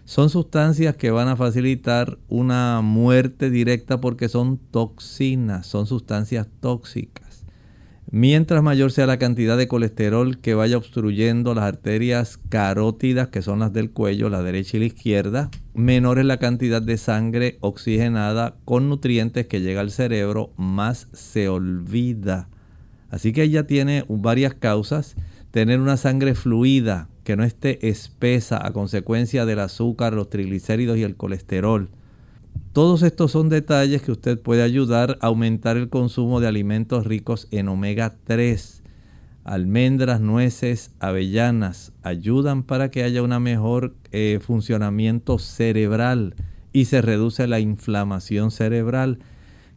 Son 0.05 0.29
sustancias 0.29 0.97
que 0.97 1.11
van 1.11 1.29
a 1.29 1.37
facilitar 1.37 2.19
una 2.29 2.83
muerte 2.83 3.49
directa 3.49 4.01
porque 4.01 4.29
son 4.29 4.59
toxinas, 4.59 5.67
son 5.67 5.87
sustancias 5.87 6.47
tóxicas. 6.61 7.29
Mientras 8.11 8.63
mayor 8.63 8.91
sea 8.91 9.07
la 9.07 9.19
cantidad 9.19 9.59
de 9.59 9.69
colesterol 9.69 10.39
que 10.39 10.55
vaya 10.55 10.79
obstruyendo 10.79 11.55
las 11.55 11.65
arterias 11.65 12.39
carótidas, 12.49 13.29
que 13.29 13.43
son 13.43 13.59
las 13.59 13.75
del 13.75 13.91
cuello, 13.91 14.31
la 14.31 14.43
derecha 14.43 14.79
y 14.79 14.81
la 14.81 14.87
izquierda, 14.87 15.51
menor 15.75 16.19
es 16.19 16.25
la 16.25 16.39
cantidad 16.39 16.81
de 16.81 16.97
sangre 16.97 17.59
oxigenada 17.61 18.57
con 18.65 18.89
nutrientes 18.89 19.47
que 19.47 19.61
llega 19.61 19.83
al 19.83 19.91
cerebro, 19.91 20.53
más 20.57 21.09
se 21.13 21.51
olvida. 21.51 22.49
Así 23.11 23.33
que 23.33 23.43
ella 23.43 23.67
tiene 23.67 24.07
varias 24.09 24.55
causas. 24.55 25.15
Tener 25.51 25.79
una 25.81 25.99
sangre 25.99 26.35
fluida, 26.35 27.09
que 27.29 27.37
no 27.37 27.45
esté 27.45 27.89
espesa 27.89 28.67
a 28.67 28.73
consecuencia 28.73 29.47
del 29.47 29.61
azúcar, 29.61 30.15
los 30.15 30.31
triglicéridos 30.31 30.99
y 30.99 31.05
el 31.05 31.15
colesterol 31.15 31.91
todos 32.73 33.03
estos 33.03 33.33
son 33.33 33.49
detalles 33.49 34.03
que 34.03 34.13
usted 34.13 34.39
puede 34.39 34.63
ayudar 34.63 35.19
a 35.21 35.27
aumentar 35.27 35.77
el 35.77 35.89
consumo 35.89 36.39
de 36.39 36.47
alimentos 36.47 37.07
ricos 37.07 37.49
en 37.51 37.67
omega 37.67 38.15
3. 38.25 38.85
Almendras, 39.43 40.21
nueces, 40.21 40.93
avellanas 41.01 41.93
ayudan 42.05 42.63
para 42.63 42.91
que 42.91 43.03
haya 43.03 43.23
un 43.23 43.37
mejor 43.43 43.97
eh, 44.13 44.39
funcionamiento 44.41 45.41
cerebral 45.41 46.37
y 46.73 46.85
se 46.85 47.03
reduce 47.03 47.49
la 47.49 47.59
inflamación 47.59 48.51
cerebral. 48.51 49.19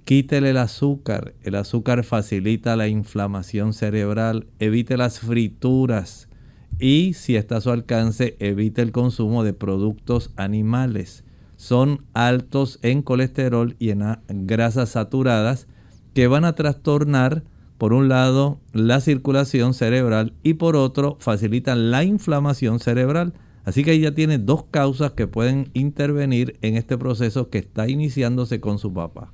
Quítele 0.03 0.51
el 0.51 0.57
azúcar. 0.57 1.33
El 1.41 1.55
azúcar 1.55 2.03
facilita 2.03 2.75
la 2.75 2.87
inflamación 2.87 3.73
cerebral. 3.73 4.45
Evite 4.59 4.95
las 4.95 5.19
frituras. 5.19 6.27
Y 6.81 7.13
si 7.13 7.37
está 7.37 7.57
a 7.57 7.61
su 7.61 7.69
alcance, 7.69 8.35
evite 8.39 8.81
el 8.81 8.91
consumo 8.91 9.45
de 9.45 9.53
productos 9.53 10.31
animales 10.35 11.23
son 11.61 12.01
altos 12.15 12.79
en 12.81 13.03
colesterol 13.03 13.75
y 13.77 13.91
en 13.91 14.01
grasas 14.47 14.89
saturadas 14.89 15.67
que 16.15 16.25
van 16.25 16.43
a 16.43 16.55
trastornar 16.55 17.43
por 17.77 17.93
un 17.93 18.09
lado 18.09 18.59
la 18.73 18.99
circulación 18.99 19.75
cerebral 19.75 20.33
y 20.41 20.55
por 20.55 20.75
otro 20.75 21.17
facilitan 21.19 21.91
la 21.91 22.03
inflamación 22.03 22.79
cerebral. 22.79 23.33
Así 23.63 23.83
que 23.83 23.91
ella 23.91 24.15
tiene 24.15 24.39
dos 24.39 24.63
causas 24.71 25.11
que 25.11 25.27
pueden 25.27 25.69
intervenir 25.75 26.57
en 26.63 26.77
este 26.77 26.97
proceso 26.97 27.51
que 27.51 27.59
está 27.59 27.87
iniciándose 27.87 28.59
con 28.59 28.79
su 28.79 28.91
papá. 28.91 29.31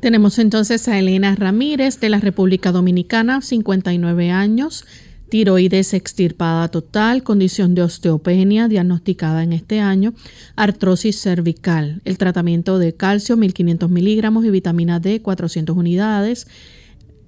Tenemos 0.00 0.40
entonces 0.40 0.88
a 0.88 0.98
Elena 0.98 1.36
Ramírez 1.36 2.00
de 2.00 2.08
la 2.08 2.18
República 2.18 2.72
Dominicana, 2.72 3.40
59 3.40 4.32
años 4.32 4.84
tiroides 5.28 5.94
extirpada 5.94 6.68
total, 6.68 7.22
condición 7.22 7.74
de 7.74 7.82
osteopenia 7.82 8.68
diagnosticada 8.68 9.42
en 9.42 9.52
este 9.52 9.80
año, 9.80 10.14
artrosis 10.56 11.20
cervical, 11.20 12.00
el 12.04 12.18
tratamiento 12.18 12.78
de 12.78 12.94
calcio 12.94 13.36
1500 13.36 13.90
miligramos 13.90 14.44
y 14.44 14.50
vitamina 14.50 15.00
D 15.00 15.22
400 15.22 15.76
unidades, 15.76 16.46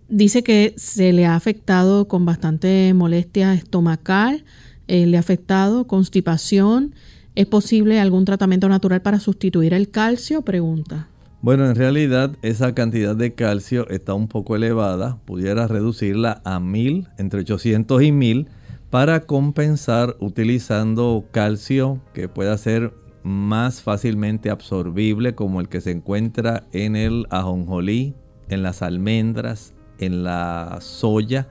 dice 0.09 0.43
que 0.43 0.75
se 0.77 1.13
le 1.13 1.27
ha 1.27 1.37
afectado 1.37 2.09
con 2.09 2.25
bastante 2.25 2.93
molestia 2.95 3.55
estomacal, 3.55 4.45
eh, 4.89 5.07
le 5.07 5.17
ha 5.17 5.21
afectado 5.21 5.87
constipación. 5.87 6.95
¿Es 7.37 7.47
posible 7.47 8.01
algún 8.01 8.25
tratamiento 8.25 8.69
natural 8.69 9.03
para 9.03 9.21
sustituir 9.21 9.73
el 9.73 9.89
calcio? 9.91 10.43
Pregunta. 10.43 11.10
Bueno, 11.43 11.65
en 11.65 11.75
realidad 11.75 12.37
esa 12.43 12.75
cantidad 12.75 13.17
de 13.17 13.33
calcio 13.33 13.89
está 13.89 14.13
un 14.13 14.29
poco 14.29 14.57
elevada. 14.57 15.19
Pudiera 15.25 15.67
reducirla 15.67 16.43
a 16.45 16.61
1000, 16.61 17.09
entre 17.17 17.41
800 17.41 18.03
y 18.03 18.13
1000, 18.13 18.49
para 18.91 19.21
compensar 19.21 20.17
utilizando 20.21 21.25
calcio 21.31 21.99
que 22.13 22.29
pueda 22.29 22.59
ser 22.59 22.93
más 23.23 23.81
fácilmente 23.81 24.51
absorbible, 24.51 25.35
como 25.35 25.63
el 25.63 25.71
que 25.71 25.81
se 25.81 25.93
encuentra 25.93 26.65
en 26.73 26.95
el 26.95 27.27
ajonjolí, 27.31 28.15
en 28.51 28.63
las 28.63 28.83
almendras, 28.83 29.73
en 29.99 30.25
la 30.25 30.77
soya, 30.81 31.49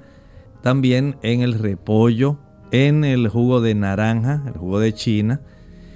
también 0.62 1.16
en 1.24 1.42
el 1.42 1.56
repollo, 1.56 2.38
en 2.70 3.04
el 3.04 3.28
jugo 3.28 3.60
de 3.60 3.74
naranja, 3.74 4.44
el 4.46 4.54
jugo 4.54 4.80
de 4.80 4.94
china. 4.94 5.42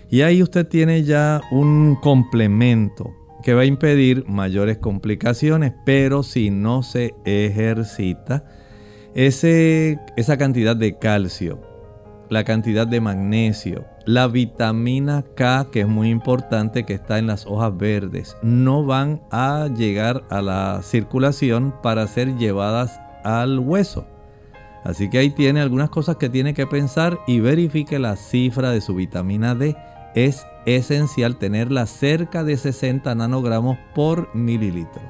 Y 0.10 0.22
ahí 0.22 0.42
usted 0.42 0.68
tiene 0.68 1.04
ya 1.04 1.42
un 1.52 1.96
complemento 2.02 3.14
que 3.44 3.54
va 3.54 3.62
a 3.62 3.66
impedir 3.66 4.26
mayores 4.28 4.78
complicaciones, 4.78 5.74
pero 5.86 6.24
si 6.24 6.50
no 6.50 6.82
se 6.82 7.14
ejercita, 7.26 8.46
ese, 9.14 10.00
esa 10.18 10.38
cantidad 10.38 10.76
de 10.76 10.98
calcio, 10.98 11.62
la 12.30 12.44
cantidad 12.44 12.88
de 12.88 13.02
magnesio, 13.02 13.86
la 14.06 14.28
vitamina 14.28 15.24
K, 15.36 15.68
que 15.72 15.82
es 15.82 15.88
muy 15.88 16.10
importante, 16.10 16.84
que 16.84 16.94
está 16.94 17.20
en 17.20 17.28
las 17.28 17.46
hojas 17.46 17.78
verdes, 17.78 18.38
no 18.42 18.86
van 18.86 19.22
a 19.30 19.70
llegar 19.76 20.24
a 20.30 20.42
la 20.42 20.82
circulación 20.82 21.76
para 21.84 22.08
ser 22.08 22.36
llevadas 22.38 23.00
al 23.24 23.60
hueso. 23.60 24.08
Así 24.84 25.10
que 25.10 25.20
ahí 25.20 25.30
tiene 25.30 25.62
algunas 25.62 25.90
cosas 25.90 26.18
que 26.18 26.30
tiene 26.30 26.54
que 26.54 26.68
pensar 26.68 27.20
y 27.28 27.40
verifique 27.40 28.00
la 28.00 28.16
cifra 28.16 28.72
de 28.72 28.82
su 28.82 28.96
vitamina 28.96 29.56
D. 29.56 29.78
Es 30.14 30.46
esencial 30.66 31.38
tenerla 31.38 31.86
cerca 31.86 32.44
de 32.44 32.58
60 32.58 33.14
nanogramos 33.16 33.78
por 33.94 34.34
mililitro. 34.36 35.02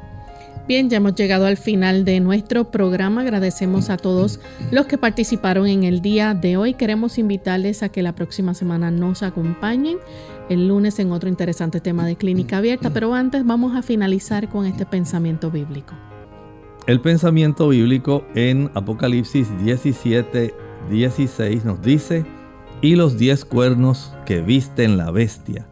Bien, 0.65 0.89
ya 0.89 0.97
hemos 0.97 1.15
llegado 1.15 1.45
al 1.45 1.57
final 1.57 2.05
de 2.05 2.21
nuestro 2.21 2.71
programa. 2.71 3.21
Agradecemos 3.21 3.89
a 3.89 3.97
todos 3.97 4.39
los 4.71 4.85
que 4.85 4.97
participaron 4.97 5.67
en 5.67 5.83
el 5.83 6.01
día 6.01 6.33
de 6.33 6.55
hoy. 6.55 6.75
Queremos 6.75 7.17
invitarles 7.17 7.83
a 7.83 7.89
que 7.89 8.01
la 8.01 8.15
próxima 8.15 8.53
semana 8.53 8.89
nos 8.89 9.23
acompañen 9.23 9.97
el 10.49 10.69
lunes 10.69 10.99
en 10.99 11.11
otro 11.11 11.27
interesante 11.27 11.81
tema 11.81 12.05
de 12.05 12.15
clínica 12.15 12.59
abierta, 12.59 12.91
pero 12.91 13.13
antes 13.13 13.45
vamos 13.45 13.75
a 13.75 13.81
finalizar 13.81 14.47
con 14.47 14.65
este 14.65 14.85
pensamiento 14.85 15.51
bíblico. 15.51 15.95
El 16.87 17.01
pensamiento 17.01 17.67
bíblico 17.69 18.25
en 18.33 18.71
Apocalipsis 18.73 19.47
17, 19.63 20.53
16 20.89 21.65
nos 21.65 21.81
dice, 21.81 22.25
y 22.83 22.97
los 22.97 23.17
diez 23.17 23.45
cuernos 23.45 24.13
que 24.25 24.41
visten 24.41 24.97
la 24.97 25.09
bestia, 25.09 25.65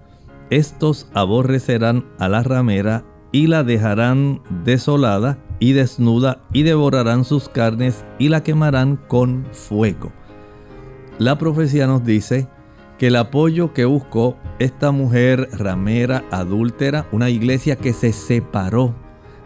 estos 0.49 1.09
aborrecerán 1.13 2.05
a 2.17 2.29
la 2.29 2.41
ramera 2.41 3.03
y 3.33 3.47
la 3.47 3.63
dejarán 3.63 4.41
desolada 4.63 5.37
y 5.59 5.73
desnuda 5.73 6.41
y 6.53 6.63
devorarán 6.63 7.25
sus 7.25 7.49
carnes 7.49 8.05
y 8.17 8.29
la 8.29 8.43
quemarán 8.43 8.95
con 8.95 9.45
fuego. 9.51 10.13
La 11.19 11.37
profecía 11.37 11.85
nos 11.85 12.05
dice 12.05 12.47
que 12.97 13.07
el 13.07 13.17
apoyo 13.17 13.73
que 13.73 13.83
buscó 13.83 14.37
esta 14.59 14.91
mujer 14.91 15.49
ramera 15.51 16.23
adúltera, 16.31 17.07
una 17.11 17.29
iglesia 17.29 17.75
que 17.75 17.91
se 17.91 18.13
separó 18.13 18.95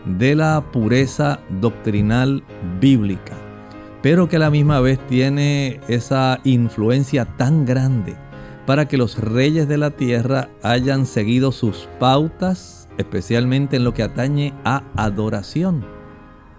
de 0.05 0.35
la 0.35 0.63
pureza 0.71 1.39
doctrinal 1.61 2.43
bíblica, 2.79 3.33
pero 4.05 4.29
que 4.29 4.35
a 4.35 4.39
la 4.39 4.51
misma 4.51 4.81
vez 4.81 4.99
tiene 5.07 5.79
esa 5.87 6.39
influencia 6.43 7.25
tan 7.25 7.65
grande 7.65 8.15
para 8.67 8.87
que 8.87 8.99
los 8.99 9.17
reyes 9.17 9.67
de 9.67 9.79
la 9.79 9.89
tierra 9.89 10.49
hayan 10.61 11.07
seguido 11.07 11.51
sus 11.51 11.89
pautas 11.99 12.87
especialmente 12.99 13.77
en 13.77 13.83
lo 13.83 13.95
que 13.95 14.03
atañe 14.03 14.53
a 14.63 14.83
adoración, 14.95 15.83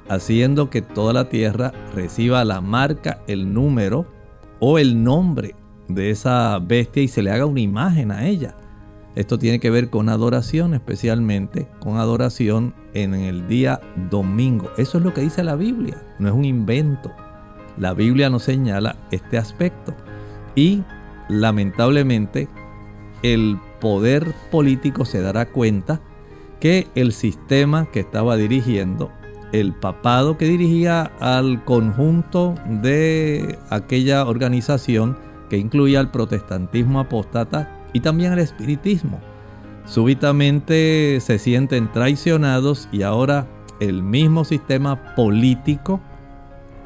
haciendo 0.09 0.71
que 0.71 0.83
toda 0.83 1.13
la 1.13 1.29
tierra 1.29 1.73
reciba 1.95 2.45
la 2.45 2.61
marca, 2.61 3.23
el 3.29 3.55
número 3.55 4.07
o 4.59 4.81
el 4.81 5.05
nombre 5.05 5.55
de 5.87 6.11
esa 6.11 6.59
bestia 6.59 7.05
y 7.05 7.07
se 7.07 7.23
le 7.23 7.31
haga 7.31 7.47
una 7.47 7.61
imagen 7.61 8.11
a 8.11 8.27
ella. 8.27 8.57
Esto 9.15 9.39
tiene 9.39 9.61
que 9.61 9.71
ver 9.71 9.89
con 9.89 10.09
adoración, 10.09 10.75
especialmente 10.75 11.69
con 11.79 11.99
adoración 11.99 12.75
en 12.93 13.15
el 13.15 13.47
día 13.47 13.81
domingo. 14.11 14.69
Eso 14.79 14.99
es 14.99 15.05
lo 15.05 15.15
que 15.15 15.21
dice 15.21 15.45
la 15.45 15.55
Biblia, 15.55 16.03
no 16.19 16.27
es 16.27 16.35
un 16.35 16.45
invento. 16.45 17.13
La 17.77 17.95
Biblia 17.95 18.31
nos 18.31 18.45
señala 18.45 18.97
este 19.11 19.39
aspecto. 19.39 19.95
Y 20.55 20.83
lamentablemente 21.29 22.49
el 23.23 23.59
poder 23.81 24.33
político 24.51 25.05
se 25.05 25.21
dará 25.21 25.47
cuenta 25.47 26.01
que 26.61 26.87
el 26.95 27.13
sistema 27.13 27.87
que 27.91 28.01
estaba 28.01 28.37
dirigiendo, 28.37 29.11
el 29.53 29.75
papado 29.75 30.39
que 30.39 30.47
dirigía 30.47 31.13
al 31.21 31.65
conjunto 31.65 32.55
de 32.67 33.59
aquella 33.71 34.27
organización 34.27 35.19
que 35.51 35.59
incluía 35.59 36.01
el 36.01 36.09
protestantismo 36.09 37.01
apóstata 37.01 37.85
y 37.93 38.01
también 38.01 38.33
el 38.33 38.39
espiritismo. 38.39 39.21
Súbitamente 39.85 41.19
se 41.21 41.39
sienten 41.39 41.93
traicionados 41.93 42.89
y 42.91 43.03
ahora 43.03 43.47
el 43.79 44.03
mismo 44.03 44.45
sistema 44.45 45.15
político 45.15 46.01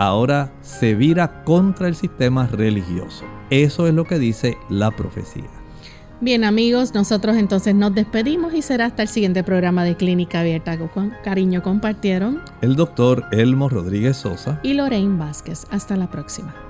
ahora 0.00 0.50
se 0.62 0.94
vira 0.94 1.44
contra 1.44 1.86
el 1.86 1.94
sistema 1.94 2.46
religioso. 2.46 3.24
Eso 3.50 3.86
es 3.86 3.94
lo 3.94 4.04
que 4.04 4.18
dice 4.18 4.56
la 4.70 4.90
profecía. 4.90 5.48
Bien 6.22 6.42
amigos, 6.44 6.94
nosotros 6.94 7.36
entonces 7.36 7.74
nos 7.74 7.94
despedimos 7.94 8.54
y 8.54 8.62
será 8.62 8.86
hasta 8.86 9.02
el 9.02 9.08
siguiente 9.08 9.44
programa 9.44 9.84
de 9.84 9.96
Clínica 9.96 10.40
Abierta. 10.40 10.78
Con 10.78 11.12
cariño 11.22 11.62
compartieron 11.62 12.42
el 12.62 12.76
doctor 12.76 13.24
Elmo 13.30 13.68
Rodríguez 13.68 14.16
Sosa 14.16 14.58
y 14.62 14.74
Lorraine 14.74 15.18
Vázquez. 15.18 15.66
Hasta 15.70 15.96
la 15.96 16.10
próxima. 16.10 16.69